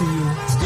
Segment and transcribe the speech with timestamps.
[0.00, 0.59] Počúvate reláciu vzdelávanie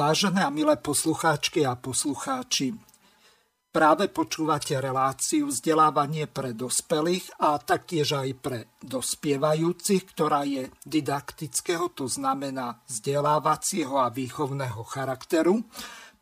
[0.00, 2.72] Vážené a milé poslucháčky a poslucháči,
[3.68, 12.08] práve počúvate reláciu vzdelávanie pre dospelých a taktiež aj pre dospievajúcich, ktorá je didaktického, to
[12.08, 15.68] znamená vzdelávacieho a výchovného charakteru.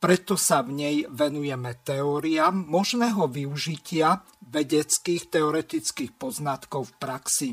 [0.02, 7.50] Preto sa v nej venujeme teóriám možného využitia vedeckých teoretických poznatkov v praxi.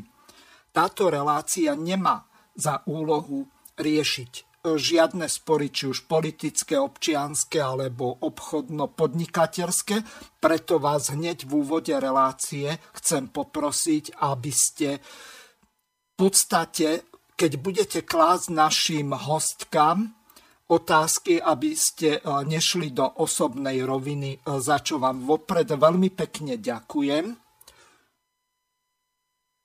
[0.74, 2.26] Táto relácia nemá
[2.58, 3.46] za úlohu
[3.78, 10.02] riešiť žiadne spory, či už politické, občianské alebo obchodno-podnikateľské.
[10.42, 17.06] Preto vás hneď v úvode relácie chcem poprosiť, aby ste v podstate,
[17.38, 20.10] keď budete klásť našim hostkám
[20.66, 26.58] otázky, aby ste e, nešli do osobnej roviny, e, za čo vám vopred veľmi pekne
[26.58, 27.30] ďakujem,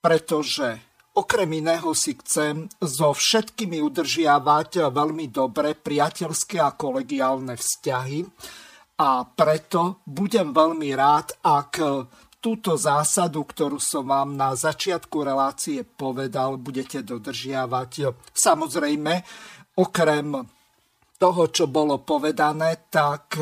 [0.02, 8.24] pretože Okrem iného si chcem so všetkými udržiavať veľmi dobré priateľské a kolegiálne vzťahy
[8.96, 11.84] a preto budem veľmi rád, ak
[12.40, 17.92] túto zásadu, ktorú som vám na začiatku relácie povedal, budete dodržiavať.
[18.32, 19.14] Samozrejme,
[19.84, 20.32] okrem
[21.20, 23.36] toho, čo bolo povedané, tak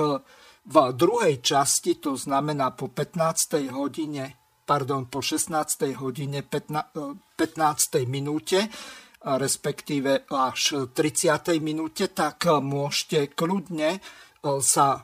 [0.65, 3.69] v druhej časti, to znamená po 15.
[3.71, 4.38] hodine
[4.69, 5.97] pardon, po 16.
[5.97, 6.93] hodine 15,
[7.33, 8.05] 15.
[8.05, 8.69] minúte,
[9.25, 11.57] respektíve až 30.
[11.57, 13.99] minúte, tak môžete kľudne e,
[14.61, 15.01] sa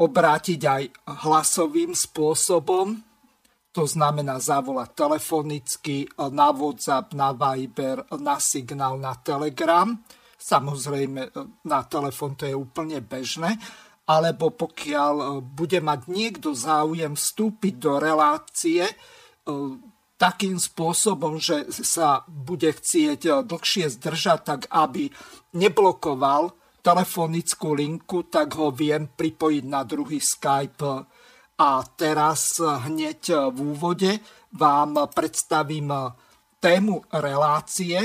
[0.00, 0.82] obrátiť aj
[1.28, 2.96] hlasovým spôsobom,
[3.70, 9.92] to znamená zavolať telefonicky, e, na WhatsApp, na Viber, na signál, na Telegram.
[10.40, 11.30] Samozrejme, e,
[11.68, 13.60] na telefon to je úplne bežné
[14.06, 18.94] alebo pokiaľ e, bude mať niekto záujem vstúpiť do relácie e,
[20.18, 25.06] takým spôsobom, že sa bude chcieť e, dlhšie zdržať, tak aby
[25.54, 31.06] neblokoval telefonickú linku, tak ho viem pripojiť na druhý Skype.
[31.62, 34.18] A teraz hneď v úvode
[34.58, 35.94] vám predstavím
[36.58, 38.02] tému relácie,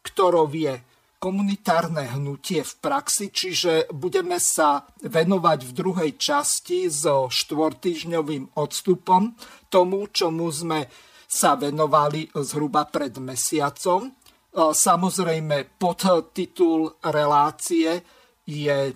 [0.00, 0.93] ktorou je
[1.24, 9.32] komunitárne hnutie v praxi, čiže budeme sa venovať v druhej časti so štvortýžňovým odstupom
[9.72, 10.84] tomu, čomu sme
[11.24, 14.12] sa venovali zhruba pred mesiacom.
[14.52, 18.04] Samozrejme, podtitul relácie
[18.44, 18.92] je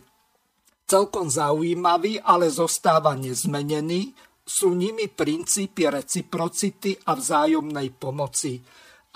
[0.84, 4.12] celkom zaujímavý, ale zostáva nezmenený.
[4.45, 8.60] Sú nimi princípy reciprocity a vzájomnej pomoci.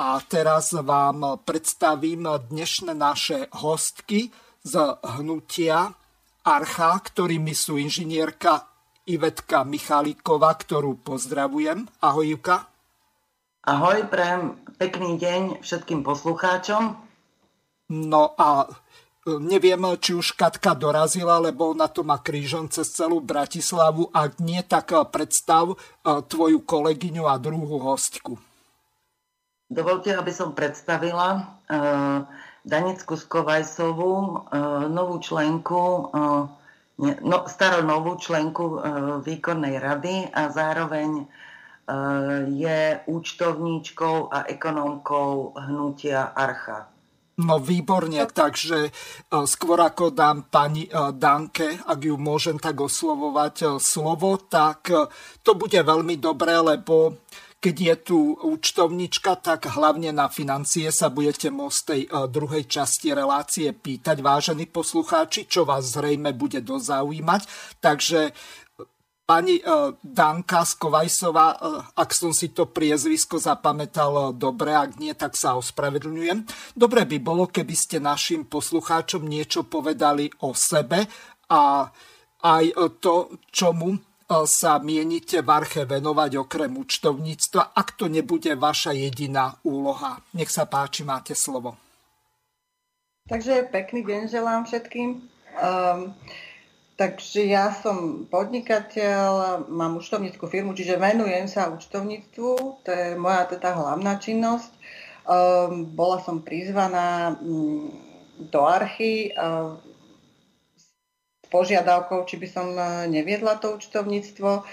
[0.02, 4.34] A teraz vám predstavím dnešné naše hostky
[4.66, 5.94] z hnutia
[6.42, 8.66] Archa, ktorými sú inžinierka
[9.06, 11.86] Ivetka Michalíková, ktorú pozdravujem.
[12.02, 12.66] Ahoj, Juka.
[13.62, 16.98] Ahoj, prajem pekný deň všetkým poslucháčom.
[17.94, 23.22] No a e, neviem, či už Katka dorazila, lebo ona to má krížom cez celú
[23.22, 24.10] Bratislavu.
[24.10, 25.76] Ak nie, tak e, predstav e,
[26.26, 28.34] tvoju kolegyňu a druhú hostku.
[29.72, 32.28] Dovolte, aby som predstavila uh,
[32.60, 36.44] Danicku Skovajsovú, uh, novú členku, uh,
[37.00, 38.76] no, staronovú členku uh,
[39.24, 46.92] výkonnej rady a zároveň uh, je účtovníčkou a ekonómkou hnutia Archa.
[47.40, 48.92] No výborne, takže
[49.48, 50.84] skôr ako dám pani
[51.16, 54.92] Danke, ak ju môžem tak oslovovať slovo, tak
[55.40, 57.24] to bude veľmi dobré, lebo
[57.62, 63.14] keď je tu účtovnička, tak hlavne na financie sa budete môcť tej e, druhej časti
[63.14, 67.46] relácie pýtať, vážení poslucháči, čo vás zrejme bude dozaujímať.
[67.78, 68.32] Takže e,
[69.22, 71.54] pani e, Danka Skovajsová,
[71.94, 76.42] ak som si to priezvisko zapamätal dobre, ak nie, tak sa ospravedlňujem.
[76.74, 81.06] Dobre by bolo, keby ste našim poslucháčom niečo povedali o sebe
[81.46, 81.86] a
[82.42, 82.64] aj
[82.98, 90.20] to, čomu sa mienite v arche venovať okrem účtovníctva, ak to nebude vaša jediná úloha.
[90.36, 91.76] Nech sa páči, máte slovo.
[93.30, 95.24] Takže pekný deň želám všetkým.
[95.62, 96.16] Um,
[96.98, 102.50] takže ja som podnikateľ, mám účtovníckú firmu, čiže venujem sa účtovníctvu,
[102.82, 104.72] to je moja teda hlavná činnosť.
[105.22, 107.94] Um, bola som prizvaná um,
[108.42, 109.91] do archy s
[111.52, 112.72] požiadavkou, či by som
[113.12, 114.64] neviedla to účtovníctvo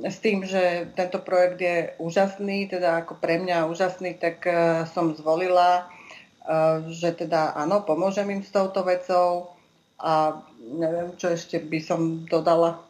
[0.00, 4.48] s tým, že tento projekt je úžasný, teda ako pre mňa úžasný, tak
[4.96, 5.92] som zvolila,
[6.88, 9.52] že teda áno, pomôžem im s touto vecou
[10.00, 12.80] a neviem, čo ešte by som dodala.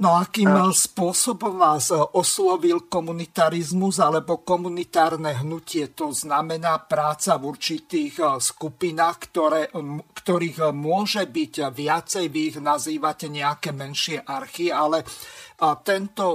[0.00, 0.72] No akým a...
[0.72, 5.92] spôsobom vás oslovil komunitarizmus alebo komunitárne hnutie?
[5.92, 9.68] To znamená práca v určitých eh, skupinách, ktoré,
[10.16, 16.26] ktorých môže byť viacej, vy ich nazývate nejaké menšie archy, ale eh, tento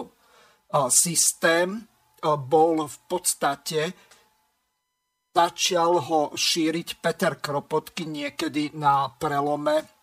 [0.69, 1.81] eh, systém
[2.25, 3.81] bol v podstate
[5.29, 9.94] začal ho šíriť Peter Kropotky niekedy na prelome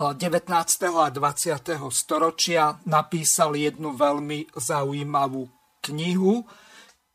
[0.00, 0.48] 19.
[0.96, 1.76] a 20.
[1.92, 5.44] storočia napísal jednu veľmi zaujímavú
[5.84, 6.40] knihu,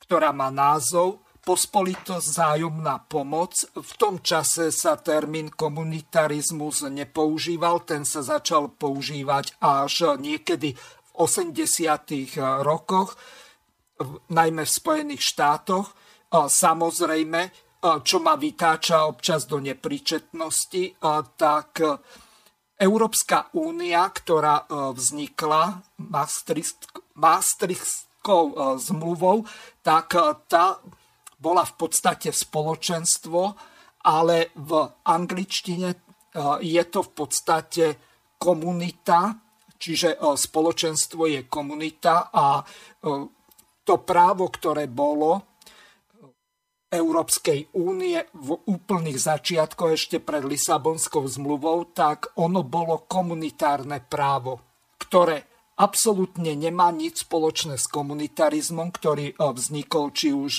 [0.06, 3.58] ktorá má názov Pospolitosť zájomná pomoc.
[3.74, 12.38] V tom čase sa termín komunitarizmus nepoužíval, ten sa začal používať až niekedy v 80.
[12.62, 13.18] rokoch,
[14.30, 15.90] najmä v Spojených štátoch.
[16.34, 17.50] Samozrejme,
[18.06, 21.02] čo ma vytáča občas do nepríčetnosti,
[21.38, 21.70] tak
[22.76, 25.80] Európska únia, ktorá e, vznikla
[27.16, 29.48] Maastrichtskou e, zmluvou,
[29.80, 30.76] tak e, tá
[31.40, 33.56] bola v podstate spoločenstvo,
[34.06, 34.72] ale v
[35.08, 35.96] angličtine
[36.62, 37.86] je to v podstate
[38.36, 39.40] komunita,
[39.80, 42.60] čiže spoločenstvo je komunita a
[43.86, 45.55] to právo, ktoré bolo
[46.96, 54.64] Európskej únie v úplných začiatkoch ešte pred Lisabonskou zmluvou, tak ono bolo komunitárne právo,
[54.98, 55.44] ktoré
[55.76, 60.54] absolútne nemá nič spoločné s komunitarizmom, ktorý eh, vznikol či už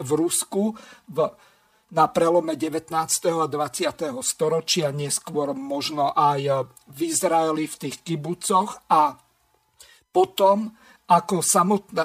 [0.00, 0.76] v Rusku
[1.08, 1.18] v,
[1.90, 2.92] na prelome 19.
[3.40, 4.22] a 20.
[4.22, 9.18] storočia, neskôr možno aj v Izraeli v tých kibucoch a
[10.14, 10.70] potom
[11.10, 11.42] ako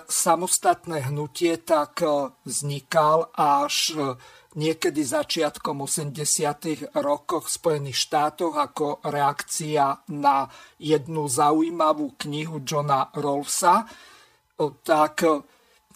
[0.10, 4.18] samostatné hnutie tak e, vznikal až e,
[4.58, 6.90] niekedy začiatkom 80.
[6.98, 10.50] rokoch v Spojených štátoch ako reakcia na
[10.82, 13.14] jednu zaujímavú knihu Johna.
[14.82, 15.30] Tak e,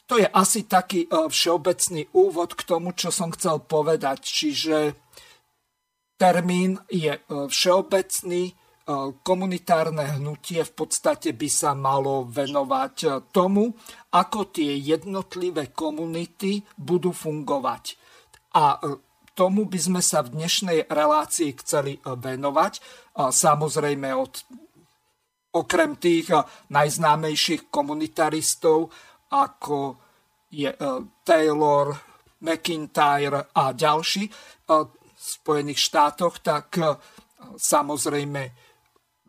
[0.05, 4.25] to je asi taký všeobecný úvod k tomu, čo som chcel povedať.
[4.25, 4.77] Čiže
[6.17, 8.57] termín je všeobecný,
[9.21, 13.69] komunitárne hnutie v podstate by sa malo venovať e, tomu,
[14.09, 17.83] ako tie jednotlivé komunity budú fungovať.
[18.57, 18.97] A e,
[19.37, 22.73] tomu by sme sa v dnešnej relácii chceli venovať.
[23.15, 24.35] Samozrejme od
[25.55, 26.27] okrem tých
[26.67, 28.91] najznámejších komunitaristov,
[29.31, 29.95] ako
[30.51, 30.67] je
[31.23, 31.87] Taylor,
[32.43, 34.27] McIntyre a ďalší
[34.67, 36.75] v Spojených štátoch, tak
[37.55, 38.68] samozrejme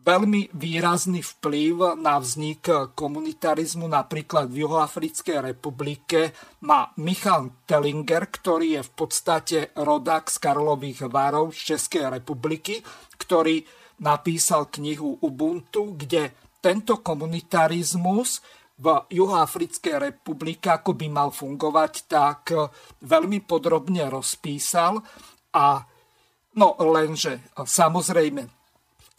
[0.01, 6.33] veľmi výrazný vplyv na vznik komunitarizmu napríklad v Juhoafrickej republike
[6.65, 12.81] má Michal Tellinger, ktorý je v podstate rodák z Karlových Varov z Českej republiky,
[13.21, 13.61] ktorý
[14.01, 18.41] napísal knihu Ubuntu, kde tento komunitarizmus
[18.81, 22.49] v Juhoafrickej republike, ako by mal fungovať, tak
[23.05, 24.97] veľmi podrobne rozpísal.
[25.53, 25.85] A
[26.57, 28.60] no lenže samozrejme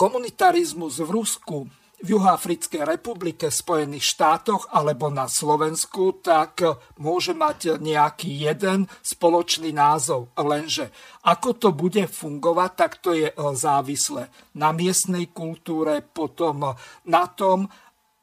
[0.02, 1.70] komunitarizmus v Rusku,
[2.02, 6.58] v Juhoafrickej republike, Spojených štátoch alebo na Slovensku, tak
[6.98, 10.34] môže mať nejaký jeden spoločný názov.
[10.34, 10.90] Lenže
[11.22, 14.26] ako to bude fungovať, tak to je závislé
[14.58, 16.74] na miestnej kultúre, potom
[17.06, 17.70] na tom,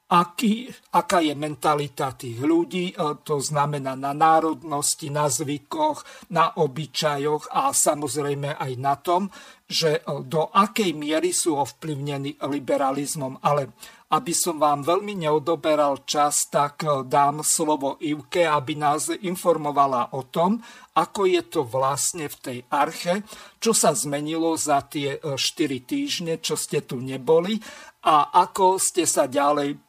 [0.09, 0.65] aký,
[0.97, 6.01] aká je mentalita tých ľudí, to znamená na národnosti, na zvykoch,
[6.33, 9.29] na obyčajoch a samozrejme aj na tom,
[9.69, 13.37] že e, do akej miery sú ovplyvnení liberalizmom.
[13.45, 13.69] Ale
[14.09, 20.25] aby som vám veľmi neodoberal čas, tak e, dám slovo Ivke, aby nás informovala o
[20.25, 20.57] tom,
[20.97, 23.21] ako je to vlastne v tej arche,
[23.61, 27.61] čo sa zmenilo za tie 4 e, týždne, čo ste tu neboli
[28.09, 29.88] a ako ste sa ďalej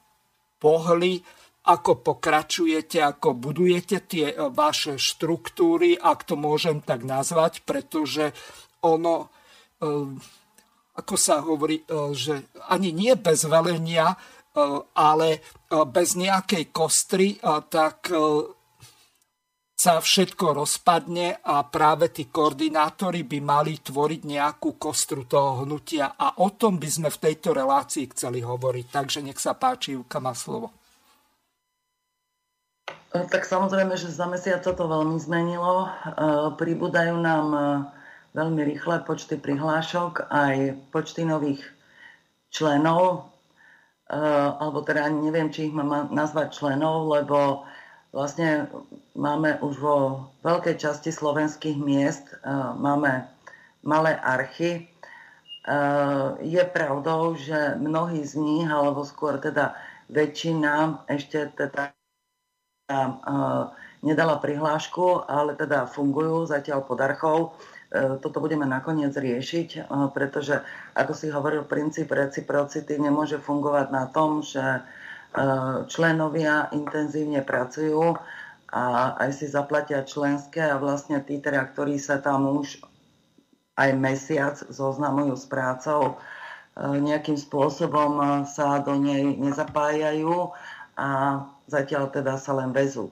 [0.61, 1.17] pohli,
[1.67, 8.37] ako pokračujete, ako budujete tie vaše štruktúry, ak to môžem tak nazvať, pretože
[8.85, 9.33] ono
[9.81, 10.21] Ehm,
[10.93, 14.17] ako sa hovorí, e, že ani nie bez velenia, e,
[14.93, 15.40] ale e,
[15.88, 17.40] bez nejakej kostry,
[17.73, 18.12] tak
[19.80, 26.37] sa všetko rozpadne a práve tí koordinátori by mali tvoriť nejakú kostru toho hnutia a
[26.44, 28.87] o tom by sme v tejto relácii chceli hovoriť.
[28.92, 30.68] Takže nech sa páči, Juka má slovo.
[33.08, 35.88] Tak samozrejme, že za mesiac sa to veľmi zmenilo.
[36.60, 37.46] Pribúdajú nám
[38.37, 41.64] veľmi rýchle počty prihlášok, aj počty nových
[42.52, 43.32] členov,
[44.12, 47.64] alebo teda neviem, či ich mám nazvať členov, lebo
[48.11, 48.67] vlastne
[49.14, 49.97] máme už vo
[50.43, 52.26] veľkej časti slovenských miest,
[52.79, 53.26] máme
[53.87, 54.87] malé archy.
[56.43, 59.76] Je pravdou, že mnohí z nich, alebo skôr teda
[60.11, 61.95] väčšina ešte teda
[64.02, 67.55] nedala prihlášku, ale teda fungujú zatiaľ pod archou.
[67.93, 70.62] Toto budeme nakoniec riešiť, pretože,
[70.95, 74.62] ako si hovoril, princíp reciprocity nemôže fungovať na tom, že
[75.87, 78.18] členovia intenzívne pracujú
[78.70, 82.82] a aj si zaplatia členské a vlastne tí, teda, ktorí sa tam už
[83.78, 86.18] aj mesiac zoznamujú s prácou,
[86.78, 90.54] nejakým spôsobom sa do nej nezapájajú
[90.94, 91.08] a
[91.66, 93.10] zatiaľ teda sa len vezú.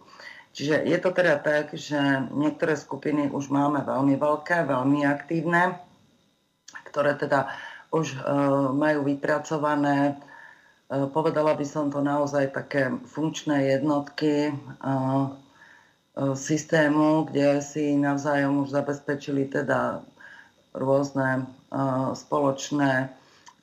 [0.55, 1.99] Čiže je to teda tak, že
[2.35, 5.79] niektoré skupiny už máme veľmi veľké, veľmi aktívne,
[6.91, 7.53] ktoré teda
[7.95, 8.19] už e,
[8.75, 10.28] majú vypracované, e,
[10.89, 14.53] povedala by som to naozaj také funkčné jednotky e,
[16.35, 20.03] systému, kde si navzájom už zabezpečili teda
[20.75, 21.47] rôzne
[22.17, 23.13] spoločné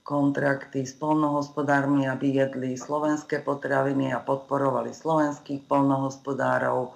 [0.06, 6.94] kontrakty s polnohospodármi, aby jedli slovenské potraviny a podporovali slovenských polnohospodárov.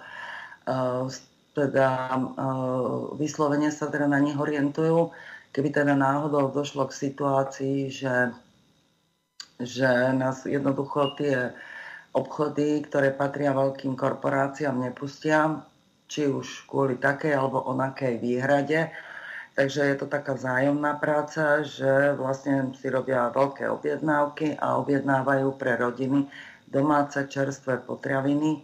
[1.57, 1.89] Teda
[3.17, 5.09] vyslovene sa teda na nich orientujú.
[5.49, 8.29] Keby teda náhodou došlo k situácii, že,
[9.59, 11.51] že nás jednoducho tie
[12.15, 15.61] obchody, ktoré patria veľkým korporáciám, nepustia,
[16.09, 18.89] či už kvôli takej alebo onakej výhrade,
[19.59, 25.75] Takže je to taká vzájomná práca, že vlastne si robia veľké objednávky a objednávajú pre
[25.75, 26.31] rodiny
[26.71, 28.63] domáce čerstvé potraviny,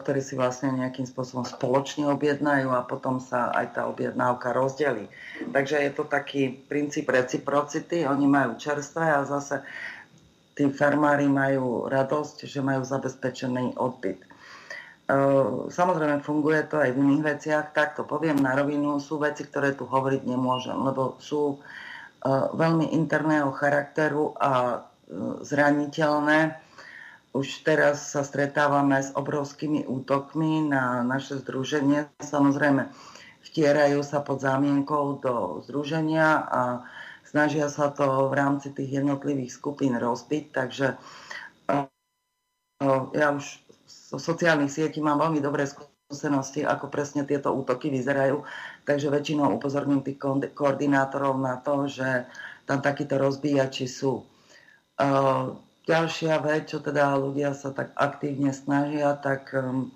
[0.00, 5.04] ktoré si vlastne nejakým spôsobom spoločne objednajú a potom sa aj tá objednávka rozdelí.
[5.52, 9.60] Takže je to taký princíp reciprocity, oni majú čerstvé a zase
[10.56, 14.22] tí farmári majú radosť, že majú zabezpečený odbyt.
[15.04, 17.64] Ehm, samozrejme, funguje to aj v iných veciach.
[17.76, 21.60] Tak to poviem na rovinu, sú veci, ktoré tu hovoriť nemôžem, lebo sú
[22.24, 24.80] ehm, veľmi interného charakteru a
[25.44, 26.56] zraniteľné.
[27.34, 32.06] Už teraz sa stretávame s obrovskými útokmi na naše združenie.
[32.22, 32.94] Samozrejme,
[33.42, 36.62] vtierajú sa pod zámienkou do združenia a
[37.26, 40.44] snažia sa to v rámci tých jednotlivých skupín rozbiť.
[40.54, 40.94] Takže
[43.18, 43.44] ja už
[43.90, 48.46] zo sociálnych sietí mám veľmi dobré skúsenosti, ako presne tieto útoky vyzerajú.
[48.86, 50.22] Takže väčšinou upozorním tých
[50.54, 52.30] koordinátorov na to, že
[52.62, 54.22] tam takíto rozbíjači sú.
[54.94, 59.92] Uh, ďalšia vec, čo teda ľudia sa tak aktívne snažia, tak, um,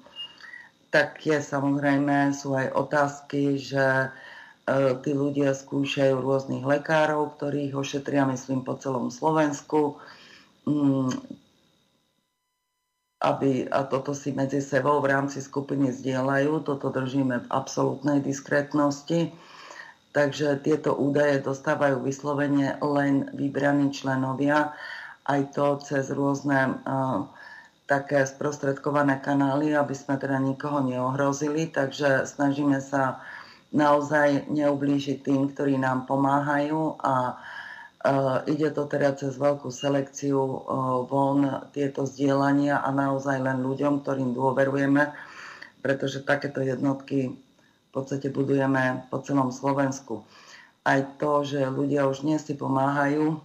[0.93, 8.29] tak je samozrejme, sú aj otázky, že uh, tí ľudia skúšajú rôznych lekárov, ktorých ošetria,
[8.29, 9.97] myslím, po celom Slovensku.
[10.69, 11.09] Um,
[13.19, 19.35] aby, a toto si medzi sebou v rámci skupiny zdieľajú, toto držíme v absolútnej diskrétnosti,
[20.15, 24.71] takže tieto údaje dostávajú vyslovene len vybraní členovia,
[25.29, 26.81] aj to cez rôzne
[27.85, 33.21] také sprostredkované kanály, aby sme teda nikoho neohrozili, takže snažíme sa
[33.73, 37.37] naozaj neublížiť tým, ktorí nám pomáhajú a
[38.49, 40.41] ide to teda cez veľkú selekciu
[41.09, 45.13] von tieto zdieľania a naozaj len ľuďom, ktorým dôverujeme,
[45.85, 50.25] pretože takéto jednotky v podstate budujeme po celom Slovensku.
[50.85, 53.41] Aj to, že ľudia už dnes si pomáhajú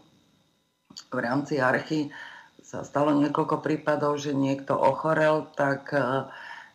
[1.12, 2.14] v rámci archy,
[2.64, 5.94] sa stalo niekoľko prípadov, že niekto ochorel, tak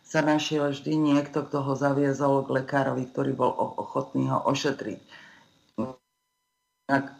[0.05, 5.01] sa našiel vždy niekto, kto ho zaviezol k lekárovi, ktorý bol ochotný ho ošetriť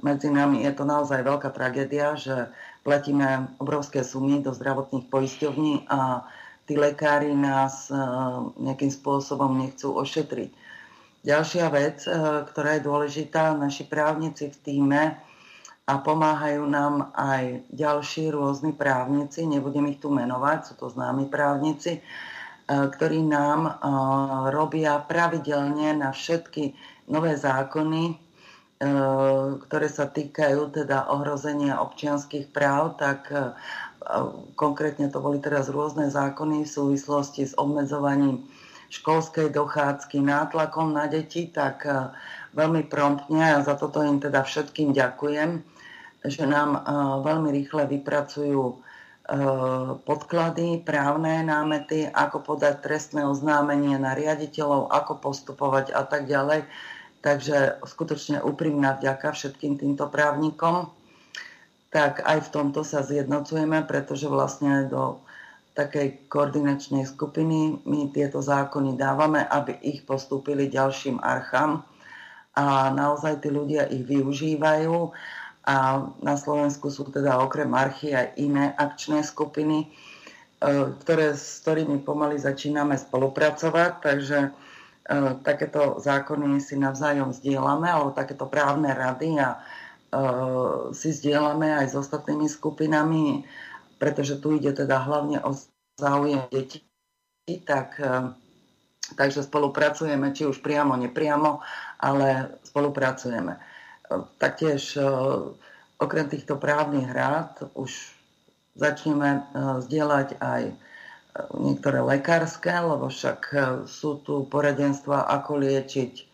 [0.02, 2.50] medzi nami je to naozaj veľká tragédia, že
[2.82, 6.26] platíme obrovské sumy do zdravotných poisťovní a
[6.66, 7.98] tí lekári nás e,
[8.58, 10.50] nejakým spôsobom nechcú ošetriť.
[11.22, 12.10] Ďalšia vec, e,
[12.50, 15.02] ktorá je dôležitá, naši právnici v týme
[15.90, 21.98] a pomáhajú nám aj ďalší rôzni právnici, nebudem ich tu menovať, sú to známi právnici,
[21.98, 22.02] e,
[22.70, 23.82] ktorí nám
[24.54, 26.78] robia pravidelne na všetky
[27.10, 28.30] nové zákony
[28.80, 28.88] E,
[29.68, 33.52] ktoré sa týkajú teda ohrozenia občianských práv, tak e,
[34.56, 38.48] konkrétne to boli teraz rôzne zákony v súvislosti s obmedzovaním
[38.88, 42.16] školskej dochádzky, nátlakom na deti, tak e,
[42.56, 45.60] veľmi promptne a za toto im teda všetkým ďakujem,
[46.26, 46.84] že nám
[47.24, 48.82] veľmi rýchle vypracujú
[50.10, 56.66] podklady, právne námety, ako podať trestné oznámenie na riaditeľov, ako postupovať a tak ďalej.
[57.22, 60.90] Takže skutočne úprimná vďaka všetkým týmto právnikom.
[61.94, 65.22] Tak aj v tomto sa zjednocujeme, pretože vlastne do
[65.78, 71.86] takej koordinačnej skupiny my tieto zákony dávame, aby ich postúpili ďalším archám.
[72.58, 75.14] A naozaj tí ľudia ich využívajú
[75.68, 79.88] a na Slovensku sú teda okrem archy aj iné akčné skupiny, e,
[81.04, 84.50] ktoré, s ktorými pomaly začíname spolupracovať, takže e,
[85.44, 89.58] takéto zákony si navzájom zdieľame, alebo takéto právne rady a e,
[90.96, 93.44] si zdieľame aj s ostatnými skupinami,
[94.00, 95.52] pretože tu ide teda hlavne o
[96.00, 96.88] záujem detí,
[97.68, 98.00] tak,
[99.20, 101.60] takže spolupracujeme, či už priamo, nepriamo,
[102.00, 103.69] ale spolupracujeme.
[104.42, 105.06] Taktiež e,
[106.02, 107.94] okrem týchto právnych rád už
[108.74, 109.42] začneme e,
[109.86, 110.74] zdieľať aj e,
[111.62, 113.54] niektoré lekárske, lebo však
[113.86, 116.26] sú tu poradenstva, ako liečiť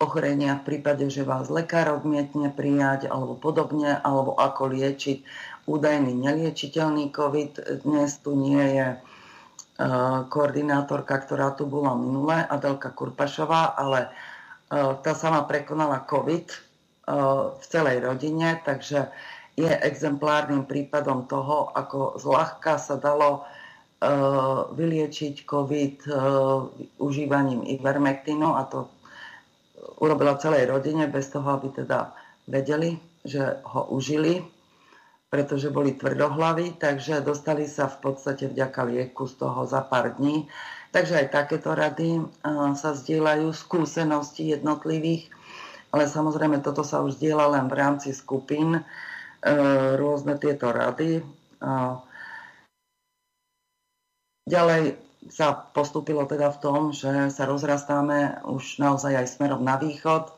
[0.00, 5.18] ochorenia v prípade, že vás lekár odmietne prijať alebo podobne, alebo ako liečiť
[5.68, 7.84] údajný neliečiteľný COVID.
[7.84, 8.88] Dnes tu nie je
[10.28, 14.06] koordinátorka, ktorá tu bola minulé, Adelka Kurpašová, ale
[14.70, 16.73] tá sama prekonala COVID
[17.60, 19.12] v celej rodine, takže
[19.54, 23.44] je exemplárnym prípadom toho, ako zľahka sa dalo
[24.74, 25.96] vyliečiť COVID
[26.98, 28.88] užívaním ivermektinu a to
[30.00, 32.12] urobila celej rodine bez toho, aby teda
[32.48, 34.44] vedeli, že ho užili,
[35.32, 40.46] pretože boli tvrdohlaví, takže dostali sa v podstate vďaka lieku z toho za pár dní.
[40.94, 42.22] Takže aj takéto rady
[42.78, 45.26] sa zdieľajú, skúsenosti jednotlivých
[45.94, 48.82] ale samozrejme toto sa už zdieľa len v rámci skupín, e,
[49.94, 51.22] rôzne tieto rady.
[54.44, 54.98] Ďalej
[55.30, 60.32] sa postupilo teda v tom, že sa rozrastáme už naozaj aj smerom na východ, e,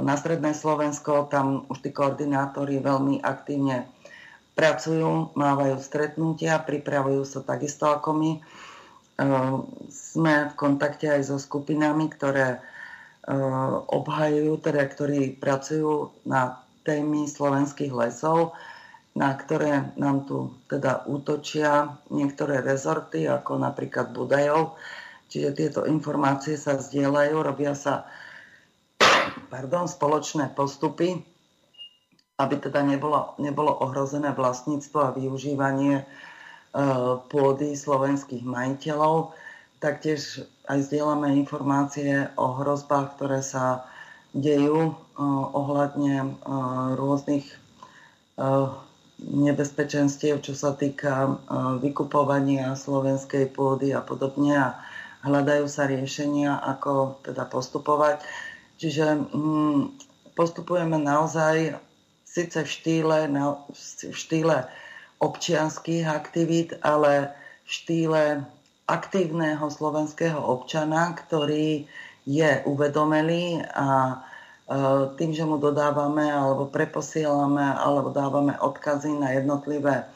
[0.00, 3.84] na stredné Slovensko, tam už tí koordinátori veľmi aktívne
[4.56, 8.32] pracujú, mávajú stretnutia, pripravujú sa takisto ako my.
[8.32, 8.40] E,
[9.92, 12.64] sme v kontakte aj so skupinami, ktoré
[13.88, 18.52] obhajujú, teda ktorí pracujú na témy slovenských lesov,
[19.16, 24.76] na ktoré nám tu teda útočia niektoré rezorty, ako napríklad Budajov.
[25.30, 28.04] Čiže tieto informácie sa zdieľajú, robia sa
[29.48, 31.22] pardon, spoločné postupy,
[32.34, 36.04] aby teda nebolo, nebolo ohrozené vlastníctvo a využívanie e,
[37.30, 39.30] pôdy slovenských majiteľov.
[39.84, 43.84] Taktiež aj zdieľame informácie o hrozbách, ktoré sa
[44.32, 44.96] dejú eh,
[45.52, 46.28] ohľadne eh,
[46.96, 48.66] rôznych eh,
[49.20, 51.38] nebezpečenstiev, čo sa týka
[51.78, 54.68] vykupovania slovenskej pôdy a podobne a
[55.22, 58.20] hľadajú sa riešenia, ako teda postupovať.
[58.76, 59.94] Čiže hm,
[60.34, 61.78] postupujeme naozaj
[62.26, 63.18] síce v štýle,
[63.62, 64.66] v štýle
[65.22, 67.30] občianských aktivít, ale
[67.64, 68.22] v štýle
[68.84, 71.88] aktívneho slovenského občana, ktorý
[72.24, 74.16] je uvedomelý a e,
[75.16, 80.08] tým, že mu dodávame alebo preposielame alebo dávame odkazy na jednotlivé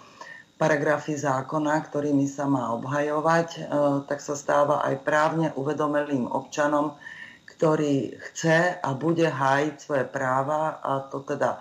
[0.59, 3.61] paragrafy zákona, ktorými sa má obhajovať, e,
[4.05, 6.97] tak sa stáva aj právne uvedomelým občanom,
[7.45, 11.61] ktorý chce a bude hájiť svoje práva, a to teda e,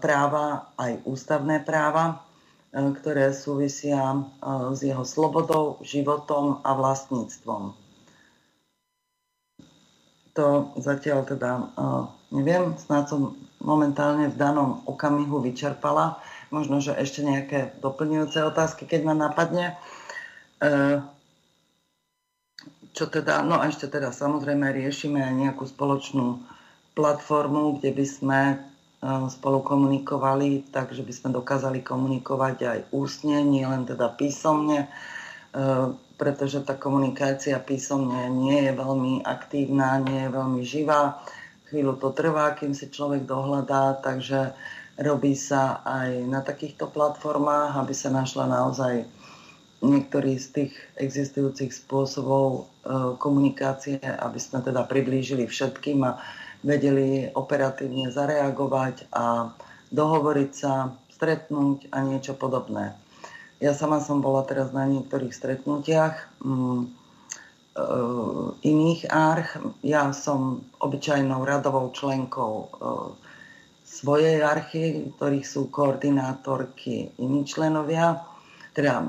[0.00, 2.25] práva aj ústavné práva,
[2.76, 4.20] ktoré súvisia e,
[4.76, 7.72] s jeho slobodou, životom a vlastníctvom.
[10.36, 11.64] To zatiaľ teda e,
[12.34, 16.18] neviem, snad som momentálne v danom okamihu vyčerpala.
[16.50, 19.74] Možno, že ešte nejaké doplňujúce otázky, keď ma napadne.
[22.96, 26.40] Čo teda, no a ešte teda samozrejme riešime nejakú spoločnú
[26.96, 28.40] platformu, kde by sme
[29.30, 34.88] spolu komunikovali, takže by sme dokázali komunikovať aj ústne, nie len teda písomne, e,
[36.16, 41.22] pretože tá komunikácia písomne nie je veľmi aktívna, nie je veľmi živá.
[41.68, 44.54] Chvíľu to trvá, kým si človek dohľadá, takže
[44.96, 49.04] robí sa aj na takýchto platformách, aby sa našla naozaj
[49.84, 52.62] niektorý z tých existujúcich spôsobov e,
[53.20, 56.16] komunikácie, aby sme teda priblížili všetkým a
[56.62, 59.50] vedeli operatívne zareagovať a
[59.90, 62.92] dohovoriť sa, stretnúť a niečo podobné.
[63.56, 66.88] Ja sama som bola teraz na niektorých stretnutiach mm, e,
[68.68, 69.56] iných arch.
[69.80, 72.66] Ja som obyčajnou radovou členkou e,
[73.88, 78.20] svojej archy, ktorých sú koordinátorky iní členovia.
[78.76, 79.08] Teda,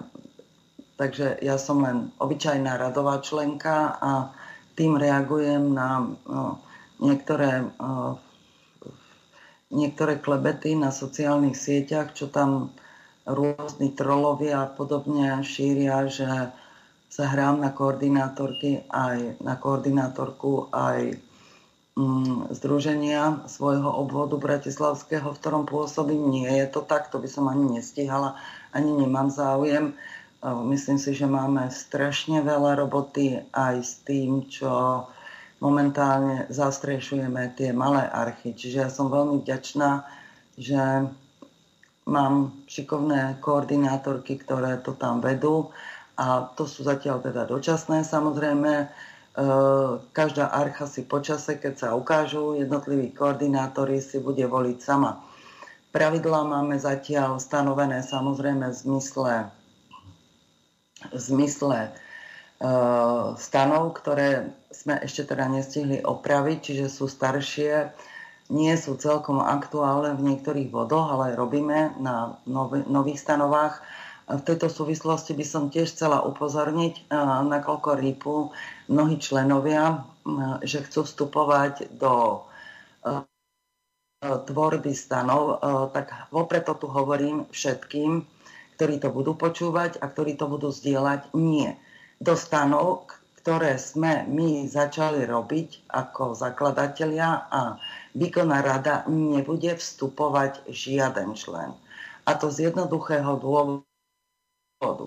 [0.96, 4.32] takže ja som len obyčajná radová členka a
[4.80, 6.64] tým reagujem na no,
[6.98, 7.70] niektoré,
[9.72, 12.74] niektoré klebety na sociálnych sieťach, čo tam
[13.28, 16.56] rôzni trolovia a podobne šíria, že
[17.08, 21.20] sa hrám na koordinátorky aj na koordinátorku aj
[21.96, 26.30] mm, združenia svojho obvodu bratislavského, v ktorom pôsobím.
[26.32, 28.40] Nie je to tak, to by som ani nestihala,
[28.72, 29.96] ani nemám záujem.
[30.48, 35.04] Myslím si, že máme strašne veľa roboty aj s tým, čo
[35.58, 38.54] momentálne zastrešujeme tie malé archy.
[38.54, 40.06] Čiže ja som veľmi vďačná,
[40.58, 40.82] že
[42.08, 45.70] mám šikovné koordinátorky, ktoré to tam vedú
[46.18, 48.74] a to sú zatiaľ teda dočasné samozrejme.
[48.82, 48.88] E,
[50.16, 55.22] každá archa si počase, keď sa ukážu, jednotliví koordinátori si bude voliť sama.
[55.94, 59.34] Pravidlá máme zatiaľ stanovené samozrejme v zmysle,
[61.14, 61.92] v zmysle e,
[63.38, 67.92] stanov, ktoré sme ešte teda nestihli opraviť, čiže sú staršie,
[68.52, 72.40] nie sú celkom aktuálne v niektorých bodoch, ale robíme na
[72.88, 73.84] nových stanovách
[74.28, 77.08] v tejto súvislosti by som tiež chcela upozorniť,
[77.48, 78.52] nakoľko rýpu
[78.92, 80.04] mnohí členovia,
[80.68, 82.44] že chcú vstupovať do
[84.20, 85.64] tvorby stanov,
[85.96, 88.28] tak vopred to tu hovorím všetkým,
[88.76, 91.32] ktorí to budú počúvať a ktorí to budú zdieľať.
[91.32, 91.80] Nie.
[92.20, 93.08] Do stanov,
[93.48, 97.80] ktoré sme my začali robiť ako zakladatelia a
[98.12, 101.72] výkonná rada nebude vstupovať žiaden člen.
[102.28, 103.88] A to z jednoduchého dôvodu.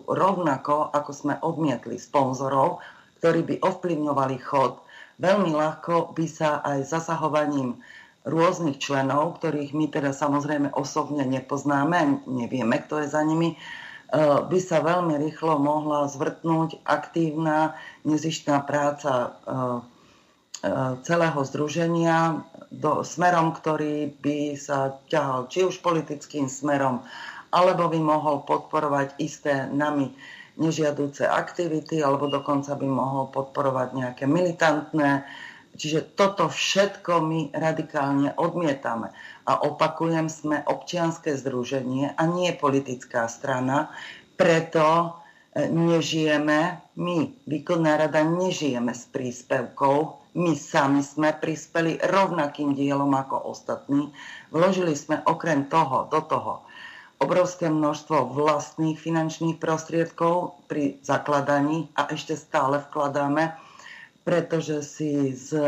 [0.09, 2.81] Rovnako ako sme odmietli sponzorov,
[3.21, 4.81] ktorí by ovplyvňovali chod,
[5.21, 7.77] veľmi ľahko by sa aj zasahovaním
[8.25, 13.61] rôznych členov, ktorých my teda samozrejme osobne nepoznáme, nevieme, kto je za nimi,
[14.13, 19.39] by sa veľmi rýchlo mohla zvrtnúť aktívna, nezištná práca
[21.07, 27.03] celého združenia do, smerom, ktorý by sa ťahal či už politickým smerom,
[27.51, 30.13] alebo by mohol podporovať isté nami
[30.61, 35.25] nežiaduce aktivity, alebo dokonca by mohol podporovať nejaké militantné.
[35.81, 39.15] Čiže toto všetko my radikálne odmietame.
[39.51, 43.91] A opakujem, sme občianské združenie a nie politická strana,
[44.39, 44.87] preto
[45.51, 47.19] e, nežijeme, my,
[47.51, 54.15] výkonná rada, nežijeme s príspevkou, my sami sme prispeli rovnakým dielom ako ostatní.
[54.55, 56.63] Vložili sme okrem toho, do toho
[57.21, 63.53] obrovské množstvo vlastných finančných prostriedkov pri zakladaní a ešte stále vkladáme,
[64.25, 65.61] pretože si z,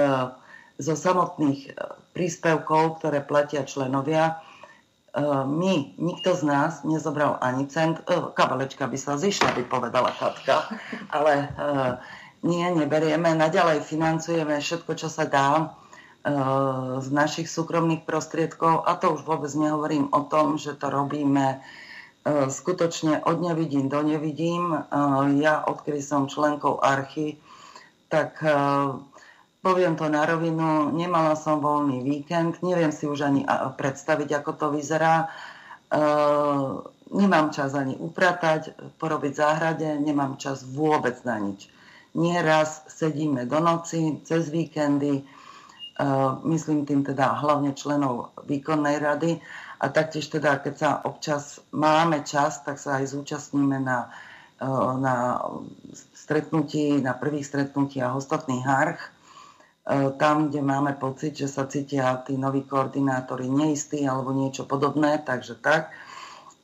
[0.83, 1.73] zo samotných e,
[2.13, 8.03] príspevkov, ktoré platia členovia, e, my, nikto z nás nezobral ani cent.
[8.11, 10.67] E, kabelečka by sa zišla, by povedala Katka,
[11.15, 11.55] ale
[12.43, 13.31] nie, neberieme.
[13.39, 15.79] Naďalej financujeme všetko, čo sa dá
[17.03, 21.59] z našich súkromných prostriedkov a to už vôbec nehovorím o tom, že to robíme
[22.27, 24.71] skutočne od nevidím do nevidím.
[25.43, 27.43] Ja, odkedy som členkou Archy,
[28.07, 28.39] tak
[29.63, 33.47] poviem to na rovinu, nemala som voľný víkend, neviem si už ani
[33.79, 35.31] predstaviť, ako to vyzerá.
[37.13, 41.71] Nemám čas ani upratať, porobiť záhrade, nemám čas vôbec na nič.
[42.19, 45.23] Nieraz sedíme do noci, cez víkendy,
[46.45, 49.39] myslím tým teda hlavne členov výkonnej rady
[49.79, 54.11] a taktiež teda, keď sa občas máme čas, tak sa aj zúčastníme na,
[54.99, 55.39] na
[56.17, 59.22] stretnutí, na prvých stretnutiach ostatných arch,
[59.91, 65.59] tam, kde máme pocit, že sa cítia tí noví koordinátori neistí alebo niečo podobné, takže
[65.59, 65.91] tak.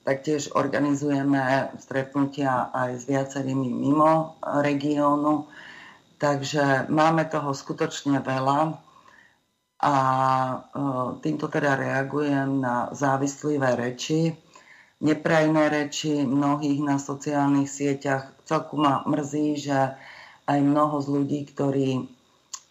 [0.07, 5.45] Taktiež organizujeme stretnutia aj s viacerými mimo regiónu,
[6.17, 8.81] takže máme toho skutočne veľa
[9.79, 10.57] a e,
[11.23, 14.35] týmto teda reagujem na závislivé reči,
[14.99, 18.35] neprajné reči mnohých na sociálnych sieťach.
[18.43, 19.95] Celku ma mrzí, že
[20.49, 22.18] aj mnoho z ľudí, ktorí,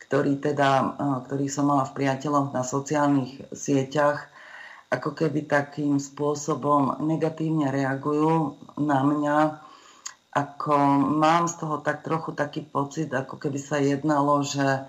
[0.08, 4.32] ktorí, teda, e, ktorí som mala v priateľoch na sociálnych sieťach,
[4.88, 9.38] ako keby takým spôsobom negatívne reagujú na mňa,
[10.32, 10.74] ako
[11.18, 14.88] mám z toho tak trochu taký pocit, ako keby sa jednalo, že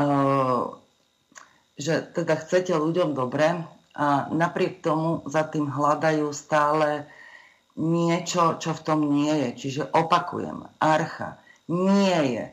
[0.00, 0.64] uh,
[1.82, 3.64] že teda chcete ľuďom dobre
[3.96, 7.08] a napriek tomu za tým hľadajú stále
[7.76, 9.50] niečo, čo v tom nie je.
[9.66, 12.44] Čiže opakujem, Archa nie je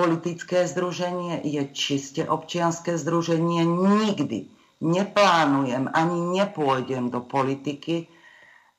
[0.00, 4.48] politické združenie, je čiste občianské združenie, nikdy
[4.80, 8.08] neplánujem ani nepôjdem do politiky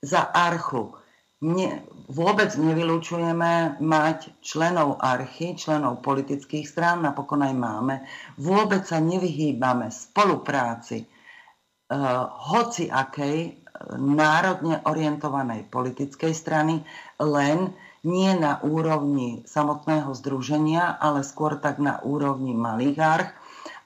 [0.01, 0.97] za archu.
[1.41, 7.95] Ne, vôbec nevylučujeme mať členov archy, členov politických strán, napokon aj máme.
[8.41, 13.61] Vôbec sa nevyhýbame spolupráci uh, hoci akej
[13.97, 16.85] národne orientovanej politickej strany,
[17.17, 23.31] len nie na úrovni samotného združenia, ale skôr tak na úrovni malých arch,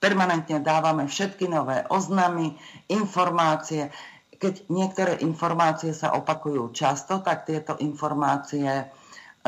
[0.00, 2.56] permanentne dávame všetky nové oznamy,
[2.88, 3.92] informácie.
[4.40, 8.84] Keď niektoré informácie sa opakujú často, tak tieto informácie e,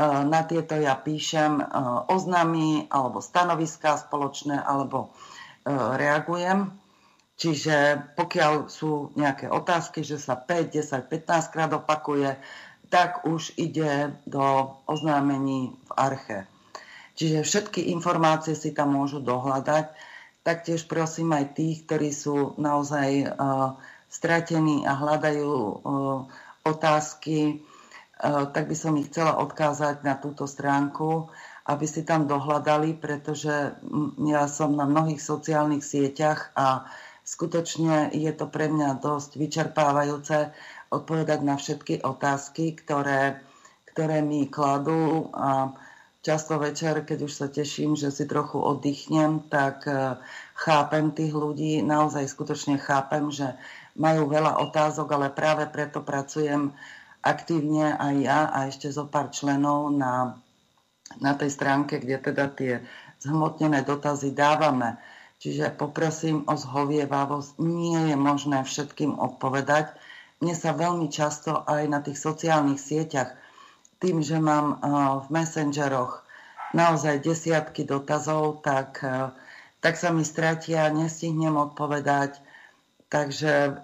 [0.04, 1.64] na tieto ja píšem e,
[2.12, 6.68] oznamy alebo stanoviská spoločné alebo e, reagujem.
[7.38, 12.34] Čiže pokiaľ sú nejaké otázky, že sa 5, 10, 15 krát opakuje,
[12.90, 16.57] tak už ide do oznámení v arche.
[17.18, 19.90] Čiže všetky informácie si tam môžu dohľadať.
[20.46, 23.74] Taktiež prosím aj tých, ktorí sú naozaj uh,
[24.06, 25.74] stratení a hľadajú uh,
[26.62, 31.26] otázky, uh, tak by som ich chcela odkázať na túto stránku,
[31.66, 33.74] aby si tam dohľadali, pretože
[34.22, 36.86] ja som na mnohých sociálnych sieťach a
[37.26, 40.54] skutočne je to pre mňa dosť vyčerpávajúce
[40.94, 43.42] odpovedať na všetky otázky, ktoré,
[43.90, 45.34] ktoré mi kladú.
[45.34, 45.74] A
[46.22, 50.18] často večer, keď už sa teším, že si trochu oddychnem, tak e,
[50.58, 53.54] chápem tých ľudí, naozaj skutočne chápem, že
[53.94, 56.74] majú veľa otázok, ale práve preto pracujem
[57.22, 60.38] aktívne aj ja a ešte zo pár členov na,
[61.18, 62.72] na tej stránke, kde teda tie
[63.22, 64.98] zhmotnené dotazy dávame.
[65.38, 67.62] Čiže poprosím o zhovievavosť.
[67.62, 69.94] Nie je možné všetkým odpovedať.
[70.42, 73.38] Mne sa veľmi často aj na tých sociálnych sieťach
[73.98, 74.86] tým, že mám eh,
[75.26, 76.22] v messengeroch
[76.74, 79.30] naozaj desiatky dotazov, tak, eh,
[79.82, 82.40] tak sa mi stratia, nestihnem odpovedať.
[83.10, 83.74] Takže eh,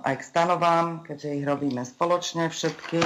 [0.04, 3.00] aj k stanovám, keďže ich robíme spoločne všetky,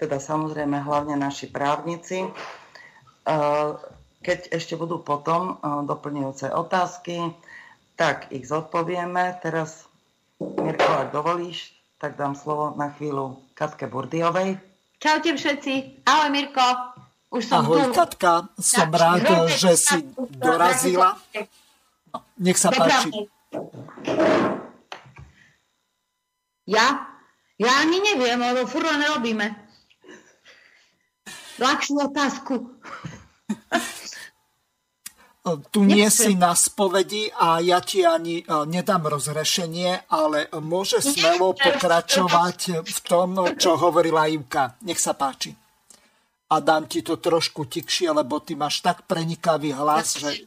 [0.00, 2.26] teda samozrejme hlavne naši právnici.
[4.22, 7.30] Keď ešte budú potom doplňujúce otázky,
[7.94, 9.38] tak ich zodpovieme.
[9.38, 9.86] Teraz,
[10.42, 11.70] Mirko, ak dovolíš,
[12.02, 14.58] tak dám slovo na chvíľu Katke Burdiovej.
[15.02, 16.06] Čaute všetci.
[16.06, 16.62] Ahoj Mirko.
[17.34, 17.98] Už som Ahoj tu.
[17.98, 19.98] Katka, som tak, rád, že si
[20.38, 21.18] dorazila.
[22.14, 23.26] No, nech sa páči.
[26.70, 27.18] Ja?
[27.58, 29.50] Ja ani neviem, lebo furt len robíme.
[31.58, 32.78] Ľahšiu otázku.
[35.42, 42.86] Tu nie si na spovedi a ja ti ani nedám rozrešenie, ale môže smelo pokračovať
[42.86, 44.78] v tom, čo hovorila Ivka.
[44.86, 45.50] Nech sa páči.
[46.52, 50.46] A dám ti to trošku tikšie, lebo ty máš tak prenikavý hlas, že...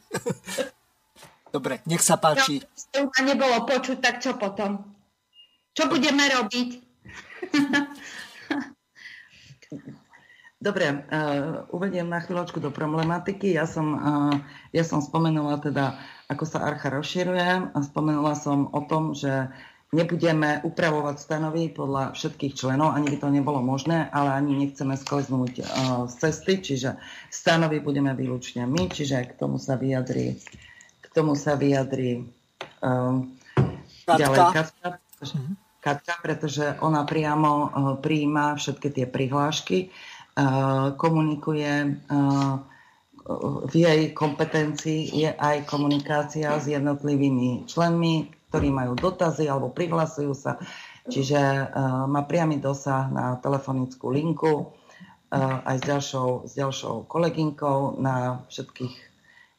[1.54, 2.62] Dobre, nech sa páči.
[2.94, 4.80] No, nebolo počuť, tak čo potom?
[5.76, 6.68] Čo budeme robiť?
[10.56, 13.52] Dobre, uh, uvediem na chvíľočku do problematiky.
[13.52, 14.34] Ja som, uh,
[14.72, 16.00] ja som spomenula teda,
[16.32, 19.52] ako sa archa rozširuje a spomenula som o tom, že
[19.92, 25.52] nebudeme upravovať stanovy podľa všetkých členov, ani by to nebolo možné, ale ani nechceme skleznúť
[25.60, 25.64] uh,
[26.08, 26.96] z cesty, čiže
[27.28, 30.40] stanovy budeme výlučne my, čiže k tomu sa vyjadri,
[31.04, 32.24] k tomu sa vyjadri
[32.80, 33.20] uh,
[34.08, 34.88] ďalej Katka.
[35.84, 37.68] Katka, pretože ona priamo uh,
[38.00, 39.92] prijíma všetky tie prihlášky
[41.00, 41.72] komunikuje
[43.66, 50.62] v jej kompetencii je aj komunikácia s jednotlivými členmi, ktorí majú dotazy alebo prihlasujú sa.
[51.10, 51.70] Čiže
[52.06, 54.70] má priamy dosah na telefonickú linku
[55.66, 58.94] aj s ďalšou, s ďalšou kolegynkou na všetkých,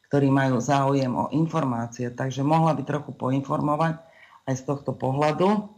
[0.07, 2.07] ktorí majú záujem o informácie.
[2.07, 3.99] Takže mohla by trochu poinformovať
[4.47, 5.76] aj z tohto pohľadu.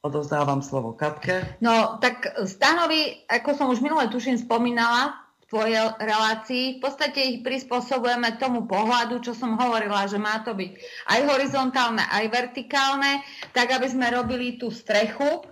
[0.00, 1.60] Odovzdávam slovo Katke.
[1.60, 5.12] No, tak stanovy, ako som už minule tuším spomínala
[5.44, 10.56] v tvojej relácii, v podstate ich prispôsobujeme tomu pohľadu, čo som hovorila, že má to
[10.56, 10.72] byť
[11.04, 13.20] aj horizontálne, aj vertikálne,
[13.52, 15.44] tak aby sme robili tú strechu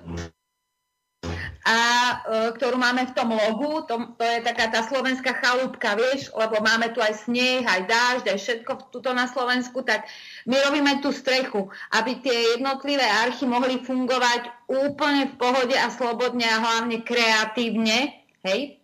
[1.69, 2.17] a e,
[2.57, 6.89] ktorú máme v tom logu, to, to je taká tá slovenská chalúbka, vieš, lebo máme
[6.97, 10.09] tu aj sneh, aj dážď, aj všetko tuto na Slovensku, tak
[10.49, 16.49] my robíme tú strechu, aby tie jednotlivé archy mohli fungovať úplne v pohode a slobodne
[16.49, 18.17] a hlavne kreatívne,
[18.49, 18.78] hej,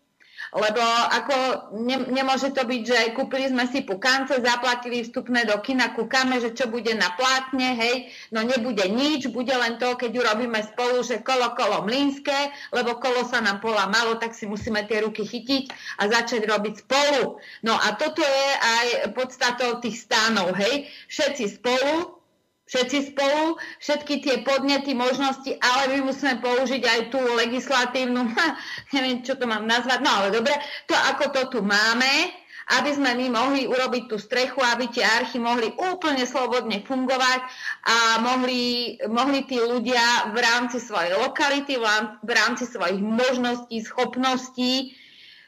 [0.54, 1.36] lebo ako
[1.82, 6.54] ne, nemôže to byť, že kúpili sme si pukance, zaplatili vstupné do kina, kúkame, že
[6.54, 11.26] čo bude na plátne, hej, no nebude nič, bude len to, keď urobíme spolu, že
[11.26, 15.74] kolo, kolo mlínske, lebo kolo sa nám pola malo, tak si musíme tie ruky chytiť
[15.98, 17.42] a začať robiť spolu.
[17.66, 18.86] No a toto je aj
[19.18, 22.23] podstatou tých stánov, hej, všetci spolu,
[22.64, 28.32] všetci spolu, všetky tie podnety, možnosti, ale my musíme použiť aj tú legislatívnu,
[28.96, 30.56] neviem, čo to mám nazvať, no ale dobre,
[30.88, 32.32] to ako to tu máme,
[32.80, 37.40] aby sme my mohli urobiť tú strechu, aby tie archy mohli úplne slobodne fungovať
[37.84, 41.76] a mohli, mohli tí ľudia v rámci svojej lokality,
[42.24, 44.96] v rámci svojich možností, schopností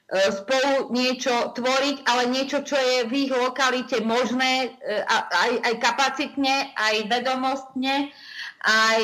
[0.07, 6.71] spolu niečo tvoriť, ale niečo, čo je v ich lokalite možné e, aj, aj kapacitne,
[6.79, 8.15] aj vedomostne,
[8.63, 9.01] aj,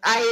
[0.00, 0.22] aj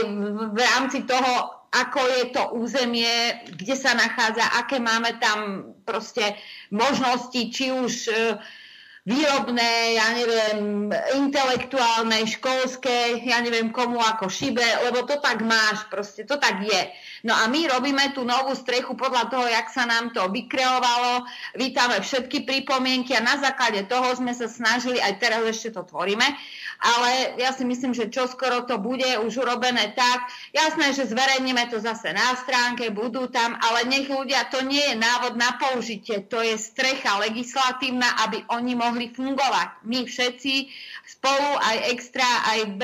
[0.57, 6.41] v rámci toho, ako je to územie, kde sa nachádza, aké máme tam proste
[6.73, 8.41] možnosti, či už uh,
[9.07, 16.27] výrobné, ja neviem, intelektuálne, školské, ja neviem komu ako šibe, lebo to tak máš, proste
[16.27, 16.91] to tak je.
[17.23, 21.23] No a my robíme tú novú strechu podľa toho, jak sa nám to vykreovalo,
[21.55, 26.27] vítame všetky pripomienky a na základe toho sme sa snažili, aj teraz ešte to tvoríme,
[26.81, 30.29] ale ja si myslím, že čoskoro to bude už urobené tak.
[30.53, 34.97] Jasné, že zverejníme to zase na stránke, budú tam, ale nech ľudia, to nie je
[34.97, 39.87] návod na použitie, to je strecha legislatívna, aby oni mohli fungovať.
[39.89, 40.55] My všetci
[41.07, 42.83] spolu, aj extra, aj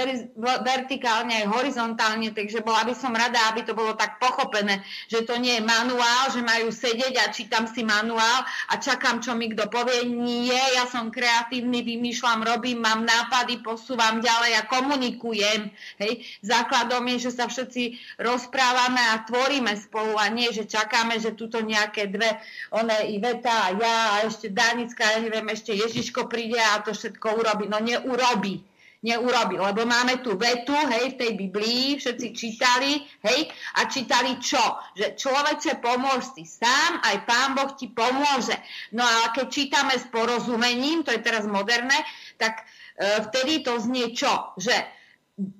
[0.63, 4.79] vertikálne, aj horizontálne, takže bola by som rada, aby to bolo tak pochopené,
[5.11, 9.35] že to nie je manuál, že majú sedieť a čítam si manuál a čakám, čo
[9.35, 10.07] mi kto povie.
[10.07, 15.75] Nie, ja som kreatívny, vymýšľam, robím, mám nápady, posúvam ďalej a komunikujem.
[15.99, 16.23] Hej.
[16.47, 21.59] Základom je, že sa všetci rozprávame a tvoríme spolu a nie, že čakáme, že tuto
[21.59, 22.39] nejaké dve,
[22.71, 27.43] one Iveta a ja a ešte Danická, ja neviem, ešte Ježiško príde a to všetko
[27.43, 27.67] urobí.
[27.67, 28.61] No ne, neurobi.
[29.03, 34.63] Neurobi, lebo máme tu vetu, hej, v tej Biblii, všetci čítali, hej, a čítali čo?
[34.95, 38.55] Že človeče pomôž si sám, aj Pán Boh ti pomôže.
[38.95, 41.99] No a keď čítame s porozumením, to je teraz moderné,
[42.39, 44.55] tak e, vtedy to znie čo?
[44.55, 44.87] Že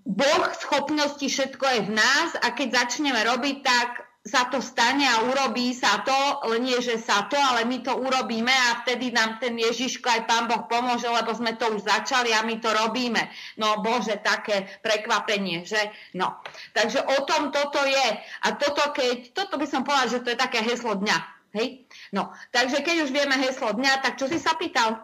[0.07, 5.27] Boh schopnosti všetko je v nás a keď začneme robiť, tak sa to stane a
[5.27, 9.59] urobí sa to, nie, že sa to, ale my to urobíme a vtedy nám ten
[9.59, 13.19] Ježiško aj Pán Boh pomôže, lebo sme to už začali a my to robíme.
[13.59, 15.91] No Bože, také prekvapenie, že?
[16.15, 16.39] No.
[16.71, 18.07] Takže o tom toto je.
[18.47, 21.19] A toto, keď, toto by som povedala, že to je také heslo dňa.
[21.59, 21.85] Hej?
[22.15, 25.03] No, takže keď už vieme heslo dňa, tak čo si sa pýtal?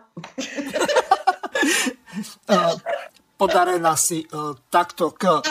[3.38, 5.42] Podarená si uh, takto k...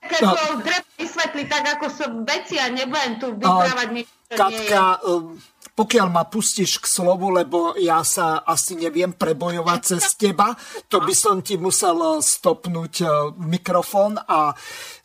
[0.00, 0.32] No.
[0.64, 5.36] treba vysvetliť tak, ako som veci a nebudem tu vyprávať nič, Katka, je.
[5.76, 10.56] pokiaľ ma pustíš k slovu, lebo ja sa asi neviem prebojovať cez teba,
[10.88, 13.04] to by som ti musel stopnúť
[13.44, 14.16] mikrofón.
[14.24, 14.56] A,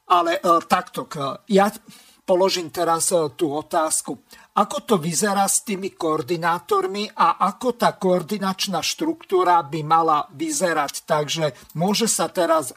[0.09, 0.39] ale
[0.69, 1.09] takto,
[1.49, 1.67] ja
[2.23, 4.21] položím teraz tú otázku.
[4.55, 11.03] Ako to vyzerá s tými koordinátormi a ako tá koordinačná štruktúra by mala vyzerať?
[11.03, 12.71] Takže môže sa teraz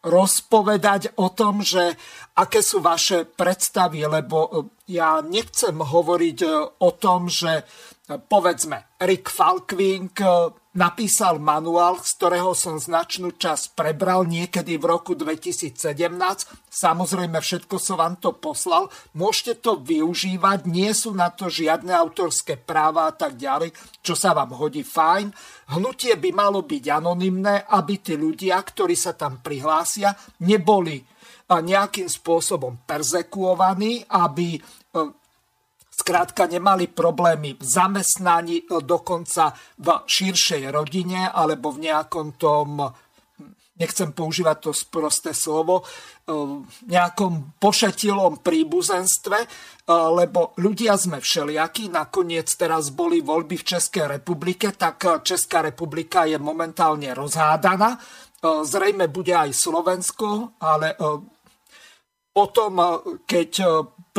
[0.00, 1.92] rozpovedať o tom, že
[2.40, 6.38] aké sú vaše predstavy, lebo ja nechcem hovoriť
[6.80, 7.64] o tom, že
[8.08, 10.24] povedzme Rick Falkvink
[10.70, 15.74] napísal manuál, z ktorého som značnú časť prebral niekedy v roku 2017.
[16.70, 18.86] Samozrejme, všetko som vám to poslal.
[19.18, 24.30] Môžete to využívať, nie sú na to žiadne autorské práva a tak ďalej, čo sa
[24.30, 25.34] vám hodí fajn.
[25.74, 30.14] Hnutie by malo byť anonymné, aby tí ľudia, ktorí sa tam prihlásia,
[30.46, 31.02] neboli
[31.50, 34.54] nejakým spôsobom perzekuovaní, aby
[36.00, 42.88] Skrátka nemali problémy v zamestnaní, e, dokonca v širšej rodine alebo v nejakom tom,
[43.76, 45.84] nechcem používať to sprosté slovo,
[46.24, 49.48] v e, nejakom pošetilom príbuzenstve, e,
[49.92, 51.92] lebo ľudia sme všelijakí.
[51.92, 58.00] Nakoniec teraz boli voľby v Českej republike, tak Česká republika je momentálne rozhádaná.
[58.40, 60.96] Zrejme bude aj Slovensko, ale
[62.32, 62.72] potom,
[63.28, 63.52] keď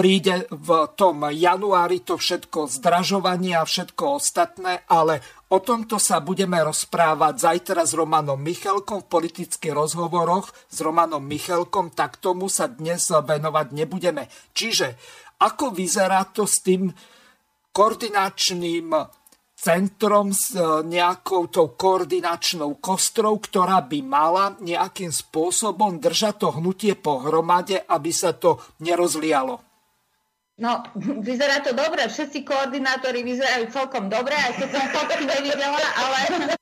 [0.02, 5.22] príde v tom januári to všetko zdražovanie a všetko ostatné, ale
[5.54, 11.94] o tomto sa budeme rozprávať zajtra s Romanom Michalkom v politických rozhovoroch s Romanom Michalkom,
[11.94, 14.26] tak tomu sa dnes venovať nebudeme.
[14.58, 14.98] Čiže
[15.38, 16.90] ako vyzerá to s tým
[17.70, 18.98] koordinačným
[19.54, 26.98] centrom s e, nejakou tou koordinačnou kostrou, ktorá by mala nejakým spôsobom držať to hnutie
[26.98, 29.71] pohromade, aby sa to nerozlialo.
[30.60, 30.84] No,
[31.28, 36.58] vyzerá to dobre, všetci koordinátori vyzerajú celkom dobre, aj keď som fotky nevidela, ale...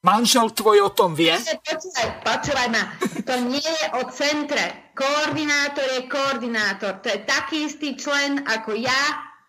[0.00, 1.36] Manžel tvoj o tom vie?
[1.36, 2.88] Počúvaj, počúvaj ma,
[3.20, 4.96] to nie je o centre.
[4.96, 7.04] Koordinátor je koordinátor.
[7.04, 8.96] To je taký istý člen ako ja,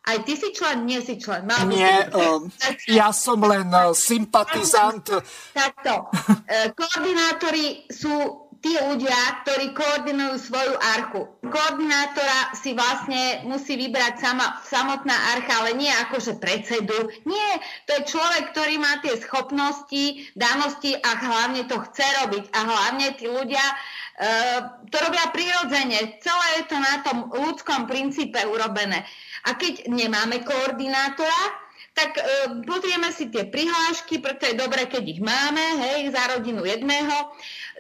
[0.01, 0.83] aj ty si člen?
[0.89, 1.45] Nie si člen.
[1.45, 2.49] Mal Nie, um,
[2.89, 5.05] ja som len uh, sympatizant.
[5.53, 6.09] Takto.
[6.09, 11.25] Uh, koordinátori sú tí ľudia, ktorí koordinujú svoju archu.
[11.41, 17.09] Koordinátora si vlastne musí vybrať sama, samotná archa, ale nie akože predsedu.
[17.25, 17.51] Nie,
[17.89, 22.43] to je človek, ktorý má tie schopnosti, danosti a hlavne to chce robiť.
[22.53, 23.75] A hlavne tí ľudia e,
[24.93, 26.21] to robia prirodzene.
[26.21, 29.01] Celé je to na tom ľudskom princípe urobené.
[29.49, 31.60] A keď nemáme koordinátora,
[31.91, 32.23] tak e,
[32.63, 37.35] pozrieme si tie prihlášky, preto je dobré, keď ich máme, hej, za rodinu jedného.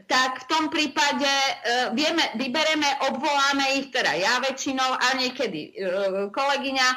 [0.09, 6.27] Tak v tom prípade uh, vieme, vybereme, obvoláme ich, teda ja väčšinou a niekedy uh,
[6.33, 6.87] kolegyňa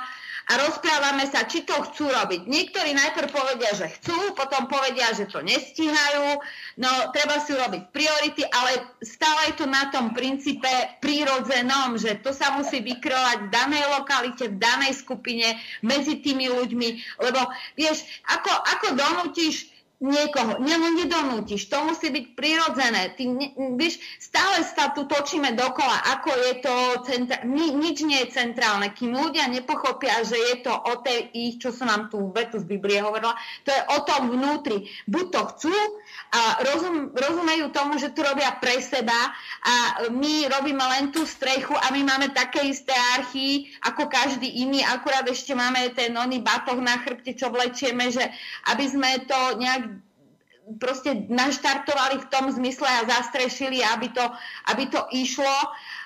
[0.45, 2.45] a rozprávame sa, či to chcú robiť.
[2.45, 6.36] Niektorí najprv povedia, že chcú, potom povedia, že to nestíhajú,
[6.76, 10.68] no treba si urobiť priority, ale stále je to na tom princípe
[11.01, 16.88] prírodzenom, že to sa musí vykrovať v danej lokalite, v danej skupine, medzi tými ľuďmi,
[17.24, 17.40] lebo
[17.76, 19.73] vieš, ako, ako donútiš
[20.05, 20.61] niekoho.
[20.61, 23.16] Ne, nedonútiš, to musí byť prirodzené.
[23.16, 23.46] Ty, ne,
[23.80, 26.74] vieš, stále sa tu točíme dokola, ako je to
[27.09, 28.92] centra- Ni, nič nie je centrálne.
[28.92, 32.68] Kým ľudia nepochopia, že je to o tej ich, čo som vám tu vetu z
[32.68, 33.32] Biblie hovorila,
[33.64, 34.92] to je o tom vnútri.
[35.09, 35.74] Buď to chcú
[36.66, 39.14] rozum, rozumejú tomu, že to robia pre seba
[39.62, 39.74] a
[40.11, 45.24] my robíme len tú strechu a my máme také isté archy ako každý iný, akurát
[45.30, 48.24] ešte máme ten oný batoh na chrbte, čo vlečieme, že
[48.70, 50.05] aby sme to nejak
[50.80, 54.24] proste naštartovali v tom zmysle a zastrešili, aby to,
[54.72, 55.53] aby to išlo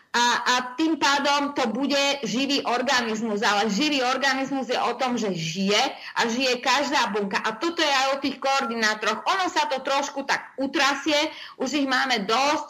[0.09, 3.44] a, a tým pádom to bude živý organizmus.
[3.44, 5.78] Ale živý organizmus je o tom, že žije
[6.16, 7.36] a žije každá bunka.
[7.44, 9.20] A toto je aj o tých koordinátoroch.
[9.20, 11.28] Ono sa to trošku tak utrasie,
[11.61, 12.68] už ich máme dosť,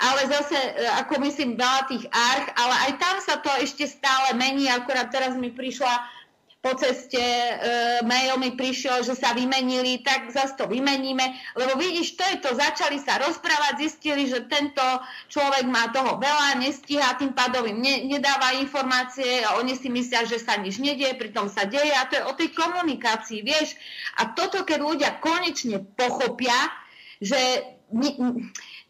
[0.00, 4.34] ale zase, e, ako myslím, veľa tých arch, ale aj tam sa to ešte stále
[4.34, 4.66] mení.
[4.66, 5.92] Akorát teraz mi prišla
[6.60, 7.52] po ceste e,
[8.04, 11.24] mail mi prišiel, že sa vymenili, tak zase to vymeníme.
[11.56, 14.84] Lebo vidíš, to je to, začali sa rozprávať, zistili, že tento
[15.32, 20.28] človek má toho veľa, nestíha, tým pádom im ne, nedáva informácie a oni si myslia,
[20.28, 23.72] že sa nič nedieje, pritom sa deje a to je o tej komunikácii, vieš.
[24.20, 26.56] A toto, keď ľudia konečne pochopia,
[27.24, 27.40] že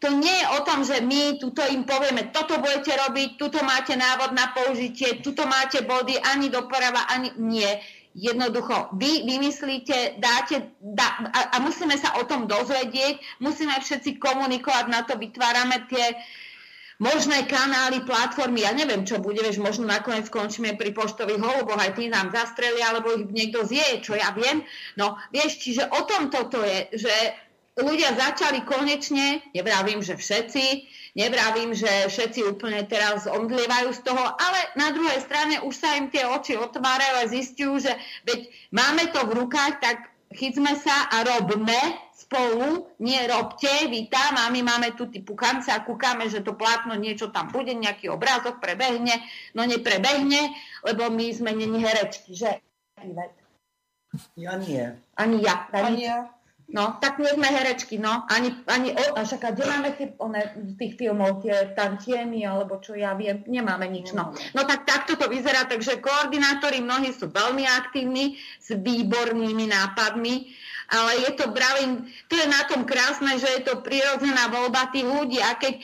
[0.01, 3.93] to nie je o tom, že my tuto im povieme, toto budete robiť, tuto máte
[3.93, 7.69] návod na použitie, tuto máte body, ani doprava, ani nie.
[8.11, 14.85] Jednoducho, vy vymyslíte, dáte, dá, a, a musíme sa o tom dozvedieť, musíme všetci komunikovať,
[14.89, 16.17] na to vytvárame tie
[16.97, 21.97] možné kanály, platformy, ja neviem, čo bude, vieš, možno nakoniec skončíme pri poštových holuboch, aj
[21.97, 24.65] tí nám zastrelia, alebo ich niekto zje, čo ja viem.
[24.97, 27.13] No, vieš, čiže o tom toto je, že
[27.79, 30.65] ľudia začali konečne, nevravím, že všetci,
[31.15, 36.11] nevravím, že všetci úplne teraz omdlievajú z toho, ale na druhej strane už sa im
[36.11, 37.91] tie oči otvárajú a zistujú, že
[38.27, 41.79] veď máme to v rukách, tak chytme sa a robme
[42.15, 46.55] spolu, nie robte, vy tam a my máme tu typu kance a kúkame, že to
[46.55, 49.19] plátno niečo tam bude, nejaký obrázok prebehne,
[49.51, 50.55] no neprebehne,
[50.87, 52.63] lebo my sme není herečky, že?
[54.35, 54.91] Ja nie.
[55.15, 55.67] Ani ja.
[55.71, 56.31] Ani ja.
[56.71, 58.23] No, tak nie sme herečky, no.
[58.31, 60.41] Ani, ani o, a však, kde máme tie, one,
[60.79, 64.31] tých filmov, tie tantiemy, alebo čo ja viem, nemáme nič, no.
[64.55, 70.35] No tak takto to vyzerá, takže koordinátori mnohí sú veľmi aktívni, s výbornými nápadmi,
[70.91, 75.07] ale je to, bravím, to je na tom krásne, že je to prirodzená voľba tých
[75.07, 75.79] ľudí a keď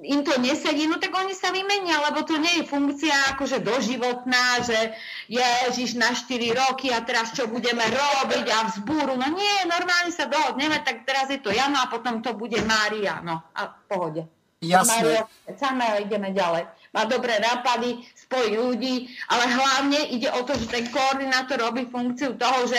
[0.00, 4.64] im to nesedí, no tak oni sa vymenia, lebo to nie je funkcia akože doživotná,
[4.64, 4.96] že
[5.28, 9.20] ježiš na 4 roky a teraz čo budeme robiť a vzbúru.
[9.20, 13.20] No nie, normálne sa dohodneme, tak teraz je to Jano a potom to bude Mária.
[13.20, 14.24] No a pohode.
[14.62, 15.26] Jasne.
[15.58, 16.70] Samé ideme ďalej.
[16.94, 22.38] Má dobré nápady, spojí ľudí, ale hlavne ide o to, že ten koordinátor robí funkciu
[22.38, 22.78] toho, že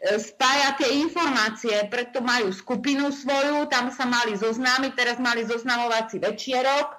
[0.00, 6.96] spája tie informácie, preto majú skupinu svoju, tam sa mali zoznámiť, teraz mali zoznamovací večierok,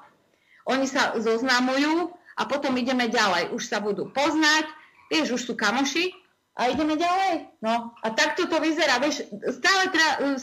[0.70, 3.50] oni sa zoznamujú a potom ideme ďalej.
[3.58, 4.70] Už sa budú poznať,
[5.10, 6.14] vieš, už sú kamoši
[6.54, 7.50] a ideme ďalej.
[7.66, 9.02] No a takto to vyzerá.
[9.02, 9.26] Vieš,
[9.56, 9.90] stále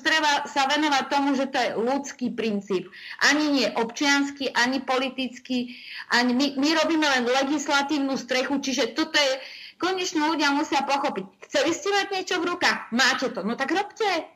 [0.03, 2.91] treba sa venovať tomu, že to je ľudský princíp.
[3.23, 5.79] Ani nie občiansky, ani politický,
[6.11, 9.33] ani my, my robíme len legislatívnu strechu, čiže toto je,
[9.79, 11.25] konečne ľudia musia pochopiť.
[11.49, 12.91] Chceli ste mať niečo v rukách?
[12.93, 13.47] Máte to.
[13.47, 14.29] No tak robte.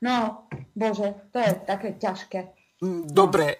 [0.00, 2.40] No, bože, to je také ťažké.
[2.84, 3.56] Mm, dobre,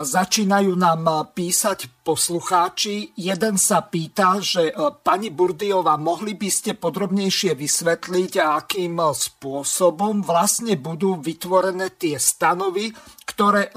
[0.00, 3.12] začínajú nám písať poslucháči.
[3.16, 10.76] Jeden sa pýta, že e, pani Burdiová, mohli by ste podrobnejšie vysvetliť, akým spôsobom vlastne
[10.80, 12.92] budú vytvorené tie stanovy,
[13.28, 13.72] ktoré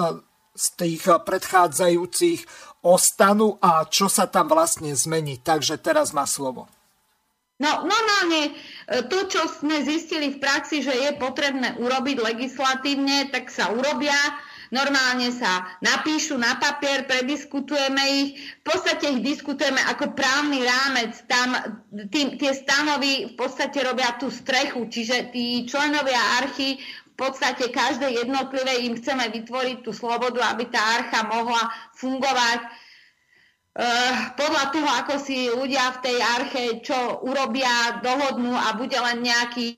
[0.53, 5.39] z tých predchádzajúcich ostanú a čo sa tam vlastne zmení.
[5.39, 6.67] Takže teraz má slovo.
[7.63, 8.51] No normálne e,
[9.07, 14.17] to, čo sme zistili v praxi, že je potrebné urobiť legislatívne, tak sa urobia.
[14.73, 18.41] Normálne sa napíšu na papier, prediskutujeme ich.
[18.65, 21.13] V podstate ich diskutujeme ako právny rámec.
[21.29, 21.77] Tam
[22.09, 26.81] tým, tie stanovy v podstate robia tú strechu, čiže tí členovia archy
[27.23, 32.59] podstate každé jednotlivé im chceme vytvoriť tú slobodu, aby tá archa mohla fungovať.
[33.73, 39.25] Uh, podľa toho, ako si ľudia v tej arche čo urobia, dohodnú a bude len
[39.25, 39.73] nejaký,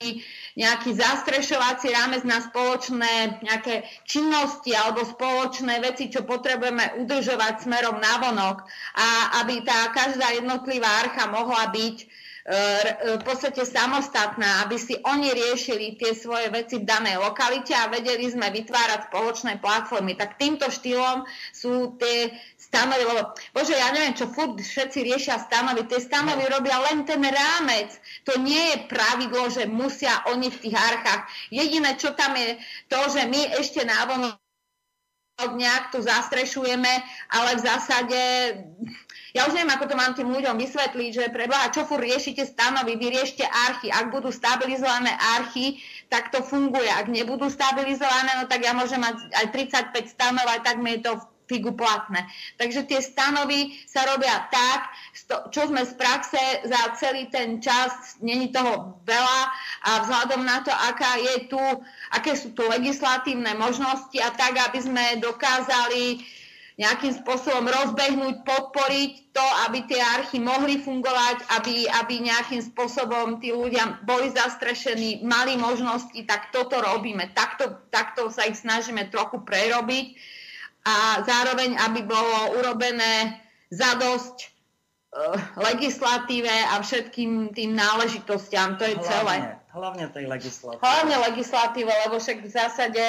[0.59, 8.19] nejaký zastrešovací rámec na spoločné nejaké činnosti alebo spoločné veci, čo potrebujeme udržovať smerom na
[8.19, 8.67] vonok
[8.99, 15.97] a aby tá každá jednotlivá archa mohla byť v podstate samostatná, aby si oni riešili
[15.97, 20.13] tie svoje veci v danej lokalite a vedeli sme vytvárať spoločné platformy.
[20.13, 25.89] Tak týmto štýlom sú tie stanovy, lebo bože, ja neviem, čo furt všetci riešia stanovy,
[25.89, 27.97] tie stanovy robia len ten rámec.
[28.29, 31.25] To nie je pravidlo, že musia oni v tých archách.
[31.49, 34.37] Jediné, čo tam je to, že my ešte návonok
[35.35, 36.93] nejak to zastrešujeme,
[37.33, 38.21] ale v zásade
[39.36, 42.95] ja už neviem, ako to mám tým ľuďom vysvetliť, že preboha, čo fur riešite stanovy,
[42.95, 43.91] vy riešte archy.
[43.91, 46.88] Ak budú stabilizované archy, tak to funguje.
[46.88, 49.45] Ak nebudú stabilizované, no tak ja môžem mať aj
[49.91, 51.19] 35 stanov, aj tak mi je to
[51.51, 52.25] figu platné.
[52.57, 54.89] Takže tie stanovy sa robia tak,
[55.51, 59.41] čo sme z praxe za celý ten čas, není toho veľa
[59.83, 61.61] a vzhľadom na to, aká je tu,
[62.15, 66.23] aké sú tu legislatívne možnosti a tak, aby sme dokázali
[66.76, 73.55] nejakým spôsobom rozbehnúť, podporiť to, aby tie archy mohli fungovať, aby, aby nejakým spôsobom tí
[73.55, 77.32] ľudia boli zastrešení, mali možnosti, tak toto robíme.
[77.32, 80.19] Takto, takto sa ich snažíme trochu prerobiť
[80.84, 83.39] a zároveň, aby bolo urobené
[83.71, 84.36] zadosť
[85.15, 88.76] uh, legislatíve a všetkým tým náležitostiam.
[88.78, 89.36] To je hlavne, celé.
[89.76, 90.80] Hlavne tej legislatíve.
[90.80, 93.03] Hlavne legislatíve, lebo však v zásade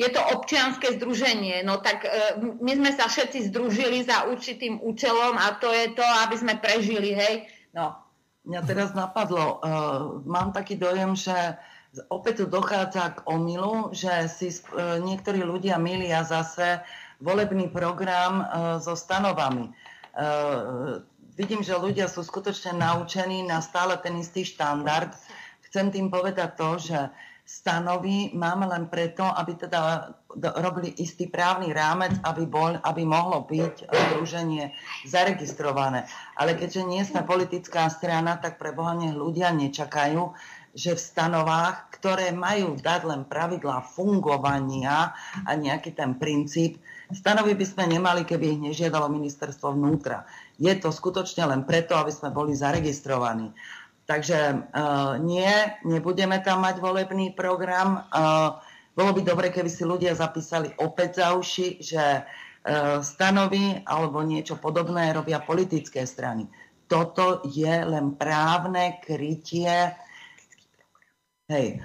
[0.00, 1.60] je to občianske združenie.
[1.68, 2.08] No tak e,
[2.40, 7.12] my sme sa všetci združili za určitým účelom a to je to, aby sme prežili,
[7.12, 7.44] hej.
[7.76, 8.08] No.
[8.48, 11.36] Mňa teraz napadlo, uh, mám taký dojem, že
[12.08, 16.80] opäť tu dochádza k omilu, že si uh, niektorí ľudia milia zase
[17.20, 18.46] volebný program uh,
[18.80, 19.68] so stanovami.
[20.16, 21.04] Uh,
[21.36, 25.12] vidím, že ľudia sú skutočne naučení na stále ten istý štandard.
[25.68, 26.98] Chcem tým povedať to, že
[27.48, 30.12] stanovy máme len preto, aby teda
[30.60, 34.68] robili istý právny rámec, aby, bol, aby mohlo byť združenie
[35.08, 36.04] zaregistrované.
[36.36, 40.36] Ale keďže nie sme politická strana, tak pre Boha nech ľudia nečakajú,
[40.76, 45.16] že v stanovách, ktoré majú dať len pravidlá fungovania
[45.48, 46.76] a nejaký ten princíp,
[47.08, 50.28] stanovy by sme nemali, keby ich nežiadalo ministerstvo vnútra.
[50.60, 53.56] Je to skutočne len preto, aby sme boli zaregistrovaní.
[54.08, 55.52] Takže uh, nie,
[55.84, 58.08] nebudeme tam mať volebný program.
[58.08, 58.56] Uh,
[58.96, 64.56] bolo by dobre, keby si ľudia zapísali opäť za uši, že uh, stanovy alebo niečo
[64.56, 66.48] podobné robia politické strany.
[66.88, 69.92] Toto je len právne krytie
[71.52, 71.80] hej,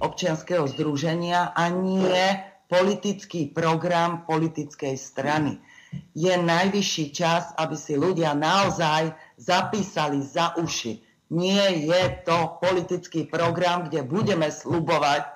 [0.00, 5.60] občianského združenia a nie politický program politickej strany.
[6.12, 11.00] Je najvyšší čas, aby si ľudia naozaj zapísali za uši.
[11.30, 15.28] Nie je to politický program, kde budeme slubovať,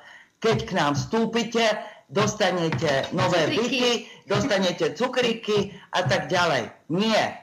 [0.43, 1.63] keď k nám vstúpite,
[2.11, 6.73] dostanete nové byty, dostanete cukriky a tak ďalej.
[6.91, 7.39] Nie.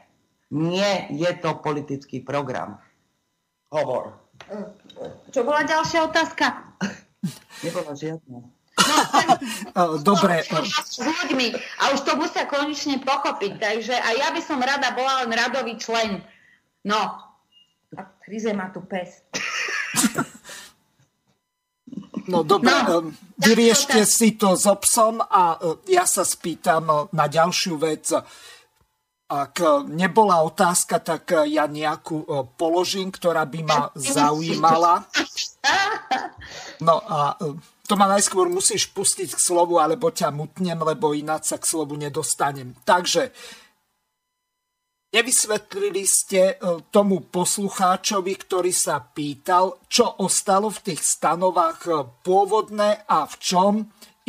[0.50, 2.82] Nie je to politický program.
[3.70, 4.18] Hovor.
[5.30, 6.74] Čo bola ďalšia otázka?
[7.62, 8.50] Nebola žiadna.
[9.76, 10.42] No, Dobre.
[10.42, 11.48] S ľuďmi.
[11.84, 13.52] A už to musia konečne pochopiť.
[13.60, 16.24] Takže a ja by som rada bola len radový člen.
[16.86, 17.02] No,
[17.98, 19.26] a hryze má tu pes.
[22.30, 23.10] No dobre, no,
[23.42, 28.14] vyriešte si to s obsom a e, ja sa spýtam e, na ďalšiu vec.
[29.30, 29.58] Ak
[29.90, 35.10] nebola otázka, tak e, ja nejakú položím, ktorá by ma zaujímala.
[36.86, 37.34] No a
[37.90, 41.98] to ma najskôr musíš pustiť k slovu, alebo ťa mutnem, lebo ináč sa k slovu
[41.98, 42.78] nedostanem.
[42.86, 43.34] Takže
[45.10, 51.92] Nevysvetlili ste e, tomu poslucháčovi, ktorý sa pýtal, čo ostalo v tých stanovách e,
[52.22, 53.74] pôvodné a v čom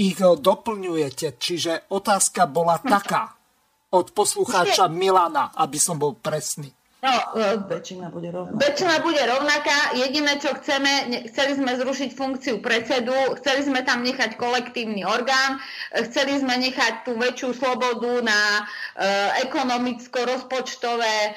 [0.01, 1.37] ich e, doplňujete.
[1.37, 3.37] Čiže otázka bola taká
[3.93, 6.73] od poslucháča Milana, aby som bol presný.
[7.01, 7.17] No,
[7.65, 8.61] väčšina bude rovnaká.
[8.61, 9.97] Väčšina bude rovnaká.
[9.97, 15.57] Jediné, čo chceme, chceli sme zrušiť funkciu predsedu, chceli sme tam nechať kolektívny orgán,
[15.97, 21.35] chceli sme nechať tú väčšiu slobodu na uh, ekonomicko-rozpočtové uh,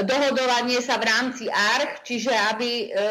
[0.00, 2.70] dohodovanie sa v rámci ARCH, čiže aby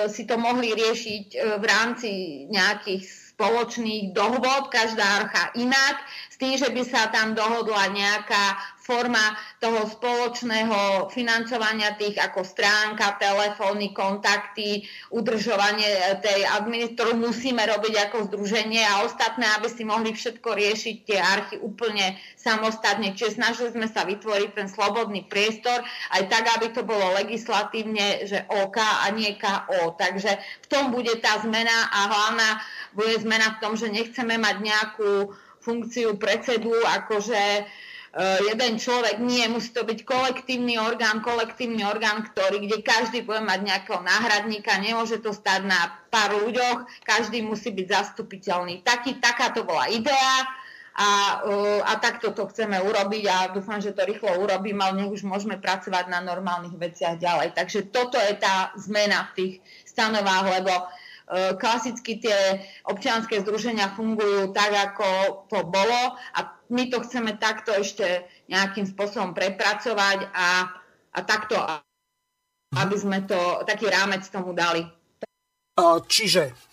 [0.10, 2.10] si to mohli riešiť v rámci
[2.50, 3.06] nejakých
[3.38, 9.86] spoločných dohôd, každá archa inak, s tým, že by sa tam dohodla nejaká forma toho
[9.86, 14.82] spoločného financovania tých ako stránka, telefóny, kontakty,
[15.14, 21.20] udržovanie tej administrov musíme robiť ako združenie a ostatné, aby si mohli všetko riešiť tie
[21.22, 23.14] archy úplne samostatne.
[23.14, 25.86] Čiže snažili sme sa vytvoriť ten slobodný priestor
[26.18, 29.94] aj tak, aby to bolo legislatívne, že OK a nie KO.
[29.94, 32.50] Takže v tom bude tá zmena a hlavná
[32.98, 35.12] bude zmena v tom, že nechceme mať nejakú
[35.62, 37.70] funkciu predsedu, akože
[38.20, 43.64] jeden človek, nie, musí to byť kolektívny orgán, kolektívny orgán, ktorý, kde každý bude mať
[43.64, 48.84] nejakého náhradníka, nemôže to stať na pár ľuďoch, každý musí byť zastupiteľný.
[48.84, 50.44] Taký, taká to bola idea
[50.92, 55.12] a, eh, a takto to chceme urobiť a dúfam, že to rýchlo urobím, ale nech
[55.12, 57.56] už môžeme pracovať na normálnych veciach ďalej.
[57.56, 59.54] Takže toto je tá zmena v tých
[59.88, 60.88] stanovách, lebo eh,
[61.32, 65.08] klasicky tie občianské združenia fungujú tak, ako
[65.48, 66.40] to bolo a
[66.72, 70.68] my to chceme takto ešte nejakým spôsobom prepracovať a,
[71.16, 71.56] a takto,
[72.76, 74.84] aby sme to, taký rámec tomu dali.
[76.08, 76.71] Čiže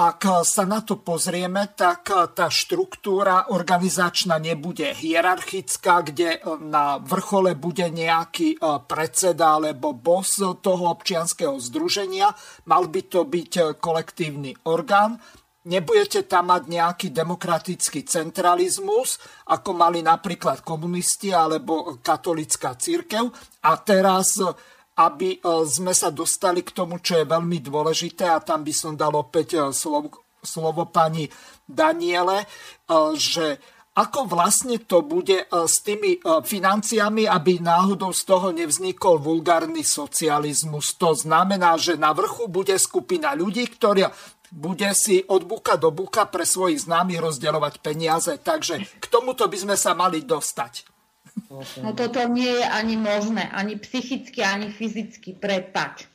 [0.00, 7.84] ak sa na to pozrieme, tak tá štruktúra organizačná nebude hierarchická, kde na vrchole bude
[7.84, 8.56] nejaký
[8.88, 12.32] predseda alebo boss toho občianského združenia.
[12.64, 15.20] Mal by to byť kolektívny orgán
[15.60, 19.20] nebudete tam mať nejaký demokratický centralizmus,
[19.52, 23.28] ako mali napríklad komunisti alebo katolická církev.
[23.68, 24.40] A teraz,
[25.00, 28.92] aby e, sme sa dostali k tomu, čo je veľmi dôležité, a tam by som
[28.92, 31.24] dal opäť e, slovo, slovo pani
[31.64, 32.46] Daniele, e,
[33.16, 33.56] že
[33.90, 40.94] ako vlastne to bude s tými financiami, aby náhodou z toho nevznikol vulgárny socializmus.
[40.96, 44.06] To znamená, že na vrchu bude skupina ľudí, ktorí
[44.54, 48.32] bude si od buka do buka pre svojich známych rozdeľovať peniaze.
[48.38, 50.99] Takže k tomuto by sme sa mali dostať.
[51.80, 56.10] No toto nie je ani možné, ani psychicky, ani fyzicky, prepač.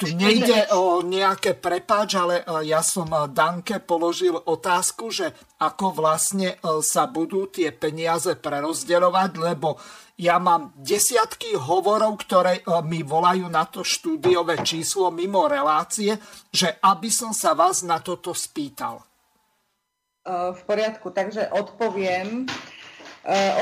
[0.00, 5.28] Tu nejde o nejaké prepáč, ale ja som Danke položil otázku, že
[5.60, 9.76] ako vlastne sa budú tie peniaze prerozdeľovať, lebo
[10.16, 16.16] ja mám desiatky hovorov, ktoré mi volajú na to štúdiové číslo mimo relácie,
[16.48, 19.04] že aby som sa vás na toto spýtal.
[20.24, 22.48] V poriadku, takže odpoviem.
[22.48, 22.81] Uh,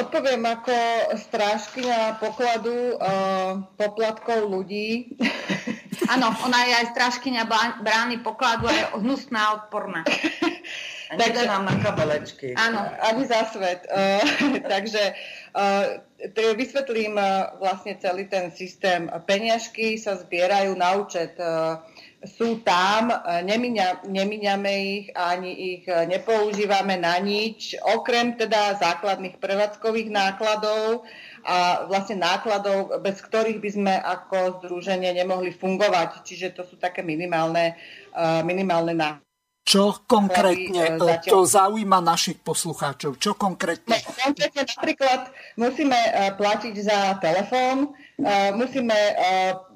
[0.00, 0.72] odpoviem ako
[1.20, 5.12] strážkyňa pokladu uh, poplatkov ľudí.
[6.16, 7.44] Áno, ona je aj strážkyňa
[7.84, 10.00] brány pokladu a je hnusná odporná.
[11.20, 12.54] Takže nám na kabelečky.
[12.54, 12.86] Áno.
[13.02, 13.82] Ani za svet.
[13.90, 14.22] Uh,
[14.78, 15.11] takže
[15.58, 19.11] uh, vysvetlím uh, vlastne celý ten systém.
[19.26, 21.34] Peňažky sa zbierajú na účet.
[21.34, 21.82] Uh,
[22.21, 23.16] sú tam, e,
[24.05, 31.09] nemíňame ich ani ich e, nepoužívame na nič, okrem teda základných prevádzkových nákladov
[31.49, 36.21] a vlastne nákladov, bez ktorých by sme ako združenie nemohli fungovať.
[36.21, 37.81] Čiže to sú také minimálne,
[38.12, 39.25] e, minimálne náklady.
[39.61, 43.23] Čo konkrétne to zaujíma našich poslucháčov?
[43.23, 44.03] Čo konkrétne?
[44.03, 46.01] No, konkrétne napríklad musíme
[46.35, 47.95] platiť za telefón,
[48.59, 48.99] musíme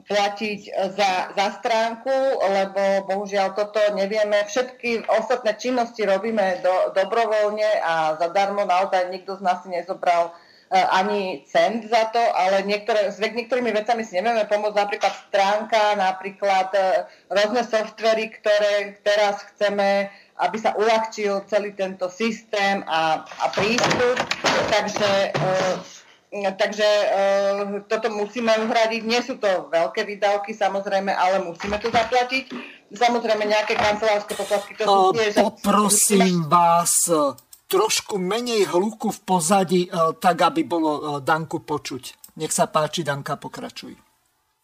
[0.05, 0.61] platiť
[0.93, 2.13] za, za stránku,
[2.45, 4.45] lebo bohužiaľ toto nevieme.
[4.45, 8.69] Všetky ostatné činnosti robíme do, dobrovoľne a zadarmo.
[8.69, 13.73] Naozaj nikto z nás si nezobral uh, ani cent za to, ale niektoré, s niektorými
[13.73, 14.77] vecami si nevieme pomôcť.
[14.77, 22.83] Napríklad stránka, napríklad uh, rôzne softvery, ktoré teraz chceme aby sa uľahčil celý tento systém
[22.91, 24.19] a, a prístup.
[24.67, 25.31] Takže
[26.35, 29.03] Takže uh, toto musíme uhradiť.
[29.07, 32.51] Nie sú to veľké výdavky, samozrejme, ale musíme to zaplatiť.
[32.91, 35.39] Samozrejme, nejaké kancelárske poplatky to sú tiež...
[35.39, 37.07] Poprosím vás
[37.71, 42.35] trošku menej hluku v pozadí, uh, tak aby bolo Danku počuť.
[42.43, 43.95] Nech sa páči, Danka, pokračuj.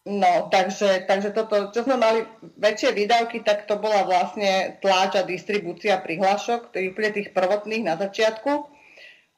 [0.01, 2.25] No, takže, takže toto, čo sme mali
[2.57, 8.80] väčšie výdavky, tak to bola vlastne tláč a distribúcia prihlášok, úplne tých prvotných na začiatku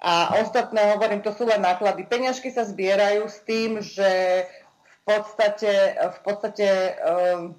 [0.03, 2.03] a ostatné, hovorím, to sú len náklady.
[2.03, 4.43] Peňažky sa zbierajú s tým, že
[4.83, 6.67] v podstate, v podstate
[6.99, 7.55] um,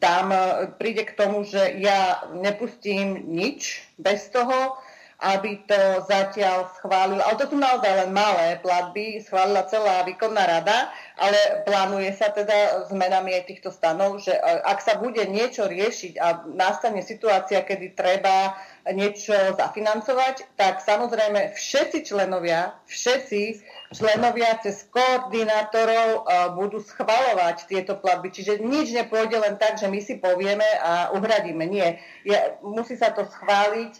[0.00, 0.32] tam
[0.80, 4.80] príde k tomu, že ja nepustím nič bez toho,
[5.20, 7.20] aby to zatiaľ schválil.
[7.20, 10.88] Ale to sú naozaj len malé platby, schválila celá výkonná rada,
[11.20, 16.16] ale plánuje sa teda zmenami aj týchto stanov, že e, ak sa bude niečo riešiť
[16.16, 18.56] a nastane situácia, kedy treba
[18.88, 23.60] niečo zafinancovať, tak samozrejme všetci členovia, všetci
[23.92, 28.32] členovia cez koordinátorov uh, budú schvalovať tieto platby.
[28.32, 31.64] Čiže nič nepôjde len tak, že my si povieme a uhradíme.
[31.68, 32.00] Nie.
[32.24, 33.92] Je, musí sa to schváliť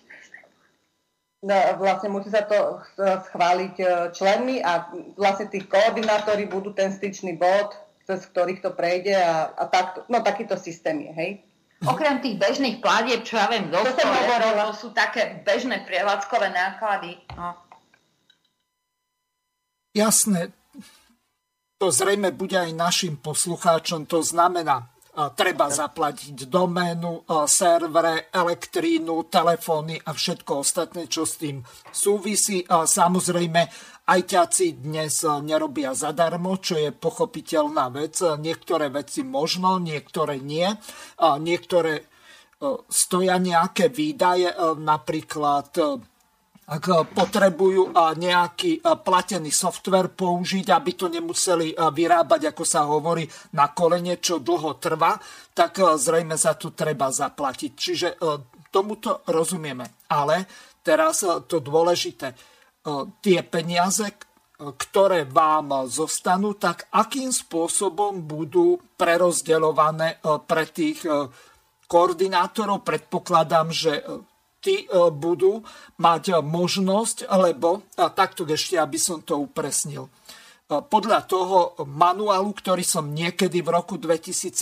[1.80, 7.72] vlastne musí sa to schváliť e, členmi a vlastne tí koordinátori budú ten styčný bod,
[8.04, 11.30] cez ktorých to prejde a, a tak, no takýto systém je, hej.
[11.80, 17.16] Okrem tých bežných platieb, čo ja viem, zo to, to sú také bežné prevádzkové náklady.
[17.32, 17.56] No.
[19.96, 20.52] Jasné,
[21.80, 24.92] to zrejme bude aj našim poslucháčom, to znamená,
[25.36, 31.60] treba zaplatiť doménu, servere, elektrínu, telefóny a všetko ostatné, čo s tým
[31.92, 32.64] súvisí.
[32.68, 33.62] Samozrejme,
[34.10, 38.18] aj ťaci dnes nerobia zadarmo, čo je pochopiteľná vec.
[38.18, 40.66] Niektoré veci možno, niektoré nie.
[41.20, 42.10] Niektoré
[42.90, 45.72] stoja nejaké výdaje, napríklad
[46.70, 52.86] ak eh, potrebujú eh, nejaký eh, platený software použiť, aby to nemuseli vyrábať, ako sa
[52.86, 53.26] hovorí,
[53.58, 55.18] na kolene, čo dlho trvá,
[55.50, 57.70] tak zrejme za to treba zaplatiť.
[57.74, 58.08] Čiže
[58.70, 60.06] tomuto rozumieme.
[60.08, 60.46] Ale
[60.80, 62.32] teraz to dôležité.
[63.20, 64.06] Tie peniaze,
[64.56, 71.04] ktoré vám zostanú, tak akým spôsobom budú prerozdeľované pre tých
[71.90, 72.86] koordinátorov.
[72.86, 74.00] Predpokladám, že
[74.60, 75.64] tí e, budú
[75.98, 80.10] mať e, možnosť, lebo, a takto ešte, aby som to upresnil, e,
[80.84, 84.52] podľa toho manuálu, ktorý som niekedy v roku 2017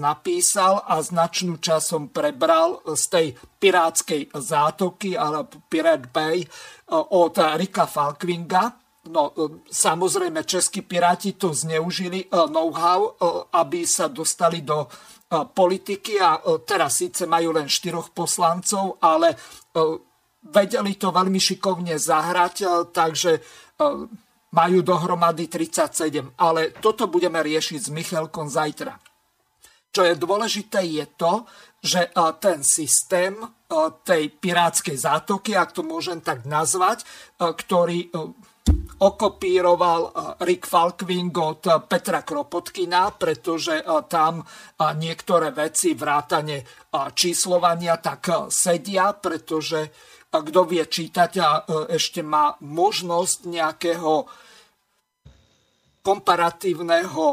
[0.00, 3.26] napísal a značnú časom prebral z tej
[3.60, 6.42] pirátskej zátoky alebo Pirate Bay
[6.90, 9.30] od Rika Falkvinga, No,
[9.70, 13.14] samozrejme, českí piráti to zneužili know-how,
[13.54, 14.90] aby sa dostali do
[15.26, 19.34] politiky a teraz síce majú len štyroch poslancov, ale
[20.46, 23.42] vedeli to veľmi šikovne zahrať, takže
[24.54, 26.38] majú dohromady 37.
[26.38, 28.94] Ale toto budeme riešiť s Michalkom zajtra.
[29.90, 31.42] Čo je dôležité je to,
[31.82, 33.34] že ten systém
[34.06, 37.02] tej pirátskej zátoky, ak to môžem tak nazvať,
[37.38, 38.14] ktorý
[38.96, 44.40] okopíroval Rick Falkving od Petra Kropotkina, pretože tam
[44.96, 46.64] niektoré veci vrátane
[47.12, 49.92] číslovania tak sedia, pretože
[50.32, 51.48] kto vie čítať a
[51.92, 54.12] ešte má možnosť nejakého
[56.00, 57.24] komparatívneho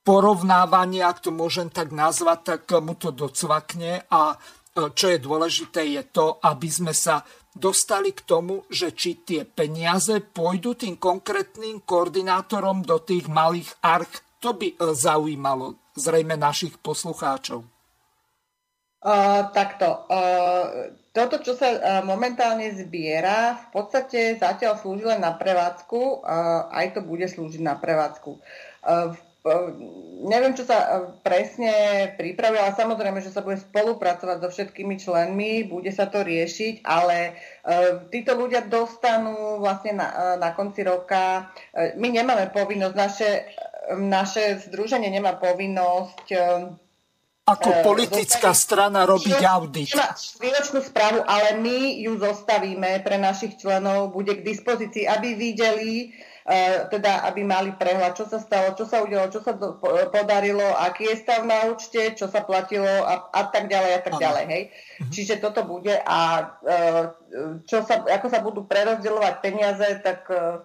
[0.00, 4.32] porovnávania, ak to môžem tak nazvať, tak mu to docvakne a
[4.72, 7.20] čo je dôležité je to, aby sme sa
[7.52, 14.22] dostali k tomu, že či tie peniaze pôjdu tým konkrétnym koordinátorom do tých malých arch,
[14.40, 17.66] to by e, zaujímalo zrejme našich poslucháčov.
[19.00, 20.04] Uh, takto.
[20.12, 26.68] Uh, toto, čo sa uh, momentálne zbiera, v podstate zatiaľ slúži len na prevádzku, uh,
[26.68, 28.30] aj to bude slúžiť na prevádzku.
[28.36, 29.20] Uh, v
[30.20, 30.88] Neviem, čo sa e,
[31.24, 31.72] presne
[32.20, 37.18] pripravuje, ale samozrejme, že sa bude spolupracovať so všetkými členmi, bude sa to riešiť, ale
[37.24, 37.32] e,
[38.12, 43.30] títo ľudia dostanú vlastne na, e, na konci roka, my nemáme povinnosť, naše,
[43.96, 46.36] naše združenie nemá povinnosť
[47.50, 49.90] ako politická strana robiť audit.
[50.38, 56.14] Výročnú správu, ale my ju zostavíme pre našich členov, bude k dispozícii, aby videli,
[56.88, 59.76] teda aby mali prehľad, čo sa stalo, čo sa udialo, čo sa do,
[60.08, 64.14] podarilo, aký je stav na účte, čo sa platilo a, a tak ďalej a tak
[64.16, 64.22] Aha.
[64.24, 64.44] ďalej.
[64.48, 64.62] Hej.
[65.04, 65.10] Mhm.
[65.12, 66.18] Čiže toto bude a
[66.64, 66.74] e,
[67.68, 70.64] čo sa, ako sa budú prerozdeľovať peniaze, tak e,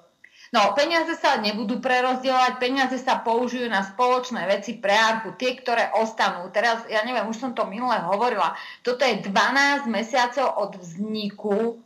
[0.54, 5.92] No, peniaze sa nebudú prerozdielovať, peniaze sa použijú na spoločné veci pre archu, tie, ktoré
[6.00, 6.48] ostanú.
[6.54, 8.54] Teraz, ja neviem, už som to minule hovorila,
[8.86, 11.82] toto je 12 mesiacov od vzniku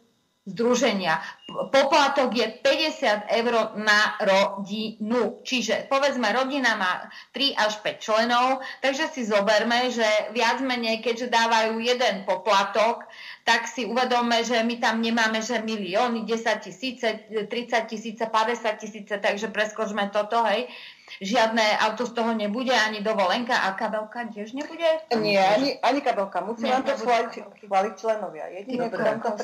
[0.53, 1.21] združenia.
[1.49, 5.41] Poplatok je 50 eur na rodinu.
[5.41, 11.33] Čiže povedzme, rodina má 3 až 5 členov, takže si zoberme, že viac menej, keďže
[11.33, 13.05] dávajú jeden poplatok,
[13.45, 17.49] tak si uvedome, že my tam nemáme, že milióny, 10 tisíce, 30
[17.89, 20.69] tisíce, 50 tisíce, takže preskočme toto, hej
[21.18, 24.86] žiadne auto z toho nebude, ani dovolenka a kabelka tiež nebude?
[25.18, 26.45] Nie, ani, ani kabelka.
[26.45, 27.32] Musí vám to schváliť,
[27.66, 28.45] schváliť členovia.
[28.53, 28.86] Jedine,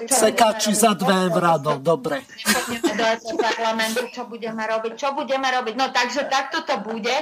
[0.05, 2.22] Sekáči za dve eurá, no, dobre.
[2.95, 3.05] Do
[3.41, 5.74] parlamentu, čo budeme robiť, čo budeme robiť.
[5.74, 7.16] No takže takto to bude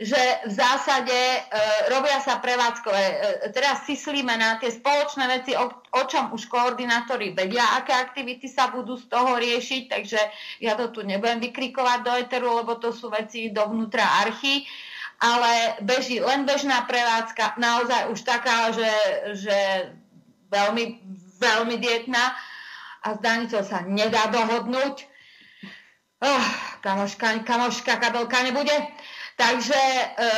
[0.00, 1.40] že v zásade e,
[1.90, 3.04] robia sa prevádzkové.
[3.04, 3.16] E,
[3.54, 8.74] teraz myslíme na tie spoločné veci, o, o čom už koordinátori vedia, aké aktivity sa
[8.74, 10.20] budú z toho riešiť, takže
[10.62, 14.66] ja to tu nebudem vykrikovať do eteru, lebo to sú veci dovnútra archy
[15.24, 18.92] ale beží len bežná prevádzka, naozaj už taká, že,
[19.38, 19.58] že
[20.50, 21.00] veľmi,
[21.40, 22.34] veľmi dietná
[23.04, 25.06] a s Danicou sa nedá dohodnúť.
[26.24, 26.46] Oh,
[26.80, 28.72] kamoška, kamoška, kabelka nebude.
[29.34, 30.30] Takže e, e,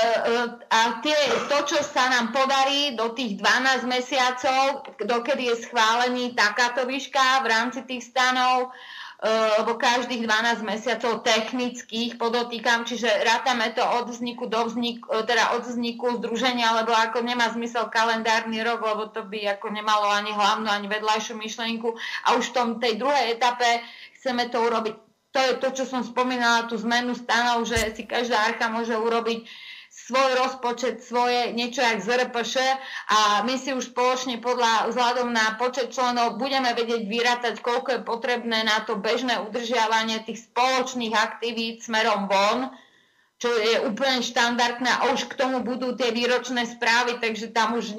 [0.72, 1.16] a tie,
[1.52, 7.46] to, čo sa nám podarí do tých 12 mesiacov, dokedy je schválený takáto výška v
[7.52, 8.72] rámci tých stanov,
[9.20, 9.28] e,
[9.60, 15.68] lebo každých 12 mesiacov technických podotýkam, čiže rátame to od vzniku do vzniku, teda od
[15.68, 20.72] vzniku združenia, lebo ako nemá zmysel kalendárny rok, lebo to by ako nemalo ani hlavnú,
[20.72, 21.92] ani vedľajšiu myšlienku.
[22.32, 23.84] A už v tom tej druhej etape
[24.16, 25.05] chceme to urobiť
[25.36, 29.44] to je to, čo som spomínala, tú zmenu stanov, že si každá archa môže urobiť
[29.92, 32.54] svoj rozpočet, svoje niečo jak ZRPŠ
[33.12, 38.00] a my si už spoločne podľa vzhľadom na počet členov budeme vedieť vyrátať, koľko je
[38.08, 42.72] potrebné na to bežné udržiavanie tých spoločných aktivít smerom von,
[43.36, 47.92] čo je úplne štandardné a už k tomu budú tie výročné správy, takže tam už,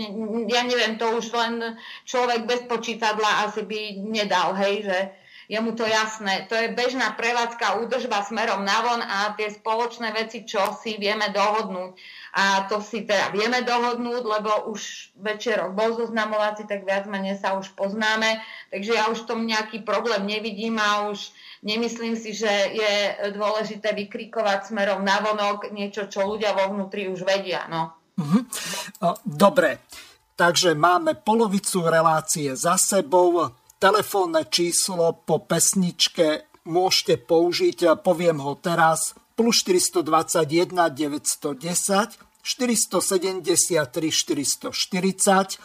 [0.49, 1.77] ja neviem, to už len
[2.09, 4.97] človek bez počítadla asi by nedal, hej, že
[5.47, 6.43] je mu to jasné.
[6.51, 11.95] To je bežná prevádzka, údržba smerom navon a tie spoločné veci, čo si vieme dohodnúť.
[12.35, 17.55] A to si teda vieme dohodnúť, lebo už večer bol zoznamovací, tak viac menej sa
[17.55, 18.43] už poznáme.
[18.75, 21.31] Takže ja už tom nejaký problém nevidím a už
[21.63, 22.93] nemyslím si, že je
[23.31, 27.71] dôležité vykrikovať smerom navonok niečo, čo ľudia vo vnútri už vedia.
[27.71, 27.95] No.
[28.19, 28.51] Mhm.
[29.23, 29.87] Dobre,
[30.35, 33.47] takže máme polovicu relácie za sebou
[33.77, 43.83] telefónne číslo po pesničke môžete použiť, poviem ho teraz, plus 421 910 473
[44.71, 45.59] 440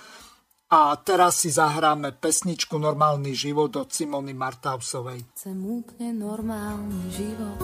[0.72, 5.20] a teraz si zahráme pesničku Normálny život od Simony Martausovej.
[5.36, 7.60] Chcem úplne normálny život,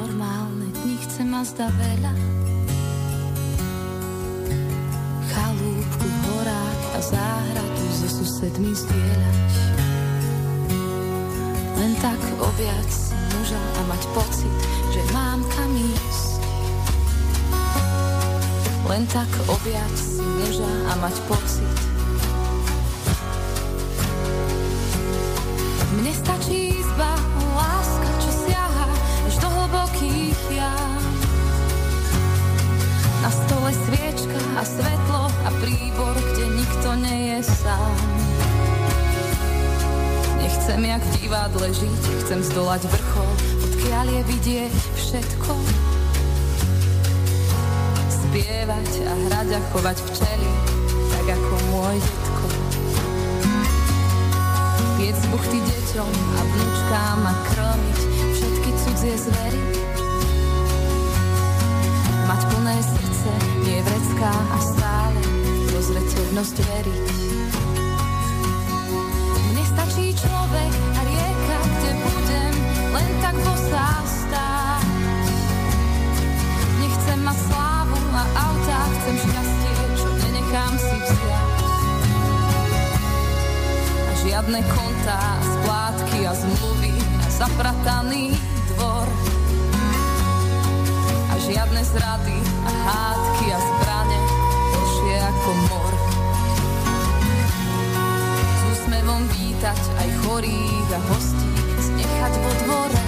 [0.00, 2.12] normálne dni chcem a zda veľa.
[5.28, 9.77] Chalúbku v horách a záhradu so susedmi zdieľať
[11.98, 12.90] tak objať
[13.34, 14.54] muža a mať pocit,
[14.94, 16.38] že mám kam ísť.
[18.86, 21.76] Len tak objať si muža a mať pocit.
[25.98, 27.18] Mne stačí izba,
[27.58, 28.88] láska, čo siaha
[29.26, 30.74] až do hlbokých ja,
[33.26, 38.27] Na stole sviečka a svetlo a príbor, kde nikto nie je sám
[40.68, 43.32] si divadle žiť, chcem zdolať vrchol,
[43.64, 45.52] odkiaľ je vidieť všetko.
[48.12, 50.52] Spievať a hrať a chovať včely,
[51.08, 52.46] tak ako môj detko.
[55.00, 57.98] Piec buchty deťom a vnúčkám a krmiť
[58.36, 59.62] všetky cudzie zvery.
[62.28, 63.30] Mať plné srdce,
[63.64, 65.20] nie vrecká a stále
[65.72, 67.47] rozreteľnosť veriť.
[79.08, 81.48] Chcem šťastie, čo nenechám si vziať.
[84.04, 86.92] A žiadne kontá, splátky a zmluvy
[87.24, 88.36] a zaprataný
[88.76, 89.08] dvor.
[91.32, 92.36] A žiadne zrady
[92.68, 94.20] a hádky a zbrane,
[95.08, 95.92] je ako mor.
[98.44, 101.48] S úsmevom vítať aj chorých a hostí,
[101.80, 103.02] znechať vo dvore.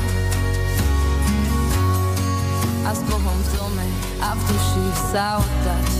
[2.88, 3.86] A s Bohom v dome
[4.24, 5.36] a v duši sa
[5.70, 5.99] us.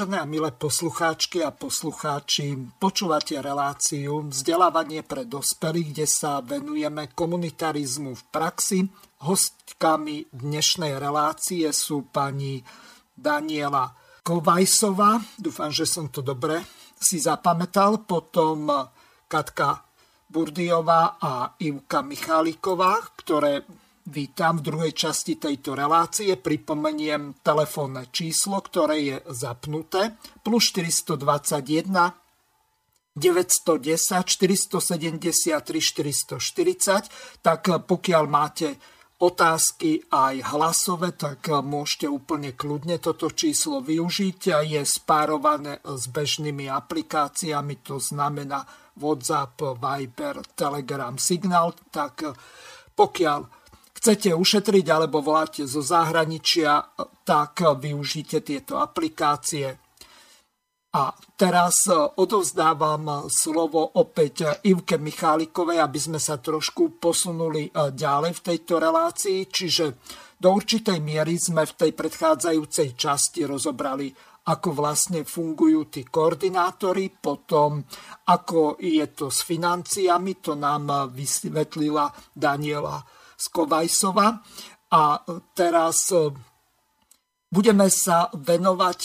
[0.00, 8.16] Vážené a milé poslucháčky a poslucháči, počúvate reláciu Vzdelávanie pre dospelých, kde sa venujeme komunitarizmu
[8.16, 8.88] v praxi.
[9.20, 12.64] Hostkami dnešnej relácie sú pani
[13.12, 13.92] Daniela
[14.24, 16.64] Kovajsová, dúfam, že som to dobre
[16.96, 18.72] si zapamätal, potom
[19.28, 19.84] Katka
[20.24, 23.68] Burdiová a Ivka Micháliková, ktoré
[24.10, 26.34] vítam v druhej časti tejto relácie.
[26.34, 31.14] Pripomeniem telefónne číslo, ktoré je zapnuté, plus 421
[33.14, 38.74] 910 473 440, tak pokiaľ máte
[39.20, 44.64] otázky aj hlasové, tak môžete úplne kľudne toto číslo využiť.
[44.64, 48.64] Je spárované s bežnými aplikáciami, to znamená
[48.96, 52.24] WhatsApp, Viber, Telegram, Signal, tak
[52.96, 53.59] pokiaľ
[54.00, 59.76] chcete ušetriť alebo voláte zo zahraničia, tak využite tieto aplikácie.
[60.90, 61.86] A teraz
[62.18, 69.46] odovzdávam slovo opäť Ivke Michálikovej, aby sme sa trošku posunuli ďalej v tejto relácii.
[69.46, 69.84] Čiže
[70.34, 74.10] do určitej miery sme v tej predchádzajúcej časti rozobrali,
[74.50, 77.86] ako vlastne fungujú tí koordinátori, potom
[78.26, 82.98] ako je to s financiami, to nám vysvetlila Daniela
[83.40, 84.44] Skovajsova.
[84.92, 85.02] A
[85.56, 86.12] teraz
[87.48, 89.00] budeme sa venovať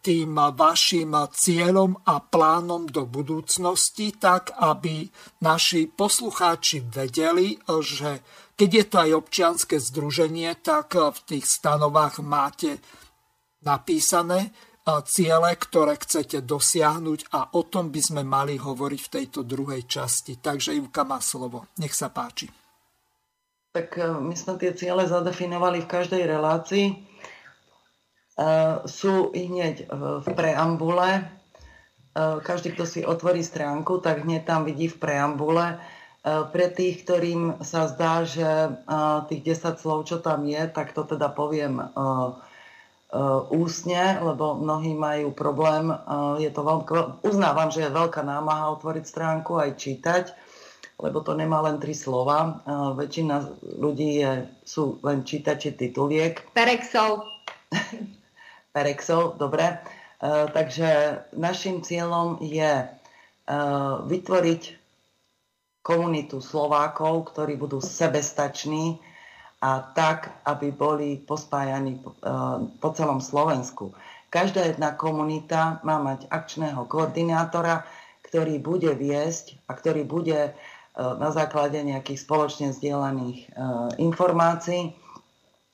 [0.00, 5.04] tým vašim cieľom a plánom do budúcnosti, tak aby
[5.44, 8.24] naši poslucháči vedeli, že
[8.56, 12.80] keď je to aj občianske združenie, tak v tých stanovách máte
[13.64, 14.52] napísané
[15.08, 20.40] ciele, ktoré chcete dosiahnuť a o tom by sme mali hovoriť v tejto druhej časti.
[20.40, 21.68] Takže Ivka má slovo.
[21.76, 22.59] Nech sa páči.
[23.70, 27.06] Tak my sme tie ciele zadefinovali v každej relácii
[28.82, 31.22] sú hneď v preambule.
[32.18, 35.78] Každý, kto si otvorí stránku, tak hneď tam vidí v preambule.
[36.26, 38.74] Pre tých, ktorým sa zdá, že
[39.30, 41.78] tých 10 slov, čo tam je, tak to teda poviem
[43.54, 45.94] ústne, lebo mnohí majú problém.
[46.42, 47.22] Je to veľk...
[47.22, 50.24] Uznávam, že je veľká námaha otvoriť stránku aj čítať,
[51.00, 52.60] lebo to nemá len tri slova.
[52.96, 53.48] Väčšina
[53.80, 56.36] ľudí je, sú len čítači tituliek.
[56.52, 57.24] Perexov.
[58.76, 59.66] Perexov, dobre.
[59.66, 59.76] E,
[60.52, 62.86] takže našim cieľom je e,
[64.04, 64.62] vytvoriť
[65.80, 69.00] komunitu Slovákov, ktorí budú sebestační
[69.64, 72.00] a tak, aby boli pospájani e,
[72.78, 73.96] po celom Slovensku.
[74.30, 77.82] Každá jedna komunita má mať akčného koordinátora,
[78.30, 80.54] ktorý bude viesť a ktorý bude
[81.00, 83.56] na základe nejakých spoločne zdieľaných
[83.96, 84.92] informácií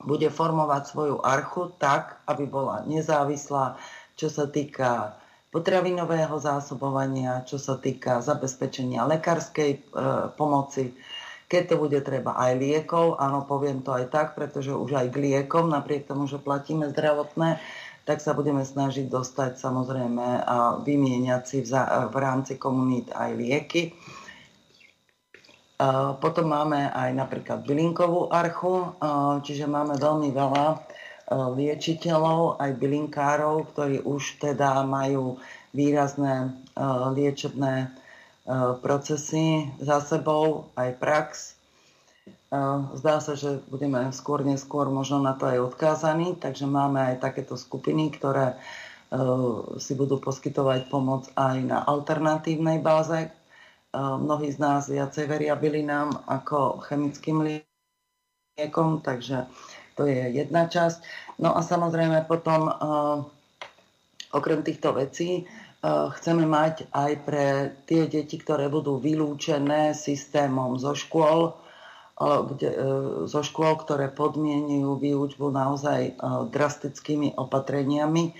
[0.07, 3.75] bude formovať svoju archu tak, aby bola nezávislá,
[4.15, 5.19] čo sa týka
[5.51, 9.79] potravinového zásobovania, čo sa týka zabezpečenia lekárskej e,
[10.35, 10.93] pomoci,
[11.47, 15.17] keď to bude treba aj liekov, áno, poviem to aj tak, pretože už aj k
[15.17, 17.63] liekom, napriek tomu, že platíme zdravotné,
[18.03, 23.95] tak sa budeme snažiť dostať samozrejme a vymieňať si v rámci komunít aj lieky.
[26.17, 28.97] Potom máme aj napríklad bylinkovú archu,
[29.45, 30.65] čiže máme veľmi veľa
[31.53, 35.37] liečiteľov, aj bylinkárov, ktorí už teda majú
[35.77, 36.49] výrazné
[37.13, 37.93] liečebné
[38.47, 41.59] Eh, procesy za sebou, aj prax.
[42.47, 47.27] Eh, zdá sa, že budeme skôr neskôr možno na to aj odkázaní, takže máme aj
[47.27, 49.19] takéto skupiny, ktoré eh,
[49.83, 53.27] si budú poskytovať pomoc aj na alternatívnej báze.
[53.95, 59.47] Mnohí z nás viacej veria bylinám ako chemickým liekom, takže
[59.95, 60.99] to je jedna časť.
[61.39, 62.67] No a samozrejme potom
[64.35, 70.97] okrem týchto vecí Eh, chceme mať aj pre tie deti, ktoré budú vylúčené systémom zo
[70.97, 72.69] škôl, eh, kde,
[73.29, 76.17] zo škôl, ktoré podmienujú výučbu naozaj
[76.49, 78.33] drastickými opatreniami,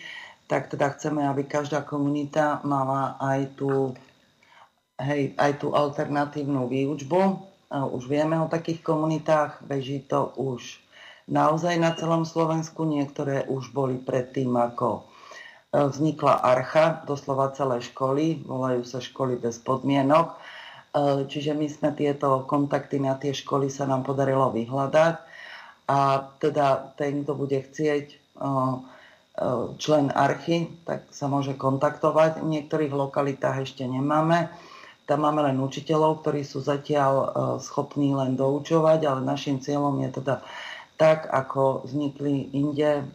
[0.50, 3.94] tak teda chceme, aby každá komunita mala aj tú,
[5.02, 7.22] hej, aj tú alternatívnu výučbu.
[7.72, 10.80] Už vieme o takých komunitách, beží to už
[11.28, 15.04] naozaj na celom Slovensku, niektoré už boli predtým ako
[15.68, 20.32] E, vznikla archa, doslova celé školy, volajú sa školy bez podmienok.
[20.32, 20.36] E,
[21.28, 25.16] čiže my sme tieto kontakty na tie školy sa nám podarilo vyhľadať
[25.92, 26.00] a
[26.40, 28.18] teda ten, kto bude chcieť e,
[29.78, 32.42] člen archy, tak sa môže kontaktovať.
[32.42, 34.50] V niektorých lokalitách ešte nemáme.
[35.08, 37.32] Tam máme len učiteľov, ktorí sú zatiaľ
[37.64, 40.44] schopní len doučovať, ale našim cieľom je teda
[41.00, 43.08] tak, ako vznikli inde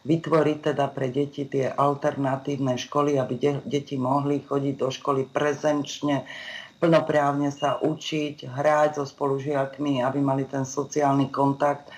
[0.00, 6.24] vytvoriť teda pre deti tie alternatívne školy, aby de- deti mohli chodiť do školy prezenčne,
[6.80, 11.92] plnoprávne sa učiť, hrať so spolužiakmi, aby mali ten sociálny kontakt,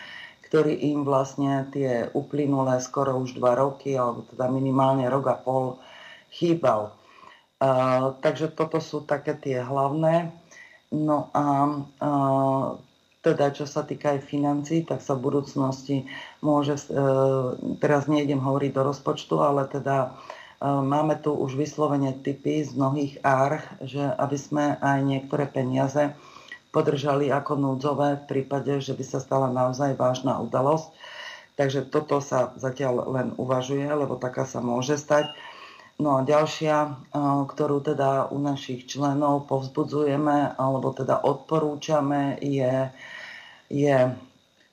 [0.51, 5.79] ktorý im vlastne tie uplynulé skoro už dva roky, alebo teda minimálne rok a pol
[6.35, 6.91] chýbal.
[7.63, 10.35] Uh, takže toto sú také tie hlavné.
[10.91, 11.47] No a
[12.03, 12.75] uh,
[13.23, 16.11] teda čo sa týka aj financí, tak sa v budúcnosti
[16.43, 16.99] môže, e,
[17.79, 20.19] teraz nejdem hovoriť do rozpočtu, ale teda
[20.63, 26.15] máme tu už vyslovene typy z mnohých ár, že aby sme aj niektoré peniaze
[26.75, 30.91] podržali ako núdzové v prípade, že by sa stala naozaj vážna udalosť.
[31.55, 35.31] Takže toto sa zatiaľ len uvažuje, lebo taká sa môže stať.
[36.03, 37.07] No a ďalšia,
[37.47, 42.91] ktorú teda u našich členov povzbudzujeme alebo teda odporúčame, je
[43.73, 43.97] je...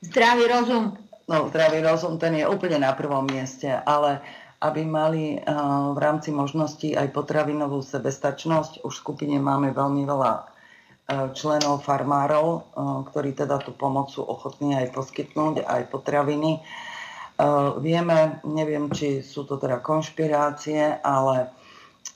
[0.03, 0.99] Zdravý rozum.
[1.30, 4.19] No, zdravý rozum, ten je úplne na prvom mieste, ale
[4.59, 5.39] aby mali
[5.93, 8.84] v rámci možností aj potravinovú sebestačnosť.
[8.84, 10.34] Už v skupine máme veľmi veľa
[11.32, 12.75] členov farmárov,
[13.13, 16.59] ktorí teda tú pomoc sú ochotní aj poskytnúť, aj potraviny.
[17.80, 21.56] Vieme, neviem, či sú to teda konšpirácie, ale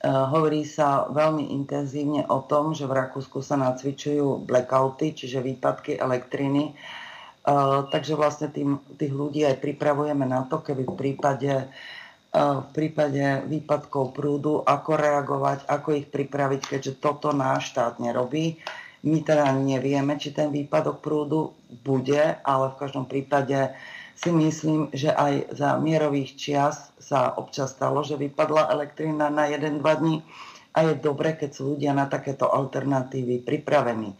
[0.03, 6.75] hovorí sa veľmi intenzívne o tom, že v Rakúsku sa nacvičujú blackouty, čiže výpadky elektriny.
[7.87, 11.71] Takže vlastne tým, tých ľudí aj pripravujeme na to, keby v prípade,
[12.35, 18.59] v prípade výpadkov prúdu, ako reagovať, ako ich pripraviť, keďže toto náš štát nerobí.
[19.07, 23.71] My teda nevieme, či ten výpadok prúdu bude, ale v každom prípade
[24.13, 29.81] si myslím, že aj za mierových čias sa občas stalo, že vypadla elektrina na 1-2
[29.81, 30.21] dní
[30.73, 34.13] a je dobre, keď sú ľudia na takéto alternatívy pripravení.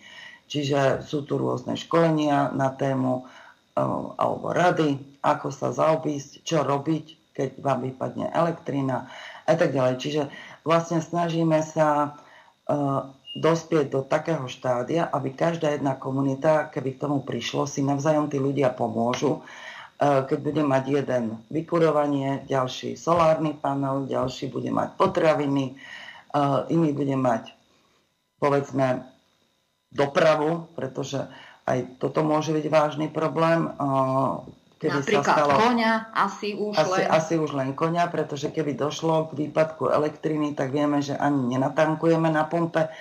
[0.50, 3.82] Čiže sú tu rôzne školenia na tému eh,
[4.18, 9.10] alebo rady, ako sa zaobísť, čo robiť, keď vám vypadne elektrina
[9.50, 9.98] a tak ďalej.
[9.98, 10.22] Čiže
[10.62, 17.26] vlastne snažíme sa uh, dospieť do takého štádia, aby každá jedna komunita, keby k tomu
[17.26, 24.10] prišlo, si navzájom tí ľudia pomôžu E, keď bude mať jeden vykurovanie, ďalší solárny panel,
[24.10, 25.74] ďalší bude mať potraviny, e,
[26.74, 27.54] iný bude mať
[28.42, 29.08] povedzme
[29.94, 31.24] dopravu, pretože
[31.64, 33.70] aj toto môže byť vážny problém.
[33.70, 33.72] E,
[34.84, 37.06] keby Napríklad sa stalo, konia, asi už asi, len.
[37.08, 42.28] Asi už len konia, pretože keby došlo k výpadku elektriny, tak vieme, že ani nenatankujeme
[42.28, 42.92] na pumpe.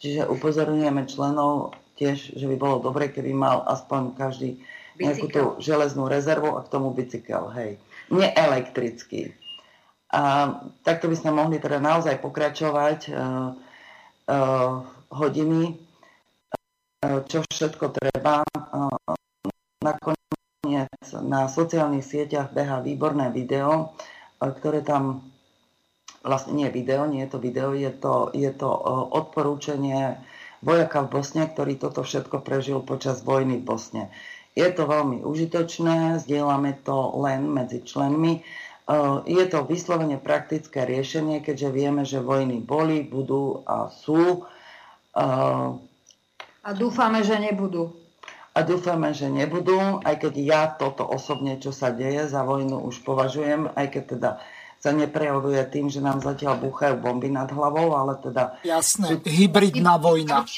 [0.00, 4.60] Čiže upozorňujeme členov tiež, že by bolo dobre, keby mal aspoň každý
[5.00, 7.80] nejakú tú železnú rezervu a k tomu bicykel, hej.
[8.12, 9.32] Neelektrický.
[10.10, 13.54] A takto by sme mohli teda naozaj pokračovať uh,
[14.26, 14.82] uh,
[15.14, 15.78] hodiny,
[17.06, 18.42] uh, čo všetko treba.
[18.74, 18.90] Uh,
[19.80, 20.90] nakoniec
[21.24, 25.30] na sociálnych sieťach beha výborné video, uh, ktoré tam
[26.26, 30.20] vlastne nie je video, nie je to video, je to, je to uh, odporúčanie
[30.60, 34.02] vojaka v Bosne, ktorý toto všetko prežil počas vojny v Bosne.
[34.58, 38.42] Je to veľmi užitočné, zdieľame to len medzi členmi.
[39.22, 44.42] Je to vyslovene praktické riešenie, keďže vieme, že vojny boli, budú a sú.
[45.14, 47.94] A dúfame, že nebudú.
[48.50, 53.06] A dúfame, že nebudú, aj keď ja toto osobne, čo sa deje za vojnu, už
[53.06, 54.30] považujem, aj keď teda
[54.80, 58.56] sa neprejavuje tým, že nám zatiaľ búchajú bomby nad hlavou, ale teda...
[58.64, 60.48] Jasné, hybridná vojna.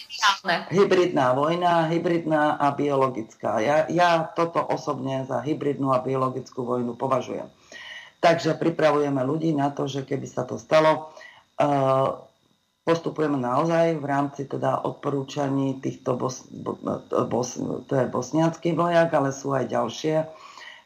[0.70, 3.58] Hybridná vojna, hybridná a biologická.
[3.58, 7.50] Ja, ja toto osobne za hybridnú a biologickú vojnu považujem.
[8.22, 11.10] Takže pripravujeme ľudí na to, že keby sa to stalo,
[11.58, 12.22] uh,
[12.86, 16.46] postupujeme naozaj v rámci teda odporúčaní týchto bos,
[17.26, 17.58] bos,
[17.90, 20.16] to je bosniacký vojak, ale sú aj ďalšie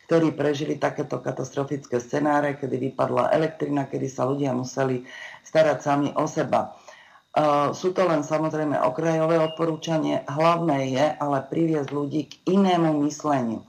[0.07, 5.03] ktorí prežili takéto katastrofické scenáre, kedy vypadla elektrina, kedy sa ľudia museli
[5.43, 6.79] starať sami o seba.
[7.77, 10.25] Sú to len samozrejme okrajové odporúčanie.
[10.25, 13.67] Hlavné je ale priviesť ľudí k inému mysleniu.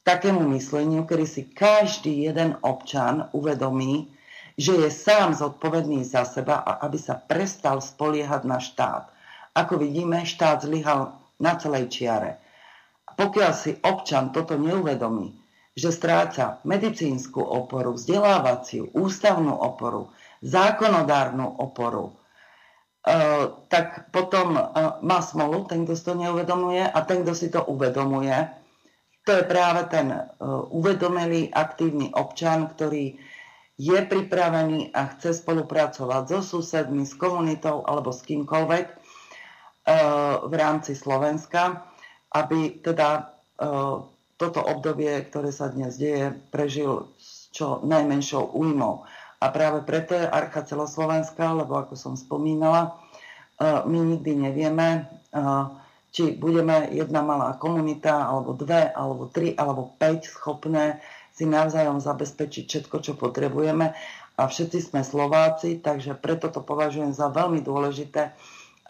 [0.08, 4.08] takému mysleniu, kedy si každý jeden občan uvedomí,
[4.54, 9.10] že je sám zodpovedný za seba a aby sa prestal spoliehať na štát.
[9.58, 12.38] Ako vidíme, štát zlyhal na celej čiare.
[13.18, 15.43] Pokiaľ si občan toto neuvedomí,
[15.74, 22.14] že stráca medicínsku oporu, vzdelávaciu, ústavnú oporu, zákonodárnu oporu, e,
[23.66, 24.62] tak potom e,
[25.02, 28.34] má smolu ten, kto si to neuvedomuje a ten, kto si to uvedomuje,
[29.26, 30.20] to je práve ten e,
[30.70, 33.18] uvedomelý, aktívny občan, ktorý
[33.74, 38.86] je pripravený a chce spolupracovať so susedmi, s komunitou alebo s kýmkoľvek
[40.46, 41.82] v rámci Slovenska,
[42.32, 43.34] aby teda
[44.36, 49.06] toto obdobie, ktoré sa dnes deje, prežil s čo najmenšou újmou.
[49.38, 52.98] A práve preto je Archa celoslovenská, lebo ako som spomínala,
[53.60, 55.42] e, my nikdy nevieme, e,
[56.10, 60.98] či budeme jedna malá komunita, alebo dve, alebo tri, alebo päť schopné
[61.34, 63.94] si navzájom zabezpečiť všetko, čo potrebujeme.
[64.34, 68.34] A všetci sme Slováci, takže preto to považujem za veľmi dôležité,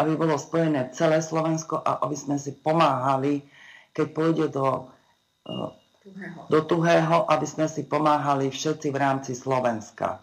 [0.01, 3.45] aby bolo spojené celé Slovensko a aby sme si pomáhali,
[3.93, 4.94] keď pôjde do
[6.49, 10.21] do tuhého, aby sme si pomáhali všetci v rámci Slovenska.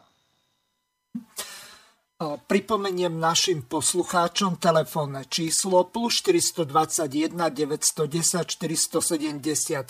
[2.22, 9.82] Pripomeniem našim poslucháčom telefónne číslo plus 421 910 473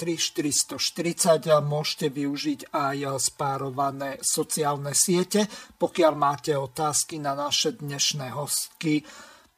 [0.80, 5.44] 440 a môžete využiť aj spárované sociálne siete,
[5.76, 9.04] pokiaľ máte otázky na naše dnešné hostky,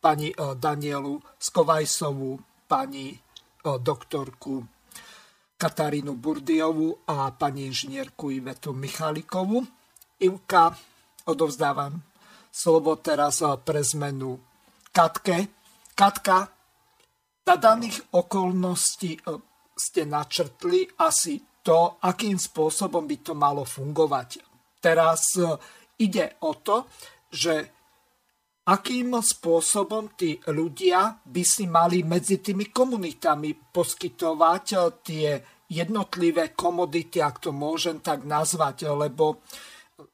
[0.01, 3.21] pani Danielu Skovajsovú, pani
[3.61, 4.72] doktorku
[5.63, 9.63] Katarínu Burdiovu a pani inžinierku Ivetu Michalikovu.
[10.19, 10.75] Ivka,
[11.23, 12.03] odovzdávam
[12.51, 14.43] slovo teraz pre zmenu
[14.91, 15.47] Katke.
[15.95, 16.51] Katka,
[17.47, 19.19] za daných okolností e,
[19.71, 24.43] ste načrtli asi to, akým spôsobom by to malo fungovať.
[24.83, 25.47] Teraz e,
[26.03, 26.91] ide o to,
[27.31, 27.72] že
[28.63, 35.27] akým spôsobom tí ľudia by si mali medzi tými komunitami poskytovať e, tie
[35.73, 39.43] jednotlivé komodity, ak to môžem tak nazvať, lebo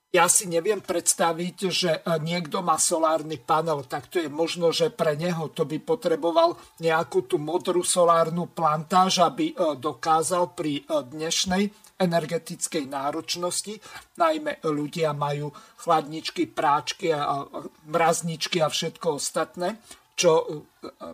[0.09, 1.91] ja si neviem predstaviť, že
[2.25, 7.29] niekto má solárny panel, tak to je možno, že pre neho to by potreboval nejakú
[7.29, 10.83] tú modrú solárnu plantáž, aby e, dokázal pri e,
[11.13, 11.69] dnešnej
[12.01, 13.77] energetickej náročnosti,
[14.17, 17.45] najmä ľudia majú chladničky, práčky a
[17.85, 19.77] mrazničky a všetko ostatné,
[20.17, 20.45] čo e,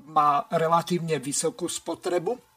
[0.08, 2.55] má relatívne vysokú spotrebu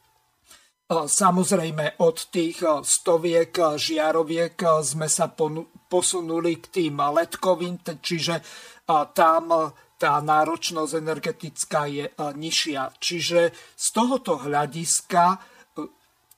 [0.88, 5.28] Samozrejme, od tých stoviek žiaroviek sme sa
[5.88, 8.40] posunuli k tým letkovým, čiže
[9.12, 12.82] tam tá náročnosť energetická je nižšia.
[13.02, 13.40] Čiže
[13.74, 15.38] z tohoto hľadiska e,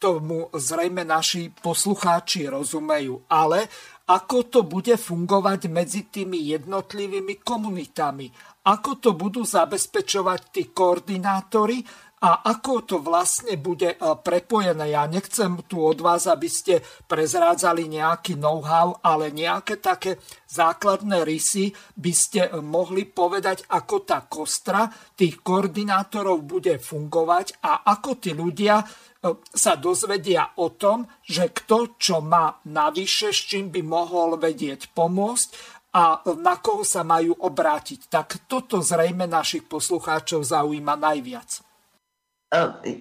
[0.00, 3.28] tomu zrejme naši poslucháči rozumejú.
[3.28, 3.68] Ale
[4.08, 8.32] ako to bude fungovať medzi tými jednotlivými komunitami?
[8.64, 11.84] Ako to budú zabezpečovať tí koordinátori?
[12.20, 14.92] A ako to vlastne bude e, prepojené.
[14.92, 21.72] Ja nechcem tu od vás, aby ste prezrádzali nejaký know-how, ale nejaké také základné rysy
[21.96, 28.36] by ste e, mohli povedať, ako tá kostra tých koordinátorov bude fungovať a ako tí
[28.36, 28.86] ľudia e,
[29.40, 35.80] sa dozvedia o tom, že kto čo má navyše, s čím by mohol vedieť pomôcť
[35.96, 38.12] a na koho sa majú obrátiť.
[38.12, 41.69] Tak toto zrejme našich poslucháčov zaujíma najviac.
[42.50, 42.98] E, e,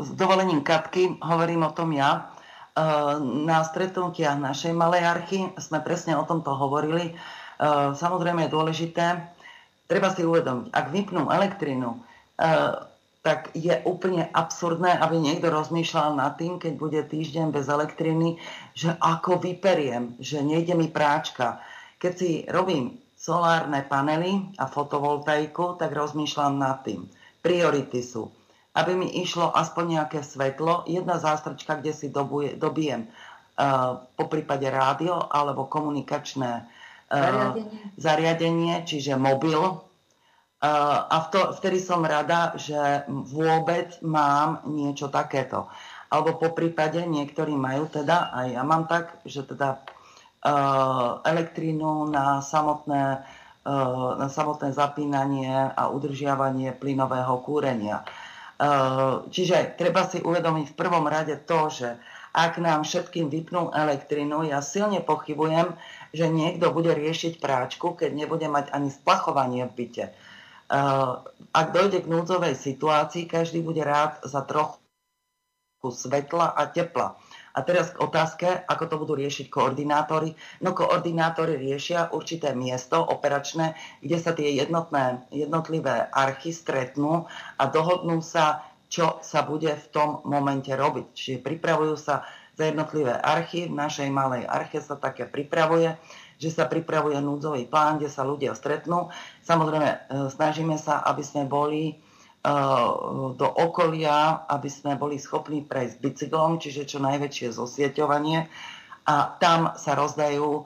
[0.00, 2.32] s dovolením Katky, hovorím o tom ja,
[2.72, 2.80] e,
[3.20, 7.12] na stretnutiach našej malej archy sme presne o tomto hovorili.
[7.98, 9.06] Samozrejme je dôležité,
[9.90, 11.98] treba si uvedomiť, ak vypnú elektrinu,
[13.26, 18.38] tak je úplne absurdné, aby niekto rozmýšľal nad tým, keď bude týždeň bez elektriny,
[18.78, 21.58] že ako vyperiem, že nejde mi práčka.
[21.98, 27.10] Keď si robím solárne panely a fotovoltaiku, tak rozmýšľam nad tým.
[27.42, 28.30] Priority sú,
[28.74, 34.68] aby mi išlo aspoň nejaké svetlo, jedna zástrčka, kde si dobuje, dobijem uh, po prípade
[34.68, 37.80] rádio alebo komunikačné uh, zariadenie.
[37.96, 39.88] zariadenie, čiže mobil,
[40.58, 45.70] a v to, vtedy som rada, že vôbec mám niečo takéto.
[46.10, 52.42] Alebo po prípade niektorí majú teda, aj ja mám tak, že teda uh, elektrínu na
[52.42, 53.22] samotné,
[53.68, 58.02] uh, na samotné zapínanie a udržiavanie plynového kúrenia.
[58.58, 61.94] Uh, čiže treba si uvedomiť v prvom rade to, že
[62.34, 65.78] ak nám všetkým vypnú elektrinu, ja silne pochybujem,
[66.10, 70.06] že niekto bude riešiť práčku, keď nebude mať ani splachovanie v byte
[70.68, 71.12] Eh,
[71.56, 74.76] ak dojde k núdzovej situácii, každý bude rád za trochu
[75.80, 77.16] svetla a tepla.
[77.54, 80.34] A teraz k otázke, ako to budú riešiť koordinátori.
[80.60, 88.20] No koordinátori riešia určité miesto operačné, kde sa tie jednotné, jednotlivé archy stretnú a dohodnú
[88.20, 91.06] sa, čo sa bude v tom momente robiť.
[91.12, 92.24] Čiže pripravujú sa
[92.58, 93.70] za jednotlivé archy.
[93.70, 95.94] V našej malej arche sa také pripravuje
[96.38, 99.10] že sa pripravuje núdzový plán, kde sa ľudia stretnú.
[99.42, 99.96] Samozrejme, e,
[100.30, 101.98] snažíme sa, aby sme boli
[103.34, 108.46] do okolia, aby sme boli schopní prejsť bicyklom, čiže čo najväčšie zosieťovanie.
[109.08, 110.62] A tam sa rozdajú e,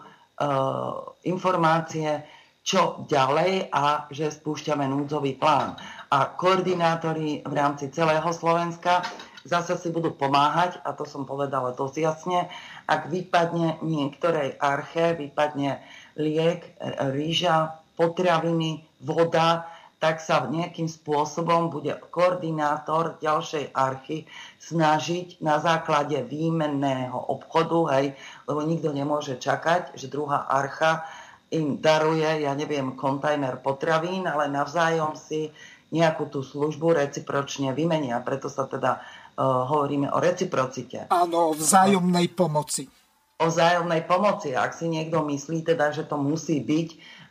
[1.30, 2.26] informácie,
[2.62, 5.74] čo ďalej a že spúšťame núdzový plán.
[6.12, 9.02] A koordinátori v rámci celého Slovenska
[9.42, 12.46] zase si budú pomáhať, a to som povedala dosť jasne,
[12.86, 15.82] ak vypadne niektorej arche, vypadne
[16.14, 16.62] liek,
[17.10, 19.66] rýža, potraviny, voda,
[20.02, 24.26] tak sa nejakým spôsobom bude koordinátor ďalšej archy
[24.58, 28.18] snažiť na základe výmenného obchodu, hej,
[28.50, 31.06] lebo nikto nemôže čakať, že druhá archa
[31.54, 35.54] im daruje, ja neviem, kontajner potravín, ale navzájom si
[35.94, 38.18] nejakú tú službu recipročne vymenia.
[38.26, 41.12] Preto sa teda uh, hovoríme o reciprocite.
[41.14, 42.90] Áno, o vzájomnej pomoci.
[43.38, 44.56] O vzájomnej pomoci.
[44.56, 46.88] Ak si niekto myslí teda, že to musí byť,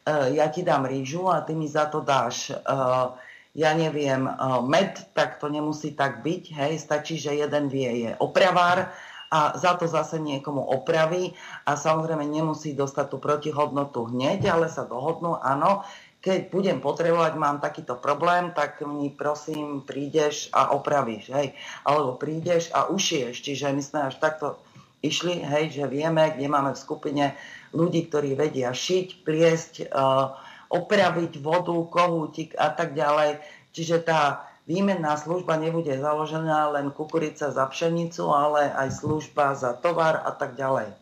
[0.09, 3.13] ja ti dám rýžu a ty mi za to dáš uh,
[3.51, 4.31] ja neviem,
[4.63, 6.43] med, tak to nemusí tak byť.
[6.55, 8.87] Hej, stačí, že jeden vie je opravár
[9.31, 11.31] a za to zase niekomu opraví
[11.63, 15.83] a samozrejme nemusí dostať tú protihodnotu hneď, ale sa dohodnú, áno,
[16.21, 21.57] keď budem potrebovať, mám takýto problém, tak mi prosím prídeš a opravíš, hej.
[21.81, 23.41] Alebo prídeš a ušiješ.
[23.41, 24.61] Čiže my sme až takto
[25.01, 27.25] išli, hej, že vieme, kde máme v skupine
[27.71, 30.35] ľudí, ktorí vedia šiť, pliesť, uh,
[30.71, 33.43] opraviť vodu, kohútik a tak ďalej.
[33.75, 40.23] Čiže tá výmenná služba nebude založená len kukurica za pšenicu, ale aj služba za tovar
[40.23, 40.95] a tak ďalej.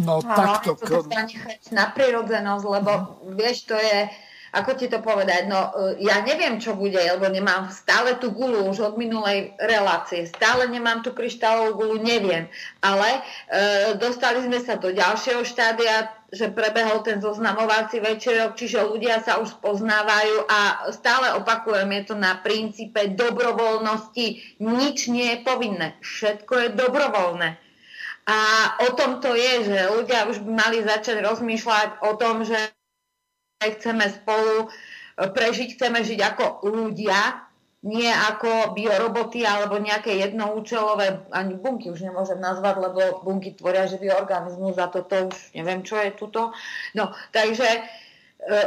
[0.00, 0.74] No, takto.
[0.74, 3.36] To sa nechať na prirodzenosť, lebo mm.
[3.36, 4.08] vieš, to je
[4.52, 8.68] ako ti to povedať, no e, ja neviem, čo bude, lebo nemám stále tú gulu
[8.68, 12.52] už od minulej relácie, stále nemám tú kryštálovú gulu, neviem,
[12.84, 13.20] ale e,
[13.96, 19.56] dostali sme sa do ďalšieho štádia, že prebehol ten zoznamovací večerok, čiže ľudia sa už
[19.64, 20.60] poznávajú a
[20.92, 27.56] stále opakujem, je to na princípe dobrovoľnosti, nič nie je povinné, všetko je dobrovoľné.
[28.22, 28.38] A
[28.86, 32.70] o tom to je, že ľudia už by mali začať rozmýšľať o tom, že
[33.78, 34.68] chceme spolu e,
[35.30, 37.46] prežiť, chceme žiť ako ľudia,
[37.82, 44.14] nie ako bioroboty alebo nejaké jednoúčelové, ani bunky už nemôžem nazvať, lebo bunky tvoria živý
[44.14, 46.54] organizmus a toto už neviem, čo je tuto.
[46.94, 47.66] No, takže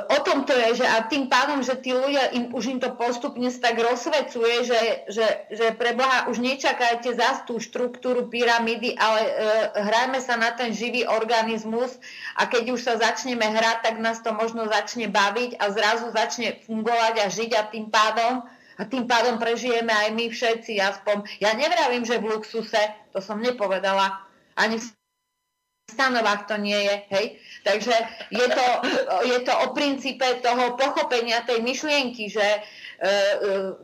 [0.08, 2.96] o tom to je, že a tým pádom, že tí ľudia, im, už im to
[2.96, 4.82] postupne tak rozsvecuje, že,
[5.12, 9.32] že, že pre Boha už nečakajte za tú štruktúru pyramídy, ale e,
[9.76, 11.92] hrajme sa na ten živý organizmus
[12.40, 16.56] a keď už sa začneme hrať, tak nás to možno začne baviť a zrazu začne
[16.64, 18.48] fungovať a žiť a tým pádom
[18.80, 21.44] a tým pádom prežijeme aj my všetci aspoň.
[21.44, 22.80] Ja nevravím, že v luxuse,
[23.12, 24.24] to som nepovedala,
[24.56, 24.88] ani v
[25.96, 27.26] stanovách to nie je, hej.
[27.66, 27.96] Takže
[28.30, 28.68] je to,
[29.26, 33.10] je to o princípe toho pochopenia tej myšlienky, že e, e,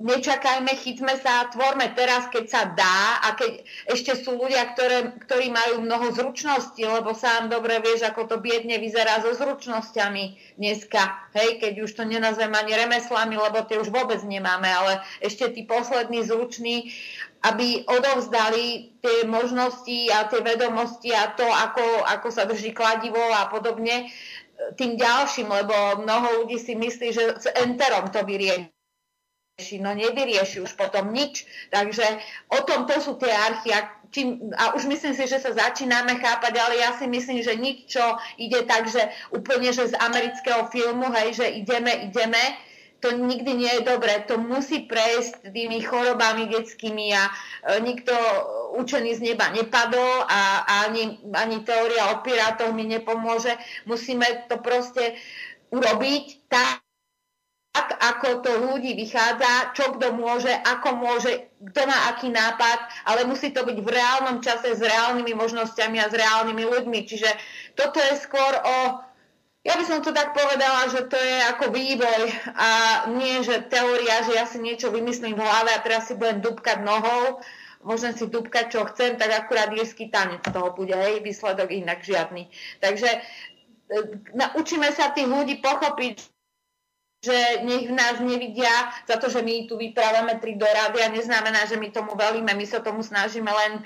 [0.02, 5.50] nečakajme, chytme sa, tvorme teraz, keď sa dá a keď ešte sú ľudia, ktoré, ktorí
[5.50, 11.58] majú mnoho zručností, lebo sám dobre vieš, ako to biedne vyzerá so zručnosťami dneska, hej,
[11.58, 16.22] keď už to nenazvem ani remeslami, lebo tie už vôbec nemáme, ale ešte tí poslední
[16.22, 16.94] zruční
[17.42, 23.50] aby odovzdali tie možnosti a tie vedomosti a to, ako, ako sa drží kladivo a
[23.50, 24.08] podobne e,
[24.78, 28.70] tým ďalším, lebo mnoho ľudí si myslí, že s enterom to vyrieši.
[29.82, 31.46] No nevyrieši už potom nič.
[31.74, 32.06] Takže
[32.54, 33.74] o tom to sú tie archy.
[34.12, 37.96] Čím, a už myslím si, že sa začíname chápať, ale ja si myslím, že nič,
[37.96, 38.04] čo
[38.36, 39.00] ide tak, že
[39.32, 42.44] úplne že z amerického filmu, hej, že ideme, ideme,
[43.02, 44.22] to nikdy nie je dobré.
[44.30, 47.32] To musí prejsť tými chorobami detskými a e,
[47.82, 48.14] nikto
[48.78, 53.58] učený z neba nepadol a, ani, ani teória o pirátoch mi nepomôže.
[53.90, 55.18] Musíme to proste
[55.74, 56.86] urobiť tak,
[57.72, 63.24] tak, ako to ľudí vychádza, čo kto môže, ako môže, kto má aký nápad, ale
[63.24, 67.00] musí to byť v reálnom čase s reálnymi možnosťami a s reálnymi ľuďmi.
[67.08, 67.30] Čiže
[67.80, 68.78] toto je skôr o,
[69.62, 72.22] ja by som to tak povedala, že to je ako vývoj
[72.58, 72.70] a
[73.14, 76.82] nie, že teória, že ja si niečo vymyslím v hlave a teraz si budem dubkať
[76.82, 77.46] nohou,
[77.86, 82.50] môžem si dubkať, čo chcem, tak akurát lírsky tanec toho bude, hej, výsledok inak žiadny.
[82.82, 83.20] Takže e,
[84.34, 86.31] naučíme sa tých ľudí pochopiť,
[87.22, 91.78] že nech nás nevidia za to, že my tu vyprávame tri do rádia, neznamená, že
[91.78, 93.82] my tomu velíme, my sa tomu snažíme len e,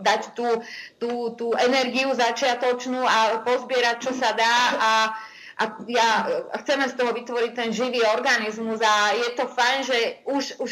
[0.00, 0.48] dať tú,
[0.96, 4.90] tú, tú energiu začiatočnú a pozbierať, čo sa dá a
[5.60, 6.24] a ja,
[6.64, 10.70] chceme z toho vytvoriť ten živý organizmus a je to fajn, že už, už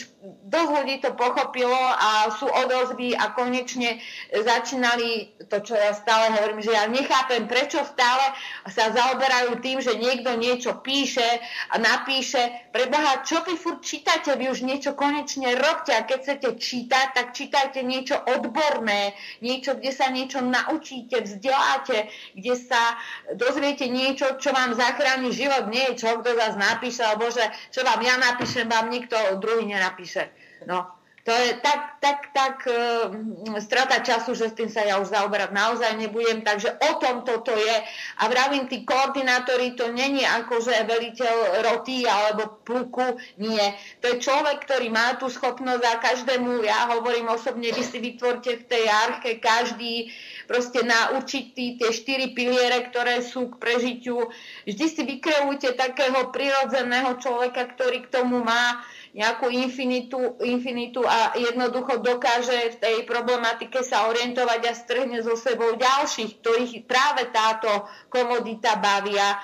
[0.49, 4.01] dosť ľudí to pochopilo a sú odozvy a konečne
[4.33, 8.33] začínali to, čo ja stále hovorím, že ja nechápem, prečo stále
[8.73, 11.37] sa zaoberajú tým, že niekto niečo píše
[11.69, 12.41] a napíše.
[12.73, 14.41] Preboha, čo vy furt čítate?
[14.41, 19.13] Vy už niečo konečne robte a keď chcete čítať, tak čítajte niečo odborné,
[19.45, 22.97] niečo, kde sa niečo naučíte, vzdeláte, kde sa
[23.37, 27.43] dozviete niečo, čo vám zachráni život, nie je čo, kto zás napíše, alebo že
[27.75, 30.31] čo vám ja napíšem, vám nikto druhý nenapíše.
[30.71, 30.87] No,
[31.29, 33.13] to je tak, tak, tak uh,
[33.61, 37.53] strata času, že s tým sa ja už zaoberať naozaj nebudem, takže o tom toto
[37.53, 37.77] je.
[38.25, 43.61] A vravím, tí koordinátori, to není ako, že veliteľ roty alebo pluku, nie.
[44.01, 48.65] To je človek, ktorý má tú schopnosť a každému, ja hovorím osobne, vy si vytvorte
[48.65, 50.09] v tej arche každý
[50.49, 54.33] proste na určitý tie štyri piliere, ktoré sú k prežitiu.
[54.65, 58.81] Vždy si vykreujte takého prirodzeného človeka, ktorý k tomu má
[59.13, 65.77] nejakú infinitu, infinitu a jednoducho dokáže v tej problematike sa orientovať a strhne so sebou
[65.77, 67.69] ďalších, ktorých práve táto
[68.09, 69.37] komodita bavia.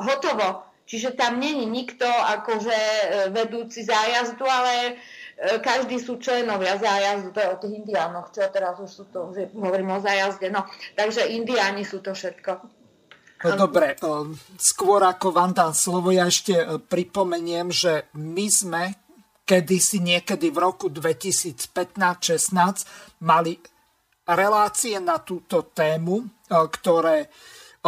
[0.00, 0.64] Hotovo.
[0.86, 4.94] Čiže tam není nikto akože e, vedúci zájazdu, ale
[5.36, 9.52] každý sú členovia zájazdu, to je o tých indiánoch, čo teraz už sú to, že
[9.52, 10.64] hovorím o zájazde, no,
[10.96, 12.52] takže indiáni sú to všetko.
[13.44, 13.96] No dobre, e,
[14.56, 18.96] skôr ako vám dám slovo, ja ešte e, pripomeniem, že my sme
[19.44, 23.60] kedysi niekedy v roku 2015-16 mali
[24.26, 27.30] relácie na túto tému, ktoré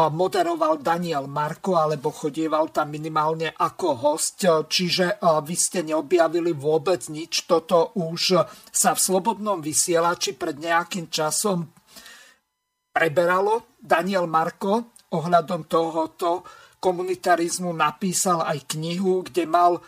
[0.06, 7.50] moderoval Daniel Marko, alebo chodieval tam minimálne ako host, čiže vy ste neobjavili vôbec nič.
[7.50, 11.66] Toto už sa v Slobodnom vysielači pred nejakým časom
[12.94, 13.74] preberalo.
[13.74, 16.46] Daniel Marko ohľadom tohoto
[16.78, 19.82] komunitarizmu napísal aj knihu, kde mal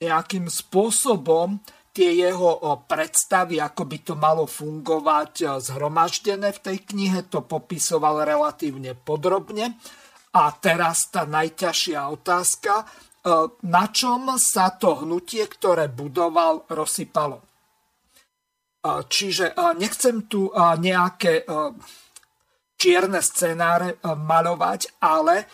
[0.00, 1.60] nejakým spôsobom
[1.92, 8.96] tie jeho predstavy, ako by to malo fungovať zhromaždené v tej knihe, to popisoval relatívne
[8.96, 9.76] podrobne.
[10.32, 12.88] A teraz tá najťažšia otázka,
[13.68, 17.44] na čom sa to hnutie, ktoré budoval, rozsypalo.
[18.82, 21.44] Čiže nechcem tu nejaké
[22.80, 25.46] čierne scenáre malovať, ale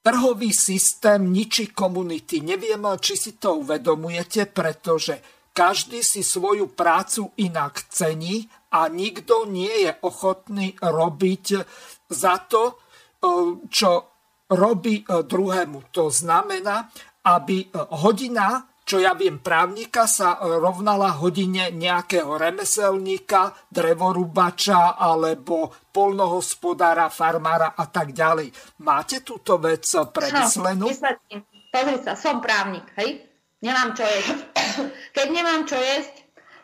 [0.00, 2.40] trhový systém ničí komunity.
[2.42, 9.90] Neviem, či si to uvedomujete, pretože každý si svoju prácu inak cení a nikto nie
[9.90, 11.44] je ochotný robiť
[12.10, 12.74] za to, e,
[13.66, 13.90] čo
[14.50, 15.90] robí e, druhému.
[15.90, 16.86] To znamená,
[17.26, 17.68] aby e,
[17.98, 27.86] hodina, čo ja viem, právnika sa rovnala hodine nejakého remeselníka, drevorubača alebo polnohospodára, farmára a
[27.86, 28.50] tak ďalej.
[28.82, 30.90] Máte túto vec premyslenú?
[31.70, 33.29] Pozri sa, som právnik, hej?
[33.60, 34.38] Nemám čo jesť.
[35.16, 36.20] Keď nemám čo jesť,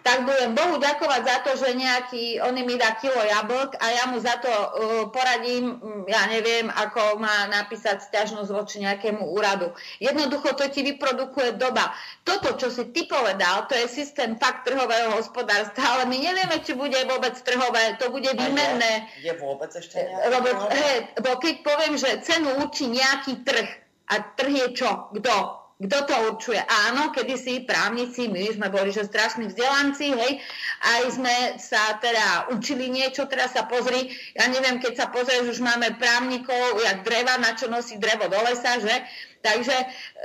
[0.07, 4.05] tak budem Bohu ďakovať za to, že nejaký, on mi dá kilo jablk a ja
[4.07, 4.71] mu za to uh,
[5.11, 9.75] poradím, mm, ja neviem, ako má napísať stiažnosť voči nejakému úradu.
[9.99, 11.91] Jednoducho to ti vyprodukuje doba.
[12.23, 16.79] Toto, čo si ty povedal, to je systém fakt trhového hospodárstva, ale my nevieme, či
[16.79, 19.11] bude vôbec trhové, to bude výmenné.
[19.19, 23.69] Je, je vôbec ešte nejaké Lebo, he, keď poviem, že cenu určí nejaký trh,
[24.07, 25.11] a trh je čo?
[25.19, 25.66] Kto?
[25.77, 26.57] Kto to určuje?
[26.89, 30.33] Áno, kedysi právnici, my sme boli, že strašní vzdelanci, hej,
[30.81, 35.61] aj sme sa teda učili niečo, teraz sa pozri, ja neviem, keď sa pozrieš, už
[35.61, 39.05] máme právnikov, jak dreva, na čo nosí drevo do lesa, že?
[39.45, 39.77] Takže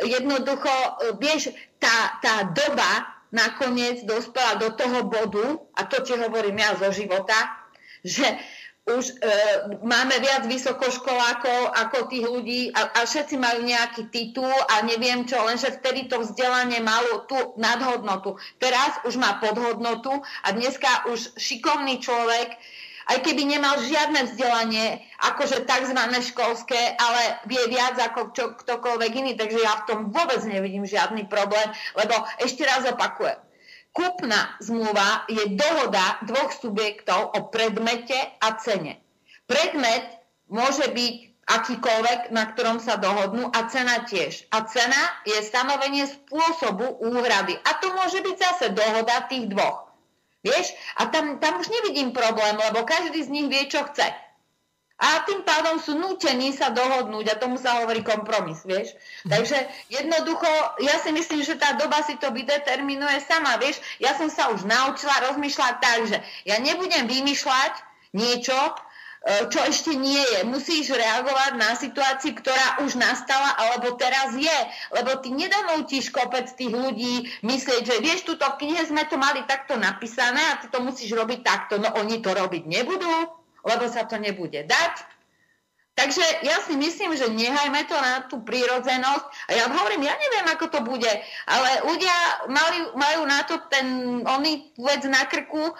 [0.07, 0.71] jednoducho,
[1.19, 1.51] vieš,
[1.83, 7.59] tá, tá doba nakoniec dospela do toho bodu, a to ti hovorím ja zo života,
[8.07, 8.23] že
[8.89, 9.15] už e,
[9.85, 15.37] máme viac vysokoškolákov ako tých ľudí a, a všetci majú nejaký titul a neviem čo,
[15.37, 18.41] lenže vtedy to vzdelanie malo tú nadhodnotu.
[18.57, 20.09] Teraz už má podhodnotu
[20.41, 22.57] a dneska už šikovný človek,
[23.13, 25.99] aj keby nemal žiadne vzdelanie, akože tzv.
[26.33, 31.29] školské, ale vie viac ako čo, ktokoľvek iný, takže ja v tom vôbec nevidím žiadny
[31.29, 33.37] problém, lebo ešte raz opakujem,
[33.91, 39.03] Kúpna zmluva je dohoda dvoch subjektov o predmete a cene.
[39.51, 40.07] Predmet
[40.47, 44.47] môže byť akýkoľvek, na ktorom sa dohodnú a cena tiež.
[44.55, 47.59] A cena je stanovenie spôsobu úhrady.
[47.67, 49.91] A to môže byť zase dohoda tých dvoch.
[50.41, 50.71] Vieš?
[50.95, 54.07] A tam, tam už nevidím problém, lebo každý z nich vie, čo chce
[55.01, 58.93] a tým pádom sú nútení sa dohodnúť a tomu sa hovorí kompromis, vieš.
[59.25, 59.29] Mhm.
[59.33, 59.57] Takže
[59.89, 60.49] jednoducho,
[60.85, 63.81] ja si myslím, že tá doba si to vydeterminuje sama, vieš.
[63.97, 67.73] Ja som sa už naučila rozmýšľať tak, že ja nebudem vymýšľať
[68.13, 70.45] niečo, e, čo ešte nie je.
[70.45, 74.59] Musíš reagovať na situáciu, ktorá už nastala alebo teraz je.
[74.93, 79.41] Lebo ty nedonútiš kopec tých ľudí myslieť, že vieš, tuto v knihe sme to mali
[79.49, 81.81] takto napísané a ty to musíš robiť takto.
[81.81, 84.93] No oni to robiť nebudú lebo sa to nebude dať.
[85.91, 89.25] Takže ja si myslím, že nehajme to na tú prírodzenosť.
[89.45, 91.11] A ja hovorím, ja neviem, ako to bude,
[91.45, 93.85] ale ľudia mali, majú na to ten
[94.23, 95.73] oný vec na krku, e,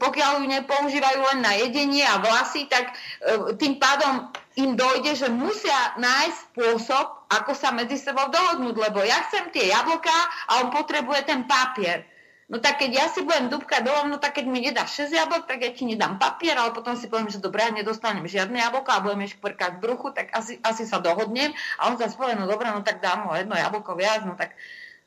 [0.00, 5.28] pokiaľ ju nepoužívajú len na jedenie a vlasy, tak e, tým pádom im dojde, že
[5.28, 10.18] musia nájsť spôsob, ako sa medzi sebou dohodnúť, lebo ja chcem tie jablká
[10.48, 12.08] a on potrebuje ten papier.
[12.52, 15.48] No tak keď ja si budem dúbkať dole, no tak keď mi nedáš 6 jablok,
[15.48, 18.92] tak ja ti nedám papier, ale potom si poviem, že dobre, ja nedostanem žiadne jablko
[18.92, 21.56] a budem ešte kvrkať v bruchu, tak asi, asi sa dohodnem.
[21.80, 24.52] A on sa povie, no dobre, no tak dám mu jedno jablko viac, no tak,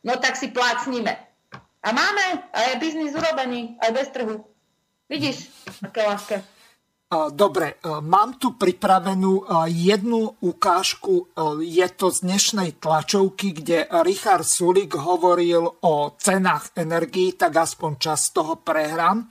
[0.01, 1.21] no tak si plácnime.
[1.85, 4.41] A máme, a je biznis urobený, aj bez trhu.
[5.05, 5.45] Vidíš,
[5.85, 6.54] aké ľahké.
[7.13, 11.29] Dobre, mám tu pripravenú jednu ukážku.
[11.61, 18.33] Je to z dnešnej tlačovky, kde Richard Sulik hovoril o cenách energií, tak aspoň čas
[18.33, 19.21] toho prehrám.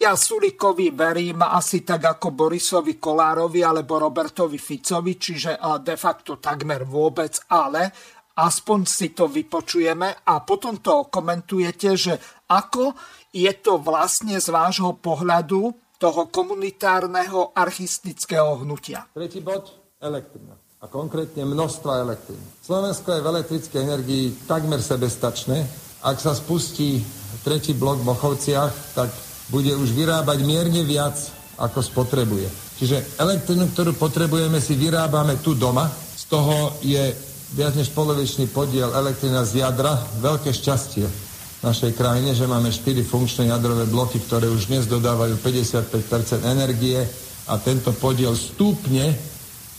[0.00, 6.88] Ja Sulikovi verím asi tak ako Borisovi Kolárovi alebo Robertovi Ficovi, čiže de facto takmer
[6.88, 7.92] vôbec, ale
[8.40, 12.16] aspoň si to vypočujeme a potom to komentujete, že
[12.48, 12.96] ako
[13.28, 19.06] je to vlastne z vášho pohľadu toho komunitárneho archistického hnutia.
[19.14, 19.70] Tretí bod,
[20.02, 20.58] elektrina.
[20.82, 22.42] A konkrétne množstva elektriny.
[22.58, 25.62] Slovensko je v elektrickej energii takmer sebestačné.
[26.02, 26.98] Ak sa spustí
[27.46, 29.14] tretí blok v Mochovciach, tak
[29.54, 31.14] bude už vyrábať mierne viac,
[31.62, 32.50] ako spotrebuje.
[32.82, 35.86] Čiže elektrinu, ktorú potrebujeme, si vyrábame tu doma.
[36.18, 37.14] Z toho je
[37.54, 39.94] viac než polovičný podiel elektrina z jadra.
[40.18, 41.31] Veľké šťastie
[41.62, 46.98] našej krajine, že máme 4 funkčné jadrové bloky, ktoré už dnes dodávajú 55% energie
[47.46, 49.14] a tento podiel stúpne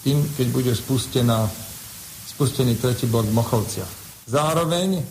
[0.04, 1.44] tým, keď bude spustená,
[2.28, 3.92] spustený tretí blok v Mochovciach.
[4.24, 5.02] Zároveň e,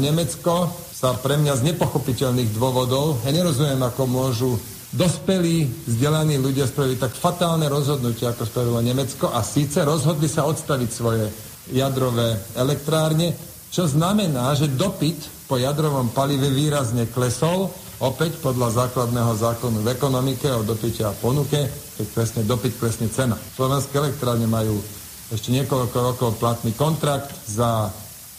[0.00, 4.50] Nemecko sa pre mňa z nepochopiteľných dôvodov, ja nerozumiem, ako môžu
[4.92, 10.90] dospelí, vzdelaní ľudia spraviť tak fatálne rozhodnutie, ako spravilo Nemecko a síce rozhodli sa odstaviť
[10.92, 11.28] svoje
[11.72, 13.32] jadrové elektrárne,
[13.72, 17.70] čo znamená, že dopyt po jadrovom palive výrazne klesol,
[18.02, 23.38] opäť podľa základného zákonu v ekonomike o dopite a ponuke, keď presne dopyt, presne cena.
[23.38, 24.82] Slovenské elektrárne majú
[25.32, 27.88] ešte niekoľko rokov platný kontrakt za,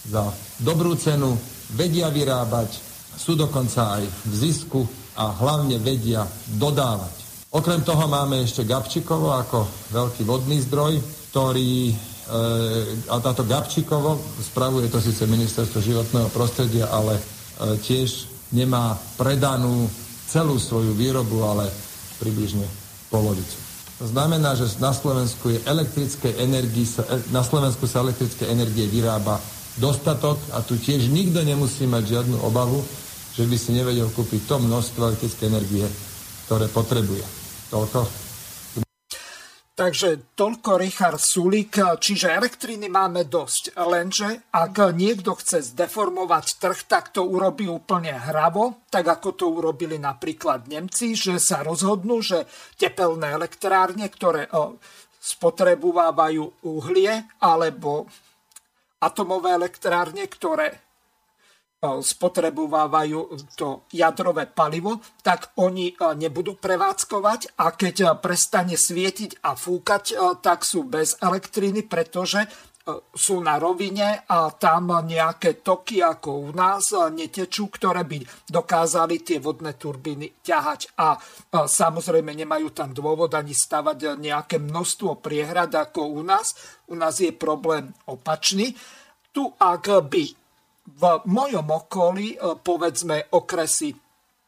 [0.06, 0.30] za
[0.62, 1.34] dobrú cenu,
[1.74, 2.70] vedia vyrábať,
[3.18, 4.82] sú dokonca aj v zisku
[5.18, 6.26] a hlavne vedia
[6.58, 7.24] dodávať.
[7.54, 10.98] Okrem toho máme ešte Gabčikovo ako veľký vodný zdroj,
[11.30, 11.94] ktorý
[13.12, 17.22] a táto Gabčíkovo, spravuje to síce ministerstvo životného prostredia, ale e,
[17.84, 19.92] tiež nemá predanú
[20.32, 21.68] celú svoju výrobu, ale
[22.24, 22.64] približne
[23.12, 23.60] polovicu.
[24.00, 29.44] To znamená, že na Slovensku, je elektrické energii, e, na Slovensku sa elektrické energie vyrába
[29.76, 32.80] dostatok a tu tiež nikto nemusí mať žiadnu obavu,
[33.36, 35.84] že by si nevedel kúpiť to množstvo elektrické energie,
[36.48, 37.26] ktoré potrebuje.
[37.68, 38.23] Toľko
[39.84, 47.12] Takže toľko Richard Sulik, čiže elektriny máme dosť, lenže ak niekto chce zdeformovať trh, tak
[47.12, 52.48] to urobí úplne hravo, tak ako to urobili napríklad Nemci, že sa rozhodnú, že
[52.80, 54.48] tepelné elektrárne, ktoré
[55.20, 58.08] spotrebovávajú uhlie alebo
[59.04, 60.93] atomové elektrárne, ktoré
[61.84, 63.20] spotrebovávajú
[63.60, 70.88] to jadrové palivo, tak oni nebudú prevádzkovať a keď prestane svietiť a fúkať, tak sú
[70.88, 72.72] bez elektriny, pretože
[73.16, 79.40] sú na rovine a tam nejaké toky ako u nás netečú, ktoré by dokázali tie
[79.40, 81.00] vodné turbíny ťahať.
[81.00, 81.16] A
[81.64, 86.52] samozrejme nemajú tam dôvod ani stavať nejaké množstvo priehrad ako u nás.
[86.92, 88.76] U nás je problém opačný.
[89.32, 90.43] Tu ak by
[90.84, 93.96] v mojom okolí, povedzme okresy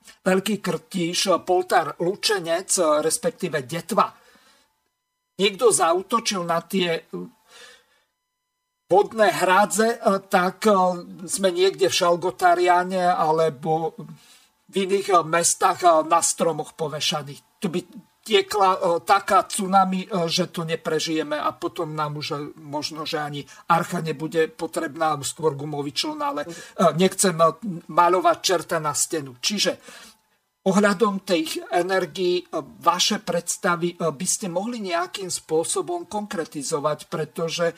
[0.05, 2.69] Veľký Krtíš, Poltár Lučenec,
[3.01, 4.13] respektíve Detva,
[5.39, 7.07] niekto zautočil na tie
[8.85, 9.99] vodné hradze, e,
[10.29, 10.73] tak e,
[11.25, 13.97] sme niekde v Šalgotariane alebo
[14.69, 17.35] v iných e, mestách na stromoch povešaní.
[17.57, 17.79] Tu by
[18.25, 24.49] tiekla taká tsunami, že to neprežijeme a potom nám už možno, že ani archa nebude
[24.49, 26.41] potrebná, skôr gumový čln, ale
[26.97, 27.37] nechcem
[27.85, 29.37] malovať čerta na stenu.
[29.37, 29.77] Čiže
[30.65, 32.41] ohľadom tej energii
[32.81, 37.77] vaše predstavy by ste mohli nejakým spôsobom konkretizovať, pretože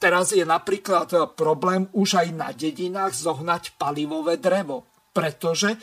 [0.00, 5.76] teraz je napríklad problém už aj na dedinách zohnať palivové drevo, pretože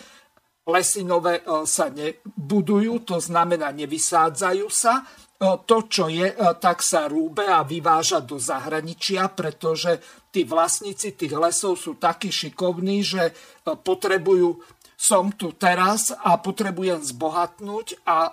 [0.65, 5.01] lesy nové eh, sa nebudujú, to znamená nevysádzajú sa.
[5.01, 10.01] Eh, to, čo je, tak sa rúbe a vyváža do zahraničia, pretože
[10.33, 13.31] tí vlastníci tých lesov sú takí šikovní, že
[13.63, 14.59] potrebujú
[14.95, 18.31] som tu teraz a potrebujem zbohatnúť a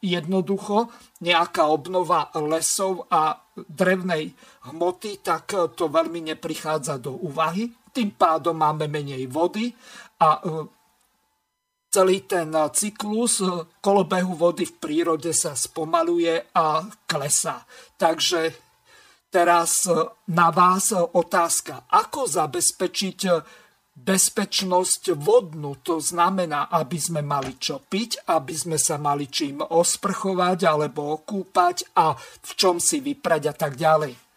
[0.00, 0.88] jednoducho
[1.20, 4.32] nejaká obnova lesov a drevnej
[4.72, 7.68] hmoty, tak to veľmi neprichádza do úvahy.
[7.92, 9.74] Tým pádom máme menej vody
[10.22, 10.79] a e,
[11.90, 17.66] celý ten cyklus e, kolobehu vody v prírode sa spomaluje a klesá.
[17.98, 18.54] Takže
[19.28, 19.98] teraz e,
[20.30, 23.20] na vás otázka, ako zabezpečiť
[24.00, 25.76] bezpečnosť vodnú.
[25.84, 31.92] To znamená, aby sme mali čo piť, aby sme sa mali čím osprchovať alebo okúpať
[32.00, 34.29] a v čom si vyprať a tak ďalej.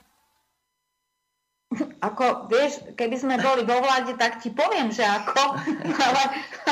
[2.03, 5.57] Ako, vieš, keby sme boli vo vláde, tak ti poviem, že ako,
[6.05, 6.23] ale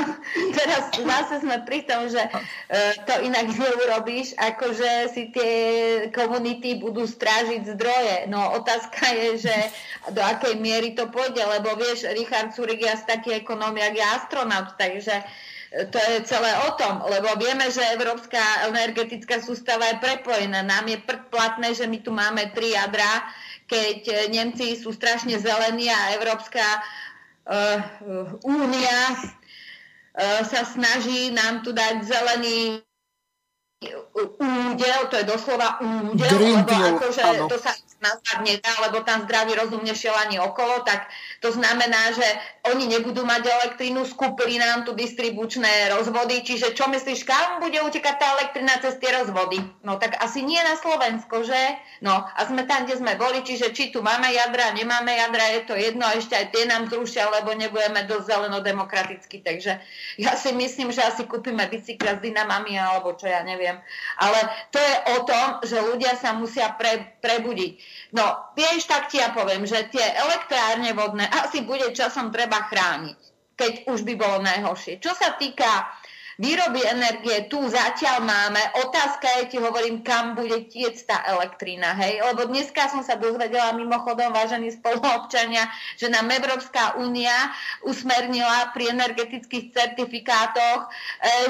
[0.57, 2.32] teraz zase sme pri tom, že e,
[3.07, 5.53] to inak neurobíš, akože si tie
[6.14, 8.15] komunity budú strážiť zdroje.
[8.30, 9.56] No otázka je, že
[10.14, 14.69] do akej miery to pôjde, lebo vieš, Richard Surik je taký ekonóm, jak je astronaut,
[14.78, 15.23] takže e,
[15.90, 20.61] to je celé o tom, lebo vieme, že Európska energetická sústava je prepojená.
[20.61, 23.26] Nám je predplatné, že my tu máme tri jadra,
[23.72, 27.80] keď e, Nemci sú strašne zelení a Európska uh,
[28.43, 32.84] únia uh, sa snaží nám tu dať zelený
[34.38, 39.57] údel, to je doslova údel, Green lebo akože to sa nazvať nedá, lebo tam zdravý
[39.57, 41.10] rozum nešiel ani okolo, tak
[41.41, 42.27] to znamená, že
[42.69, 48.15] oni nebudú mať elektrínu, skúpili nám tu distribučné rozvody, čiže čo myslíš, kam bude utekať
[48.22, 49.57] tá elektrina cez tie rozvody?
[49.81, 51.57] No tak asi nie na Slovensko, že?
[52.05, 55.61] No a sme tam, kde sme boli, čiže či tu máme jadra, nemáme jadra, je
[55.65, 59.81] to jedno, ešte aj tie nám zrušia, lebo nebudeme dosť zeleno-demokraticky, takže
[60.22, 63.81] ja si myslím, že asi kúpime bicykla s dynamami, alebo čo ja neviem.
[64.22, 64.39] Ale
[64.69, 67.72] to je o tom, že ľudia sa musia pre, prebudiť.
[68.13, 73.17] No, vieš, tak ti ja poviem, že tie elektrárne vodné asi bude časom treba chrániť,
[73.55, 74.99] keď už by bolo najhoršie.
[74.99, 75.87] Čo sa týka
[76.41, 78.61] výroby energie, tu zatiaľ máme.
[78.81, 82.19] Otázka je, ti hovorím, kam bude tiec tá elektrina, hej?
[82.25, 85.69] Lebo dneska som sa dozvedela mimochodom, vážení spoluobčania,
[86.01, 87.53] že nám Európska únia
[87.85, 90.89] usmernila pri energetických certifikátoch, e,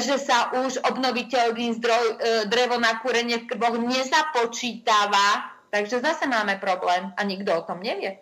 [0.03, 2.15] že sa už obnoviteľný zdroj e,
[2.51, 8.19] drevo na kúrenie v krboch nezapočítava Takže zase máme problém a nikto o tom nevie.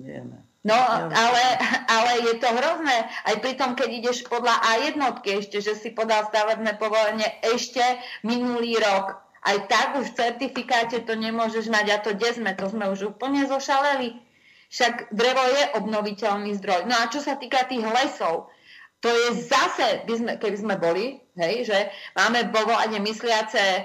[0.00, 0.49] Vieme.
[0.60, 1.44] No, ale,
[1.88, 3.08] ale je to hrozné.
[3.24, 7.80] Aj pri tom, keď ideš podľa A1 ešte, že si podal stavebné povolenie ešte
[8.28, 9.16] minulý rok.
[9.40, 12.52] Aj tak už v certifikáte to nemôžeš mať a to kde sme?
[12.60, 14.20] To sme už úplne zošaleli.
[14.68, 16.84] Však drevo je obnoviteľný zdroj.
[16.84, 18.52] No a čo sa týka tých lesov,
[19.00, 21.78] to je zase, by sme, keby sme boli, hej, že
[22.12, 22.68] máme vo
[23.00, 23.82] mysliace e,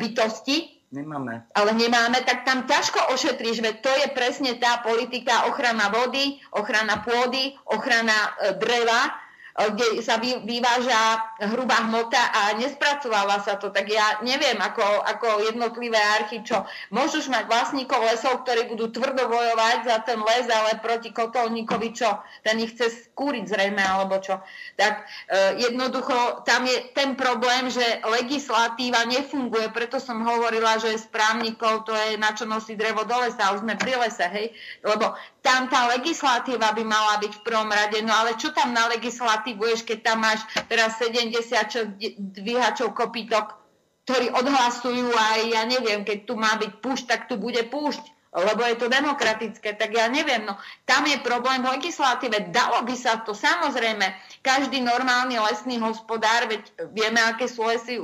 [0.00, 1.42] bytosti, Nemáme.
[1.58, 7.02] Ale nemáme, tak tam ťažko ošetríš, veď to je presne tá politika ochrana vody, ochrana
[7.02, 9.10] pôdy, ochrana e, dreva,
[9.54, 15.94] kde sa vyváža hrubá hmota a nespracováva sa to, tak ja neviem, ako, ako jednotlivé
[16.18, 21.14] archy, čo môžu mať vlastníkov lesov, ktorí budú tvrdo bojovať za ten les, ale proti
[21.14, 24.42] kotolníkovi, čo ten ich chce skúriť zrejme, alebo čo.
[24.74, 31.86] Tak e, jednoducho tam je ten problém, že legislatíva nefunguje, preto som hovorila, že správnikov
[31.86, 34.50] to je na čo nosí drevo do lesa, už sme pri lese, hej,
[34.82, 35.14] lebo
[35.44, 39.60] tam tá legislatíva by mala byť v prvom rade, no ale čo tam na legislatívu
[39.60, 40.40] ješ, keď tam máš
[40.72, 42.00] teraz 70
[42.40, 43.60] dvíhačov kopítok,
[44.08, 48.00] ktorí odhlasujú aj, ja neviem, keď tu má byť púšť, tak tu bude púšť,
[48.34, 50.56] lebo je to demokratické, tak ja neviem, no.
[50.88, 56.72] Tam je problém v legislatíve, dalo by sa to, samozrejme, každý normálny lesný hospodár, veď
[56.96, 58.00] vieme, aké sú lesy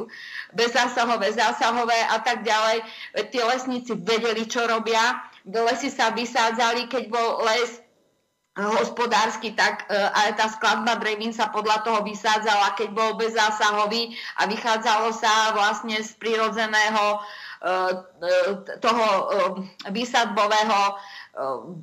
[0.52, 2.84] bezzásahové, zásahové a tak ďalej,
[3.16, 7.80] veď tí lesníci vedeli, čo robia, lesy sa vysádzali, keď bol les
[8.58, 14.12] hospodársky, tak e, aj tá skladba drevín sa podľa toho vysádzala, keď bol bezzásahový
[14.42, 18.38] a vychádzalo sa vlastne z prirodzeného e, e,
[18.82, 19.06] toho
[19.94, 20.98] výsadbového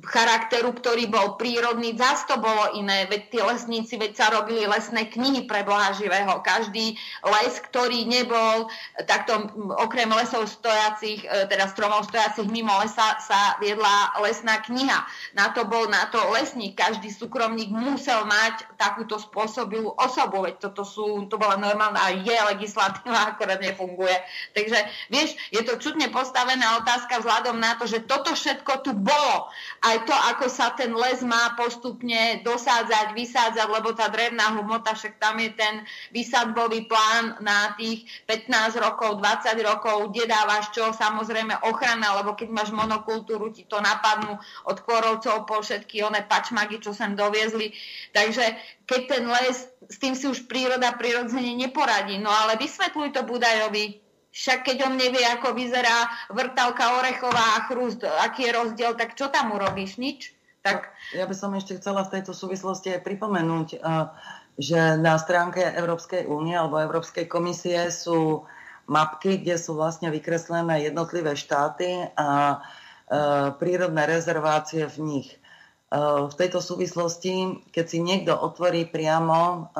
[0.06, 1.98] charakteru, ktorý bol prírodný.
[1.98, 6.38] Zas to bolo iné, veď tí lesníci, veď sa robili lesné knihy pre Boha živého.
[6.46, 6.94] Každý
[7.26, 8.70] les, ktorý nebol,
[9.10, 9.50] takto
[9.82, 15.02] okrem lesov stojacich, e, teda stromov stojacich mimo lesa, sa viedla lesná kniha.
[15.34, 16.78] Na to bol na to lesník.
[16.78, 23.26] Každý súkromník musel mať takúto spôsobilú osobu, veď toto sú, to bola normálna je legislatíva,
[23.34, 24.14] akorát nefunguje.
[24.54, 24.78] Takže,
[25.10, 29.47] vieš, je to čudne postavená otázka vzhľadom na to, že toto všetko tu bolo
[29.84, 35.20] aj to, ako sa ten les má postupne dosádzať, vysádzať, lebo tá drevná hmota, však
[35.20, 41.66] tam je ten vysadbový plán na tých 15 rokov, 20 rokov, kde dávaš čo, samozrejme
[41.68, 46.96] ochrana, lebo keď máš monokultúru, ti to napadnú od kvorovcov po všetky one pačmagy, čo
[46.96, 47.72] sem doviezli.
[48.16, 48.44] Takže
[48.88, 52.16] keď ten les, s tým si už príroda prirodzene neporadí.
[52.16, 54.07] No ale vysvetľuj to Budajovi,
[54.38, 59.34] však keď on nevie, ako vyzerá vrtavka orechová a chrúst, aký je rozdiel, tak čo
[59.34, 59.98] tam urobíš?
[59.98, 60.30] Nič?
[60.62, 60.94] Tak...
[61.10, 64.06] Ja by som ešte chcela v tejto súvislosti aj pripomenúť, eh,
[64.54, 68.46] že na stránke Európskej únie alebo Európskej komisie sú
[68.86, 75.28] mapky, kde sú vlastne vykreslené jednotlivé štáty a eh, prírodné rezervácie v nich.
[75.34, 75.98] Eh,
[76.30, 79.74] v tejto súvislosti, keď si niekto otvorí priamo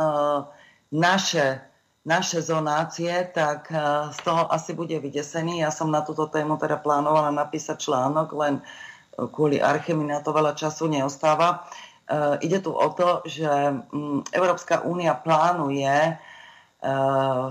[0.88, 1.68] naše
[2.08, 5.60] naše zonácie, tak eh, z toho asi bude vydesený.
[5.60, 10.24] Ja som na túto tému teda plánovala napísať článok, len eh, kvôli arche mi na
[10.24, 11.68] to veľa času neostáva.
[12.08, 13.44] Uh, ide tu o to, že
[13.92, 16.16] um, Európska únia plánuje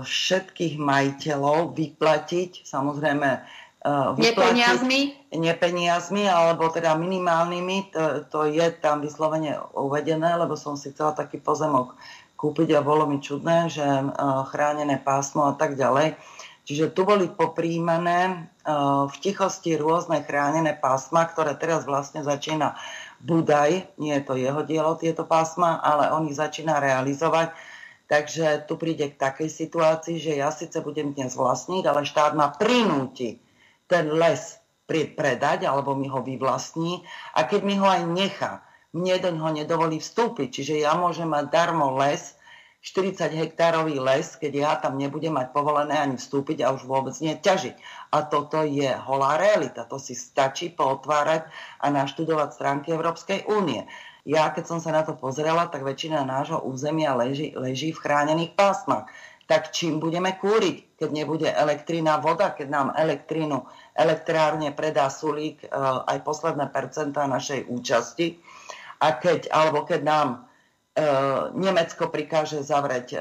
[0.02, 3.28] všetkých majiteľov vyplatiť, samozrejme
[4.18, 5.30] nepeniazmi?
[5.36, 8.02] nepeniazmi, alebo teda minimálnymi, to,
[8.32, 11.92] to je tam vyslovene uvedené, lebo som si chcela taký pozemok
[12.38, 14.06] kúpiť a bolo mi čudné, že e,
[14.54, 16.14] chránené pásmo a tak ďalej.
[16.62, 18.34] Čiže tu boli popríjmané e,
[19.10, 22.78] v tichosti rôzne chránené pásma, ktoré teraz vlastne začína
[23.18, 27.50] Budaj, nie je to jeho dielo tieto pásma, ale on ich začína realizovať.
[28.06, 32.54] Takže tu príde k takej situácii, že ja síce budem dnes vlastniť, ale štát ma
[32.54, 33.42] prinúti
[33.90, 37.04] ten les predať alebo mi ho vyvlastní
[37.36, 38.64] a keď mi ho aj nechá,
[38.98, 40.60] mne do ho nedovolí vstúpiť.
[40.60, 42.34] Čiže ja môžem mať darmo les,
[42.78, 47.34] 40 hektárový les, keď ja tam nebudem mať povolené ani vstúpiť a už vôbec nie
[47.34, 47.74] ťažiť.
[48.14, 49.82] A toto je holá realita.
[49.90, 51.50] To si stačí pootvárať
[51.82, 53.82] a naštudovať stránky Európskej únie.
[54.22, 58.54] Ja, keď som sa na to pozrela, tak väčšina nášho územia leží, leží v chránených
[58.54, 59.10] pásmach.
[59.48, 63.64] Tak čím budeme kúriť, keď nebude elektrina, voda, keď nám elektrínu
[63.96, 65.68] elektrárne predá Sulík e,
[66.04, 68.38] aj posledné percentá našej účasti
[68.98, 70.38] a keď, alebo keď nám e,
[71.54, 73.18] Nemecko prikáže zavrieť e,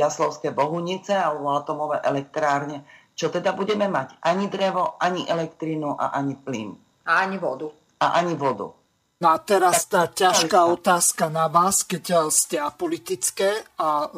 [0.00, 2.84] Jaslovské bohunice alebo atomové elektrárne,
[3.14, 4.18] čo teda budeme mať?
[4.26, 6.74] Ani drevo, ani elektrínu a ani plyn.
[7.06, 7.70] A ani vodu.
[8.02, 8.74] A ani vodu.
[9.22, 14.10] No a teraz tá ťažká otázka na vás, keď e, ste apolitické a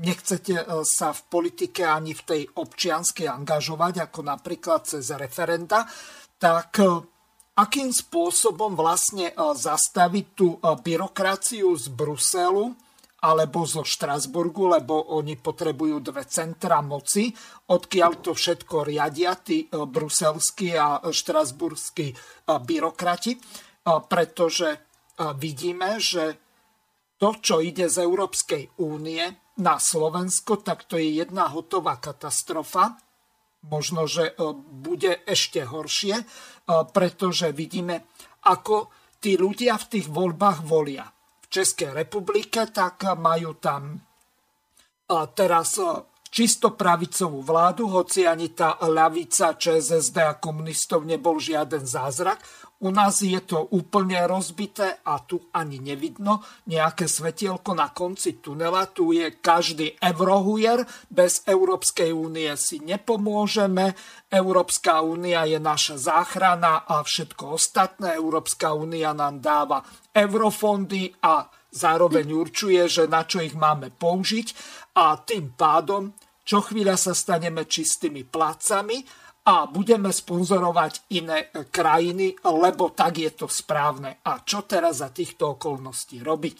[0.00, 5.84] nechcete e, sa v politike ani v tej občianskej angažovať, ako napríklad cez referenda,
[6.40, 6.86] tak e,
[7.58, 12.70] akým spôsobom vlastne e, zastaviť tú e, byrokraciu z Bruselu
[13.18, 17.34] alebo zo Štrasburgu, lebo oni potrebujú dve centra moci,
[17.66, 22.14] odkiaľ to všetko riadia tí e, bruselskí a štrasburskí
[22.46, 23.34] byrokrati,
[24.08, 24.68] pretože
[25.40, 26.36] vidíme, že
[27.16, 29.24] to, čo ide z Európskej únie
[29.58, 33.07] na Slovensko, tak to je jedna hotová katastrofa
[33.66, 36.24] možno, že e, bude ešte horšie, e,
[36.94, 38.06] pretože vidíme,
[38.46, 41.08] ako tí ľudia v tých voľbách volia.
[41.42, 43.96] V Českej republike, tak majú tam
[45.32, 45.80] teraz
[46.28, 52.38] čisto pravicovú vládu, hoci ani tá ľavica ČSSD a komunistov nebol žiaden zázrak.
[52.78, 58.86] U nás je to úplne rozbité a tu ani nevidno nejaké svetielko na konci tunela.
[58.86, 60.86] Tu je každý eurohujer.
[61.10, 63.98] Bez Európskej únie si nepomôžeme.
[64.30, 68.14] Európska únia je naša záchrana a všetko ostatné.
[68.14, 69.82] Európska únia nám dáva
[70.14, 74.46] eurofondy a zároveň určuje, že na čo ich máme použiť
[75.02, 76.14] a tým pádom
[76.48, 79.04] čo chvíľa sa staneme čistými placami
[79.48, 84.20] a budeme sponzorovať iné krajiny, lebo tak je to správne.
[84.28, 86.58] A čo teraz za týchto okolností robiť?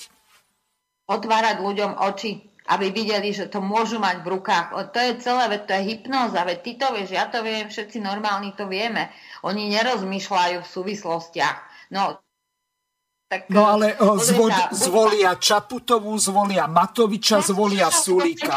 [1.04, 2.40] Otvárať ľuďom oči,
[2.72, 4.72] aby videli, že to môžu mať v rukách.
[4.72, 8.00] To je celé, veď to je hypnoza, veď ty to vieš, ja to viem, všetci
[8.00, 9.12] normálni to vieme.
[9.44, 11.56] Oni nerozmýšľajú v súvislostiach.
[11.92, 12.16] No,
[13.28, 18.56] tak, no ale o, zvol, zvolia Čaputovú, zvolia Matoviča, zvolia Sulíka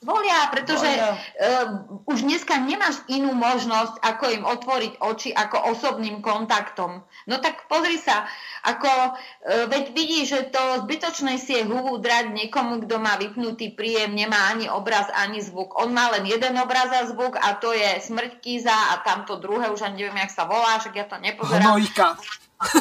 [0.00, 7.04] volia, pretože uh, už dneska nemáš inú možnosť, ako im otvoriť oči ako osobným kontaktom.
[7.28, 8.24] No tak pozri sa,
[8.64, 13.76] ako uh, veď vidíš, že to zbytočné si je huhu drať niekomu, kto má vypnutý
[13.76, 15.76] príjem, nemá ani obraz, ani zvuk.
[15.76, 19.68] On má len jeden obraz a zvuk a to je smrť Kiza a tamto druhé,
[19.68, 21.76] už ani neviem, jak sa volá, však ja to nepozerám.
[21.76, 22.16] Hnojka.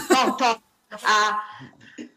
[0.07, 0.55] No, to.
[0.89, 1.15] A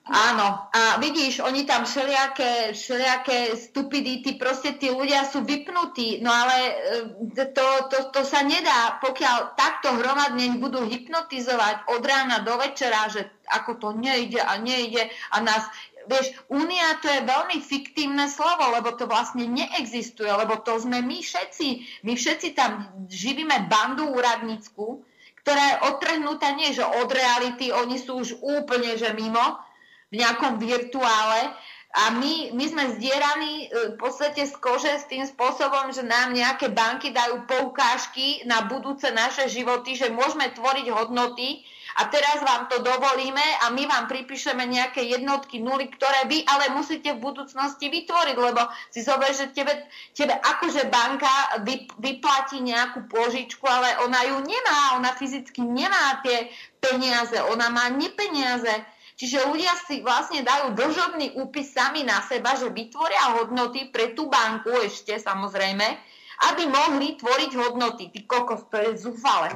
[0.02, 6.56] Áno, a vidíš, oni tam všelijaké, všelijaké stupidity, proste tí ľudia sú vypnutí, no ale
[6.58, 13.08] e, to, to, to sa nedá, pokiaľ takto hromadne budú hypnotizovať od rána do večera,
[13.08, 15.70] že ako to nejde a nejde a nás
[16.02, 21.22] Vieš, únia to je veľmi fiktívne slovo, lebo to vlastne neexistuje, lebo to sme my
[21.22, 22.02] všetci.
[22.02, 25.06] My všetci tam živíme bandu úradnícku,
[25.42, 29.62] ktorá je odtrhnutá nie že od reality, oni sú už úplne že mimo,
[30.12, 31.50] v nejakom virtuále
[31.92, 36.32] a my, my sme zdieraní e, v podstate z kože s tým spôsobom, že nám
[36.32, 41.60] nejaké banky dajú poukážky na budúce naše životy, že môžeme tvoriť hodnoty
[42.00, 46.72] a teraz vám to dovolíme a my vám pripíšeme nejaké jednotky nuly, ktoré vy ale
[46.72, 49.76] musíte v budúcnosti vytvoriť, lebo si zober, že tebe,
[50.16, 56.48] tebe akože banka vy, vyplatí nejakú požičku, ale ona ju nemá, ona fyzicky nemá tie
[56.80, 58.72] peniaze, ona má nepeniaze.
[59.22, 64.26] Čiže ľudia si vlastne dajú dlžobný úpis sami na seba, že vytvoria hodnoty pre tú
[64.26, 65.86] banku ešte samozrejme,
[66.50, 68.10] aby mohli tvoriť hodnoty.
[68.10, 69.54] Ty kokos, to je zúfale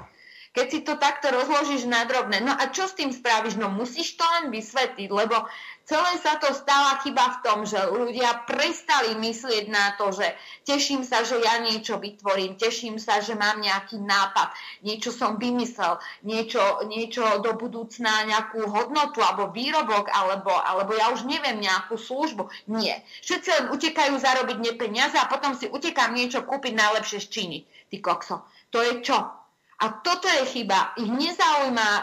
[0.56, 2.40] keď si to takto rozložíš na drobné.
[2.40, 3.60] No a čo s tým spravíš?
[3.60, 5.44] No musíš to len vysvetliť, lebo
[5.86, 10.26] celé sa to stala chyba v tom, že ľudia prestali myslieť na to, že
[10.66, 14.50] teším sa, že ja niečo vytvorím, teším sa, že mám nejaký nápad,
[14.82, 16.60] niečo som vymyslel, niečo,
[16.90, 22.50] niečo do budúcna, nejakú hodnotu alebo výrobok, alebo, alebo ja už neviem, nejakú službu.
[22.66, 23.06] Nie.
[23.22, 27.58] Všetci len utekajú zarobiť nepeniaze a potom si utekám niečo kúpiť najlepšie z Číny.
[27.86, 28.36] Ty kokso.
[28.74, 29.45] To je čo?
[29.76, 30.96] A toto je chyba.
[30.96, 32.02] Ich nezaujíma, e,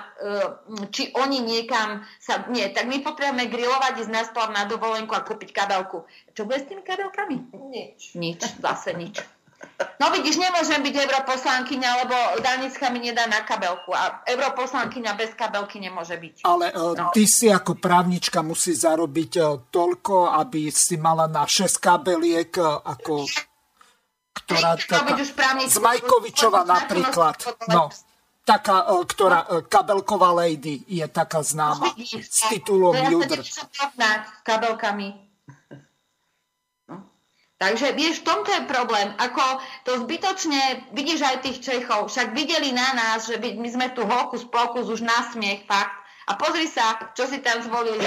[0.94, 2.46] či oni niekam sa...
[2.54, 6.06] Nie, tak my potrebujeme grilovať, ísť na splav na dovolenku a kúpiť kabelku.
[6.38, 7.50] Čo bude s tými kabelkami?
[7.74, 8.14] Nič.
[8.14, 9.18] Nič, zase nič.
[9.98, 15.80] No vidíš, nemôžem byť europoslankyňa, lebo Danická mi nedá na kabelku a europoslankyňa bez kabelky
[15.80, 16.46] nemôže byť.
[16.46, 17.10] Ale e, no.
[17.10, 23.26] ty si ako právnička musí zarobiť e, toľko, aby si mala na 6 kabeliek ako
[24.54, 25.18] ktorá taká,
[25.66, 27.36] z Majkovičova napríklad,
[27.72, 27.90] no,
[28.44, 33.40] taká, e, ktorá, e, kabelková lady je taká známa s titulom Judr.
[33.42, 33.64] s
[34.44, 35.10] kabelkami.
[36.84, 37.08] No.
[37.56, 39.16] Takže vieš, v tomto je problém.
[39.16, 44.04] Ako to zbytočne, vidíš aj tých Čechov, však videli na nás, že my sme tu
[44.04, 45.96] hokus pokus už na smiech, fakt.
[46.28, 48.04] A pozri sa, čo si tam zvolili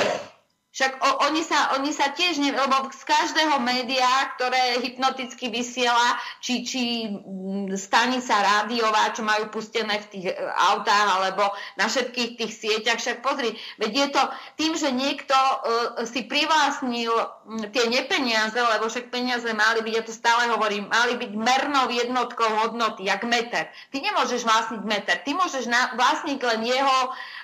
[0.76, 6.20] však o, oni, sa, oni sa tiež, ne, lebo z každého média, ktoré hypnoticky vysiela,
[6.44, 11.48] či, či mm, stanica rádiová, čo majú pustené v tých e, autách, alebo
[11.80, 14.22] na všetkých tých sieťach, však pozri, veď je to
[14.60, 20.04] tým, že niekto uh, si privlastnil um, tie nepeniaze, lebo však peniaze mali byť, ja
[20.04, 23.72] to stále hovorím, mali byť mernou jednotkou hodnoty, jak meter.
[23.88, 26.98] Ty nemôžeš vlastniť meter, ty môžeš na, vlastniť len jeho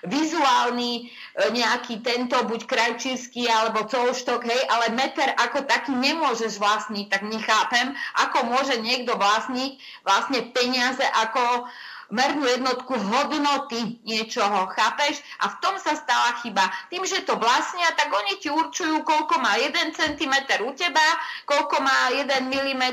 [0.04, 6.58] vizuálny uh, nejaký tento, buď krajčí nízky alebo cološtok, hej, ale meter ako taký nemôžeš
[6.58, 11.70] vlastniť, tak nechápem, ako môže niekto vlastniť vlastne peniaze ako
[12.12, 15.24] mernú jednotku hodnoty niečoho, chápeš?
[15.40, 16.68] A v tom sa stala chyba.
[16.92, 21.06] Tým, že to vlastnia, tak oni ti určujú, koľko má 1 cm u teba,
[21.48, 22.84] koľko má 1 mm,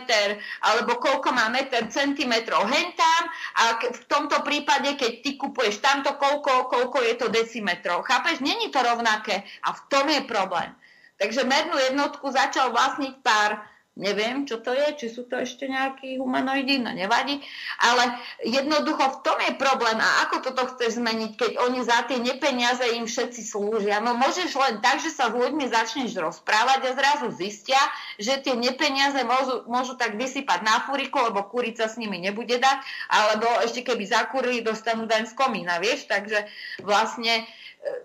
[0.63, 3.23] alebo koľko má meter centimetrov hentám
[3.59, 8.07] a v tomto prípade, keď ty kupuješ tamto, koľko, koľko je to decimetrov.
[8.07, 8.39] Chápeš?
[8.39, 10.71] Není to rovnaké a v tom je problém.
[11.19, 13.59] Takže mernú jednotku začal vlastniť pár
[13.99, 17.43] Neviem, čo to je, či sú to ešte nejakí humanoidi, no nevadí.
[17.83, 18.15] Ale
[18.47, 19.99] jednoducho v tom je problém.
[19.99, 23.99] A ako toto chceš zmeniť, keď oni za tie nepeniaze im všetci slúžia?
[23.99, 27.79] No môžeš len tak, že sa s ľuďmi začneš rozprávať a zrazu zistia,
[28.15, 32.77] že tie nepeniaze môžu, môžu tak vysypať na furiku, lebo kurica s nimi nebude dať,
[33.11, 36.07] alebo ešte keby zakúrili, dostanú daň z komína, vieš?
[36.07, 36.47] Takže
[36.87, 37.43] vlastne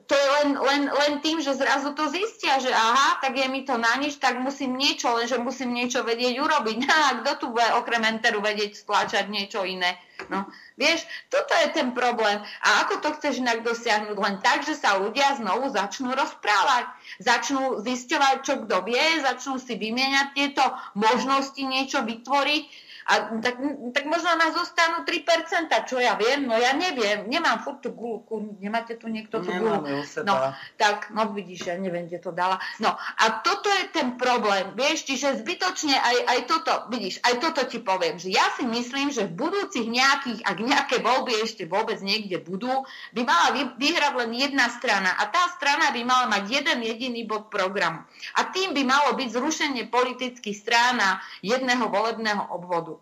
[0.07, 3.67] to je len, len, len tým, že zrazu to zistia, že aha, tak je mi
[3.67, 6.79] to na nič, tak musím niečo, lenže musím niečo vedieť urobiť.
[6.95, 9.99] A kto tu bude okrem enteru vedieť stláčať niečo iné?
[10.31, 10.47] No,
[10.79, 12.39] vieš, toto je ten problém.
[12.63, 14.15] A ako to chceš inak dosiahnuť?
[14.15, 16.87] Len tak, že sa ľudia znovu začnú rozprávať.
[17.19, 20.65] Začnú zisťovať, čo kto vie, začnú si vymieňať tieto
[20.95, 23.61] možnosti niečo vytvoriť a tak,
[23.93, 28.57] tak možno nás zostanú 3%, čo ja viem, no ja neviem, nemám furt tú gulku,
[28.65, 29.93] nemáte tu niekto tú gulku?
[30.25, 32.57] No, tak, no vidíš, ja neviem, kde to dala.
[32.81, 37.61] No, a toto je ten problém, vieš, čiže zbytočne aj, aj toto, vidíš, aj toto
[37.69, 42.01] ti poviem, že ja si myslím, že v budúcich nejakých, ak nejaké voľby ešte vôbec
[42.01, 42.73] niekde budú,
[43.13, 47.29] by mala vy, vyhrať len jedna strana a tá strana by mala mať jeden jediný
[47.29, 48.01] bod programu.
[48.41, 52.94] A tým by malo byť zrušenie politických strán a jedného volebného obvodu.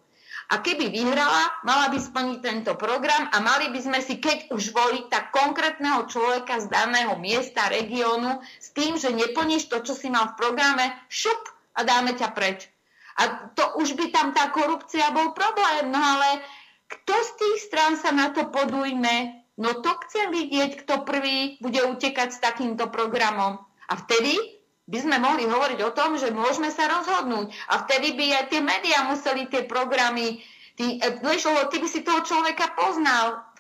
[0.52, 4.76] A keby vyhrala, mala by splniť tento program a mali by sme si, keď už
[4.76, 10.12] voliť, tak konkrétneho človeka z daného miesta, regiónu, s tým, že neplníš to, čo si
[10.12, 11.40] mal v programe, šup
[11.72, 12.68] a dáme ťa preč.
[13.16, 16.44] A to už by tam tá korupcia bol problém, no ale
[16.88, 19.40] kto z tých strán sa na to podujme?
[19.56, 23.56] No to chcem vidieť, kto prvý bude utekať s takýmto programom.
[23.88, 27.54] A vtedy by sme mohli hovoriť o tom, že môžeme sa rozhodnúť.
[27.70, 30.42] A vtedy by aj tie médiá museli tie programy,
[30.74, 33.51] ty, e, vieš, ty by si toho človeka poznal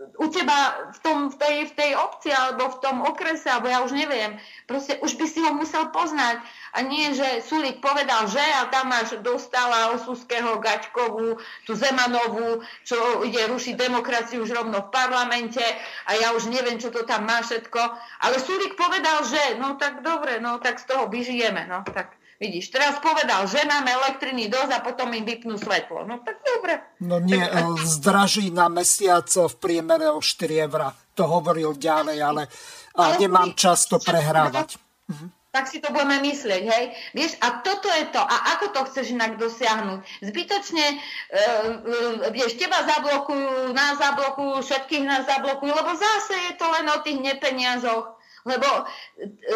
[0.00, 3.84] u teba v, tom, v, tej, v tej obci alebo v tom okrese, alebo ja
[3.84, 4.40] už neviem.
[4.64, 6.40] Proste už by si ho musel poznať.
[6.72, 11.36] A nie, že Sulik povedal, že a tam máš dostala Osuského, Gaťkovú,
[11.68, 12.96] tú Zemanovú, čo
[13.26, 15.62] ide rušiť demokraciu už rovno v parlamente
[16.08, 17.80] a ja už neviem, čo to tam má všetko.
[18.24, 21.68] Ale Sulik povedal, že no tak dobre, no tak z toho vyžijeme.
[21.68, 26.08] No tak Vidíš, teraz povedal, že máme elektriny dosť a potom im vypnú svetlo.
[26.08, 26.80] No tak dobre.
[27.04, 27.52] No nie, tak...
[27.52, 30.88] E, zdraží na mesiac v priemere o 4 eurá.
[31.20, 32.48] To hovoril ďalej, ale,
[32.96, 34.80] ale nemám čas to prehrávať.
[35.12, 36.84] Mhm tak si to budeme myslieť, hej.
[37.10, 38.22] Vieš, a toto je to.
[38.22, 40.22] A ako to chceš inak dosiahnuť?
[40.22, 40.96] Zbytočne, e,
[41.34, 47.02] e, vieš, teba zablokujú, nás zablokujú, všetkých nás zablokujú, lebo zase je to len o
[47.02, 48.14] tých nepeniazoch.
[48.48, 48.88] Lebo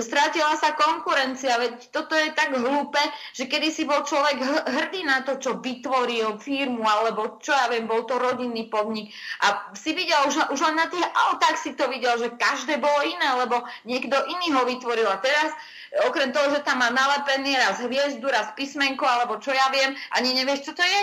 [0.05, 3.01] strátila sa konkurencia, veď toto je tak hlúpe,
[3.33, 4.37] že kedy si bol človek
[4.69, 9.09] hrdý na to, čo vytvoril firmu, alebo čo ja viem, bol to rodinný podnik.
[9.41, 13.01] A si videl, už, už len na tých autách si to videl, že každé bolo
[13.09, 15.09] iné, lebo niekto iný ho vytvoril.
[15.09, 15.57] A teraz
[16.05, 20.37] okrem toho, že tam má nalepený raz hviezdu, raz písmenko, alebo čo ja viem, ani
[20.37, 21.01] nevieš, čo to je?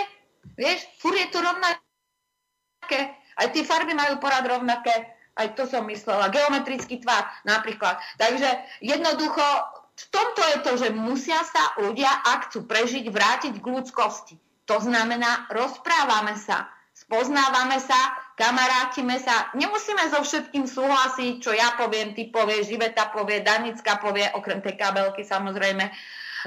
[0.54, 3.00] Vieš, fur je to rovnaké.
[3.32, 5.21] Aj tie farby majú porad rovnaké.
[5.32, 6.28] Aj to som myslela.
[6.28, 7.96] Geometrický tvar napríklad.
[8.20, 8.48] Takže
[8.84, 9.44] jednoducho
[9.92, 14.34] v tomto je to, že musia sa ľudia, ak chcú prežiť, vrátiť k ľudskosti.
[14.66, 22.16] To znamená, rozprávame sa, spoznávame sa, kamarátime sa, nemusíme so všetkým súhlasiť, čo ja poviem,
[22.16, 25.92] ty povieš, Živeta povie, Danická povie, okrem tej kabelky samozrejme,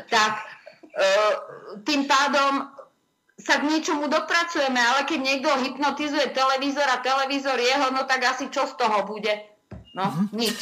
[0.10, 0.46] tak e,
[1.86, 2.75] tým pádom
[3.36, 8.48] sa k niečomu dopracujeme, ale keď niekto hypnotizuje televízor a televízor jeho, no tak asi
[8.48, 9.56] čo z toho bude?
[9.96, 10.28] No, mm-hmm.
[10.36, 10.58] nič.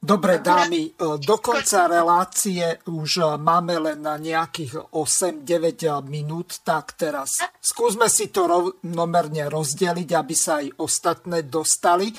[0.00, 6.64] Dobre, dámy, e, do konca relácie už e, máme len na nejakých 8-9 e, minút,
[6.64, 12.12] tak teraz skúsme si to rovnomerne rozdeliť, aby sa aj ostatné dostali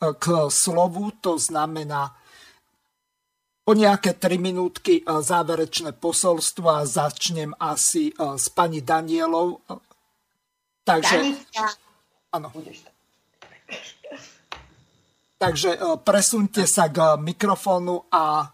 [0.00, 1.12] k slovu.
[1.20, 2.08] To znamená
[3.64, 9.60] o nejaké 3 minútky záverečné posolstvo a začnem asi s pani Danielou.
[10.84, 11.16] Takže...
[12.34, 12.52] Áno.
[15.44, 18.46] Takže e, presunte sa k mikrofónu a e,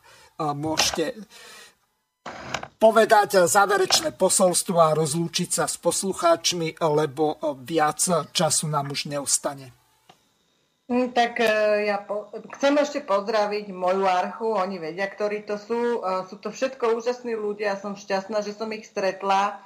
[0.43, 1.15] môžete
[2.81, 8.01] povedať záverečné posolstvo a rozlúčiť sa s poslucháčmi, lebo e, viac
[8.35, 9.80] času nám už neostane.
[10.91, 11.39] Mm, tak
[11.87, 16.03] ja po, chcem ešte pozdraviť moju archu, oni vedia, ktorí to sú.
[16.27, 19.63] Sú to všetko úžasní ľudia, som šťastná, že som ich stretla.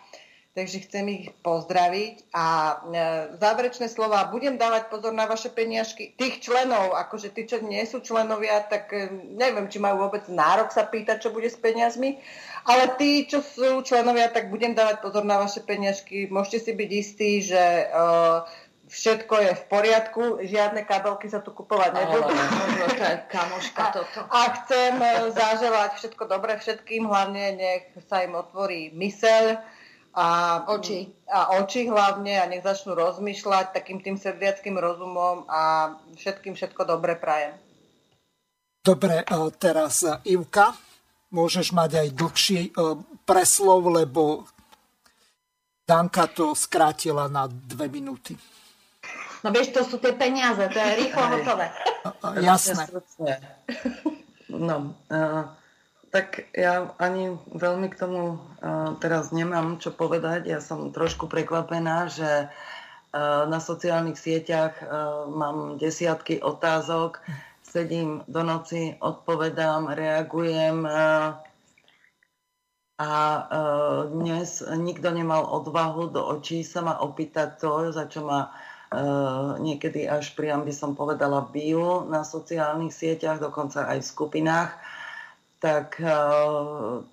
[0.54, 2.74] takže chcem ich pozdraviť a e,
[3.42, 7.98] záverečné slova, budem dávať pozor na vaše peniažky, tých členov, akože tí, čo nie sú
[7.98, 12.22] členovia, tak e, neviem, či majú vôbec nárok sa pýtať, čo bude s peniazmi,
[12.70, 16.90] ale tí, čo sú členovia, tak budem dávať pozor na vaše peniažky, môžete si byť
[16.94, 18.46] istí, že uh,
[18.88, 22.34] všetko je v poriadku, žiadne kabelky sa tu kupovať nebudú.
[23.34, 24.20] kamoška toto.
[24.28, 25.00] A chcem
[25.32, 29.60] zaželať všetko dobré všetkým, hlavne nech sa im otvorí myseľ,
[30.14, 30.26] a
[30.70, 31.10] oči.
[31.26, 37.18] A oči hlavne a nech začnú rozmýšľať takým tým sedliackým rozumom a všetkým všetko dobre
[37.18, 37.58] prajem.
[38.78, 40.76] Dobre, e, teraz e, Ivka,
[41.34, 42.70] môžeš mať aj dlhší e,
[43.26, 44.46] preslov, lebo
[45.82, 48.38] Danka to skrátila na dve minúty.
[49.44, 51.68] No vieš, to sú tie peniaze, to je rýchlo hotové.
[52.40, 52.88] Jasné.
[54.48, 55.52] No, uh,
[56.08, 60.48] tak ja ani veľmi k tomu uh, teraz nemám čo povedať.
[60.48, 67.20] Ja som trošku prekvapená, že uh, na sociálnych sieťach uh, mám desiatky otázok,
[67.60, 71.36] sedím do noci, odpovedám, reagujem uh,
[72.96, 78.48] a uh, dnes nikto nemal odvahu do očí sa ma opýtať to, za čo ma
[78.48, 78.72] uh,
[79.62, 84.70] niekedy až priam by som povedala bijú na sociálnych sieťach, dokonca aj v skupinách
[85.64, 85.96] tak,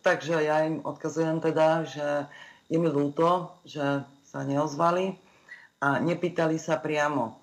[0.03, 2.27] takže ja im odkazujem teda, že
[2.67, 5.15] je mi ľúto, že sa neozvali
[5.79, 7.39] a nepýtali sa priamo.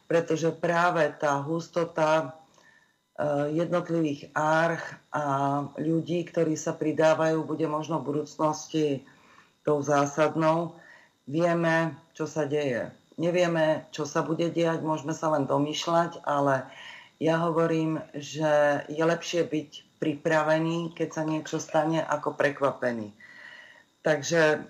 [0.05, 2.37] pretože práve tá hustota
[3.17, 4.85] eh, jednotlivých arch
[5.15, 5.25] a
[5.81, 9.01] ľudí, ktorí sa pridávajú, bude možno v budúcnosti
[9.65, 10.77] tou zásadnou.
[11.25, 12.91] Vieme, čo sa deje.
[13.17, 16.67] Nevieme, čo sa bude diať, môžeme sa len domýšľať, ale
[17.23, 19.70] ja hovorím, že je lepšie byť
[20.03, 23.15] pripravený, keď sa niečo stane, ako prekvapený.
[24.03, 24.66] Takže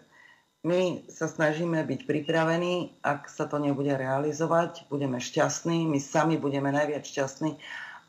[0.69, 6.69] my sa snažíme byť pripravení, ak sa to nebude realizovať, budeme šťastní, my sami budeme
[6.69, 7.57] najviac šťastní,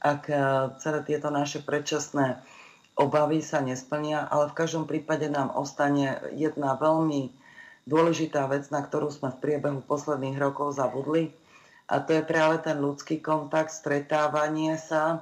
[0.04, 0.36] ak e,
[0.84, 2.44] celé tieto naše predčasné
[3.00, 7.32] obavy sa nesplnia, ale v každom prípade nám ostane jedna veľmi
[7.88, 11.32] dôležitá vec, na ktorú sme v priebehu posledných rokov zabudli,
[11.88, 15.20] a to je práve ten ľudský kontakt, stretávanie sa.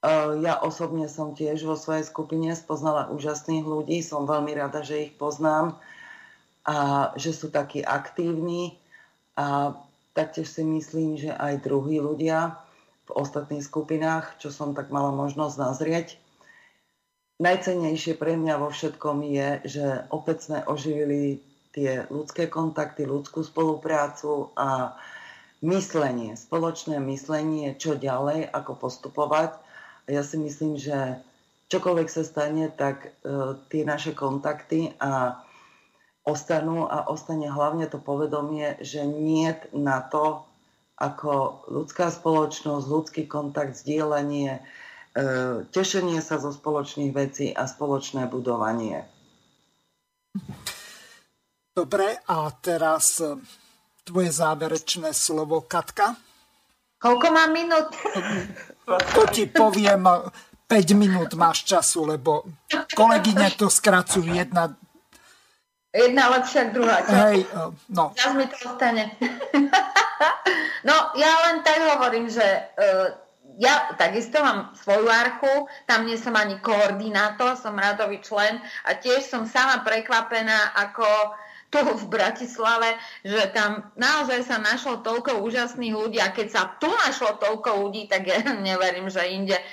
[0.00, 5.10] E, ja osobne som tiež vo svojej skupine spoznala úžasných ľudí, som veľmi rada, že
[5.10, 5.76] ich poznám
[6.64, 8.78] a že sú takí aktívni
[9.36, 9.76] a
[10.14, 12.56] taktiež si myslím, že aj druhí ľudia
[13.08, 16.08] v ostatných skupinách, čo som tak mala možnosť nazrieť.
[17.42, 21.42] Najcennejšie pre mňa vo všetkom je, že opäť sme oživili
[21.74, 24.94] tie ľudské kontakty, ľudskú spoluprácu a
[25.62, 29.56] myslenie, spoločné myslenie, čo ďalej, ako postupovať.
[30.10, 31.22] Ja si myslím, že
[31.70, 33.10] čokoľvek sa stane, tak e,
[33.70, 35.38] tie naše kontakty a
[36.26, 40.42] ostanú a ostane hlavne to povedomie, že nie na to,
[40.98, 44.60] ako ľudská spoločnosť, ľudský kontakt, zdieľanie, e,
[45.70, 49.06] tešenie sa zo spoločných vecí a spoločné budovanie.
[51.72, 53.22] Dobre, a teraz
[54.02, 56.14] tvoje záverečné slovo, Katka.
[57.02, 57.90] Koľko mám minút?
[58.86, 60.06] To ti poviem,
[60.66, 62.46] 5 minút máš času, lebo
[62.94, 64.74] kolegyne to skracujú jedna,
[65.92, 67.04] Jedna lepšia druhá.
[67.04, 67.12] Čo?
[67.12, 67.38] Hej,
[67.92, 68.16] no.
[68.16, 69.12] Zas mi to ostane.
[70.88, 73.12] no, ja len tak hovorím, že uh,
[73.60, 78.56] ja takisto mám svoju archu, tam nie som ani koordinátor, som radový člen
[78.88, 81.04] a tiež som sama prekvapená, ako
[81.72, 86.92] tu v Bratislave, že tam naozaj sa našlo toľko úžasných ľudí a keď sa tu
[87.08, 89.64] našlo toľko ľudí, tak ja neverím, že inde e,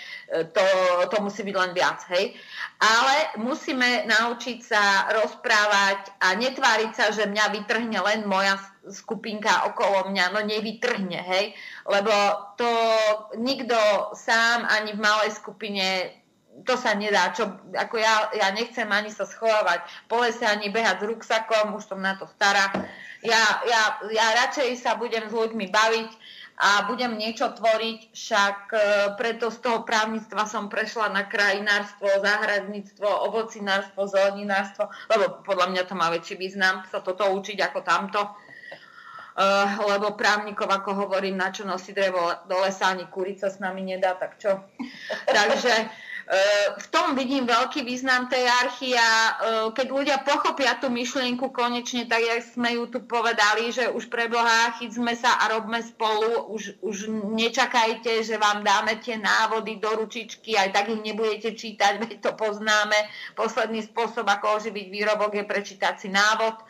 [0.47, 0.63] to,
[1.11, 2.39] to musí byť len viac, hej.
[2.79, 8.55] Ale musíme naučiť sa rozprávať a netváriť sa, že mňa vytrhne len moja
[8.87, 11.51] skupinka okolo mňa, no nevytrhne, hej,
[11.83, 12.15] lebo
[12.55, 12.71] to
[13.35, 13.75] nikto
[14.15, 16.15] sám ani v malej skupine
[16.65, 21.03] to sa nedá, čo, ako ja, ja nechcem ani sa schovávať po lese, ani behať
[21.03, 22.71] s ruksakom, už som na to stará.
[23.19, 26.11] Ja, ja, ja radšej sa budem s ľuďmi baviť
[26.59, 28.77] a budem niečo tvoriť, však e,
[29.15, 35.95] preto z toho právnictva som prešla na krajinárstvo, záhradníctvo, ovocinárstvo, zeleninárstvo, lebo podľa mňa to
[35.95, 38.21] má väčší význam sa toto učiť ako tamto.
[39.87, 42.19] lebo právnikov, ako hovorím, na čo nosí drevo
[42.51, 44.59] do lesa, ani kurica s nami nedá, tak čo.
[45.39, 45.87] Takže
[46.77, 49.31] v tom vidím veľký význam tej archy a e,
[49.73, 54.29] keď ľudia pochopia tú myšlienku konečne, tak jak sme ju tu povedali, že už pre
[54.29, 59.89] Boha chytme sa a robme spolu, už, už nečakajte, že vám dáme tie návody do
[59.89, 62.97] ručičky, aj tak ich nebudete čítať, veď to poznáme.
[63.33, 66.61] Posledný spôsob, ako oživiť výrobok, je prečítať si návod,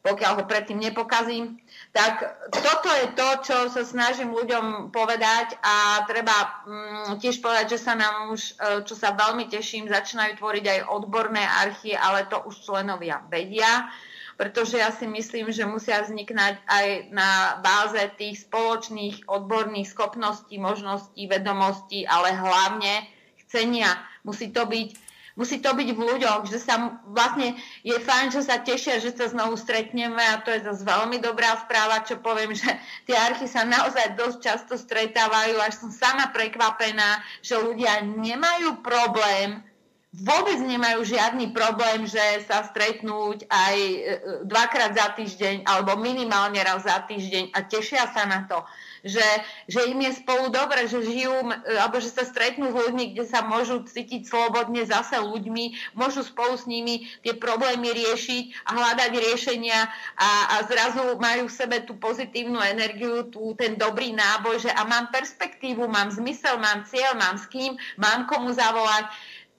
[0.00, 1.60] pokiaľ ho predtým nepokazím.
[1.90, 2.22] Tak
[2.54, 7.98] toto je to, čo sa snažím ľuďom povedať a treba mm, tiež povedať, že sa
[7.98, 12.62] nám už, e, čo sa veľmi teším, začínajú tvoriť aj odborné archie, ale to už
[12.62, 13.90] členovia vedia,
[14.38, 21.26] pretože ja si myslím, že musia vzniknať aj na báze tých spoločných odborných schopností, možností,
[21.26, 23.02] vedomostí, ale hlavne
[23.42, 23.98] chcenia.
[24.22, 27.54] Musí to byť musí to byť v ľuďoch, že sa vlastne
[27.86, 31.58] je fajn, že sa tešia, že sa znovu stretneme a to je zase veľmi dobrá
[31.62, 32.68] správa, čo poviem, že
[33.06, 39.62] tie archy sa naozaj dosť často stretávajú, až som sama prekvapená, že ľudia nemajú problém
[40.10, 43.98] vôbec nemajú žiadny problém, že sa stretnúť aj e,
[44.42, 48.58] dvakrát za týždeň alebo minimálne raz za týždeň a tešia sa na to
[49.04, 49.28] že,
[49.66, 53.40] že im je spolu dobre, že žijú, alebo že sa stretnú s ľuďmi, kde sa
[53.44, 59.80] môžu cítiť slobodne zase ľuďmi, môžu spolu s nimi tie problémy riešiť a hľadať riešenia
[60.16, 64.84] a, a zrazu majú v sebe tú pozitívnu energiu, tú, ten dobrý náboj, že a
[64.84, 69.08] mám perspektívu, mám zmysel, mám cieľ, mám s kým, mám komu zavolať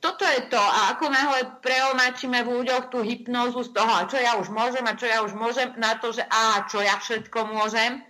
[0.01, 0.57] toto je to.
[0.57, 4.97] A ako náhle preonáčime v ľuďoch tú hypnózu z toho, čo ja už môžem a
[4.97, 8.01] čo ja už môžem, na to, že a čo ja všetko môžem,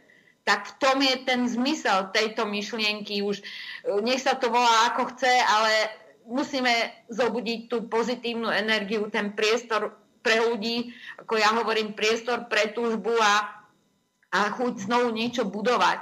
[0.43, 3.45] tak v tom je ten zmysel tejto myšlienky už.
[4.01, 5.71] Nech sa to volá ako chce, ale
[6.25, 6.71] musíme
[7.09, 13.65] zobudiť tú pozitívnu energiu, ten priestor pre ľudí, ako ja hovorím, priestor pre túžbu a,
[14.33, 15.97] a chuť znovu niečo budovať.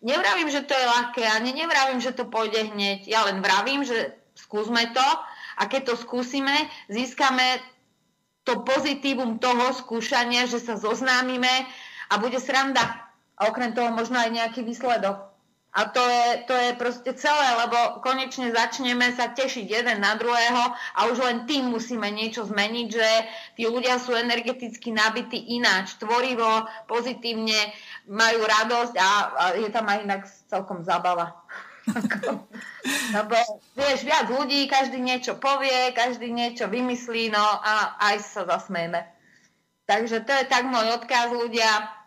[0.00, 3.06] Nevravím, že to je ľahké, ani nevravím, že to pôjde hneď.
[3.06, 5.06] Ja len vravím, že skúsme to
[5.60, 6.54] a keď to skúsime,
[6.88, 7.60] získame
[8.48, 11.68] to pozitívum toho skúšania, že sa zoznámime
[12.10, 13.09] a bude sranda
[13.40, 15.32] a okrem toho možno aj nejaký výsledok.
[15.70, 20.74] A to je, to je proste celé, lebo konečne začneme sa tešiť jeden na druhého
[20.74, 23.08] a už len tým musíme niečo zmeniť, že
[23.54, 27.70] tí ľudia sú energeticky nabití ináč, tvorivo, pozitívne,
[28.10, 31.38] majú radosť a, a je tam aj inak celkom zabava.
[33.14, 33.38] Lebo
[33.78, 39.06] vieš, viac ľudí, každý niečo povie, každý niečo vymyslí, no a aj sa zasmejeme.
[39.86, 41.99] Takže to je tak môj odkaz ľudia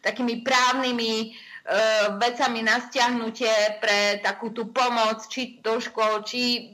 [0.04, 1.28] takými právnymi e,
[2.20, 6.68] vecami na stiahnutie pre takú tú pomoc, či do škôl, či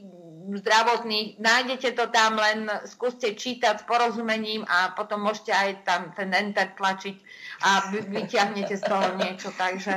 [0.49, 6.33] zdravotných, nájdete to tam, len skúste čítať s porozumením a potom môžete aj tam ten
[6.33, 7.15] enter tlačiť
[7.61, 9.53] a vyťahnete z toho niečo.
[9.53, 9.93] Takže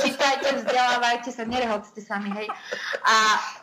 [0.00, 2.48] čítajte, vzdelávajte sa, nerehoďte sami, hej.
[3.04, 3.16] A,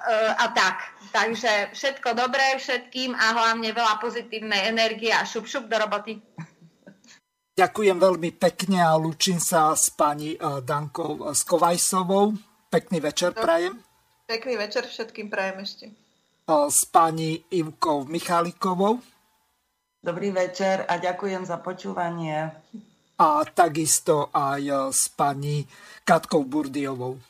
[0.07, 0.93] e, a tak.
[1.10, 6.22] Takže všetko dobré všetkým a hlavne veľa pozitívnej energie a šup, šup do roboty.
[7.52, 12.38] Ďakujem veľmi pekne a lúčim sa s pani e, Dankou Skovajsovou.
[12.72, 13.76] Pekný večer prajem.
[14.30, 15.85] Pekný večer všetkým prajem ešte
[16.47, 18.99] s pani Ivkou Michalikovou.
[20.01, 22.49] Dobrý večer a ďakujem za počúvanie.
[23.22, 25.61] A takisto aj s pani
[26.01, 27.22] Katkou Burdiovou.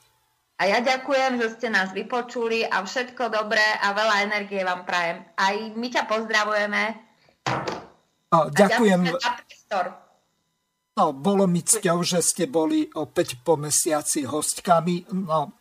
[0.56, 5.26] A ja ďakujem, že ste nás vypočuli a všetko dobré a veľa energie vám prajem.
[5.36, 6.84] Aj my ťa pozdravujeme.
[8.32, 9.02] A ďakujem.
[9.10, 9.30] A
[10.92, 15.08] No, bolo mi cťou, že ste boli opäť po mesiaci hostkami.
[15.16, 15.56] No,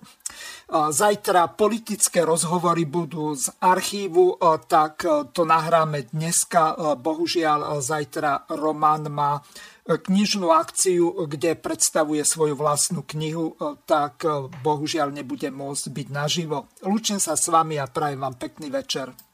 [0.71, 4.39] zajtra politické rozhovory budú z archívu,
[4.71, 5.03] tak
[5.35, 6.95] to nahráme dneska.
[6.95, 9.43] Bohužiaľ, zajtra Roman má
[9.91, 13.59] knižnú akciu, kde predstavuje svoju vlastnú knihu,
[13.91, 14.23] tak
[14.63, 16.71] bohužiaľ nebude môcť byť naživo.
[16.87, 19.11] Lúčim sa s vami a prajem vám pekný večer.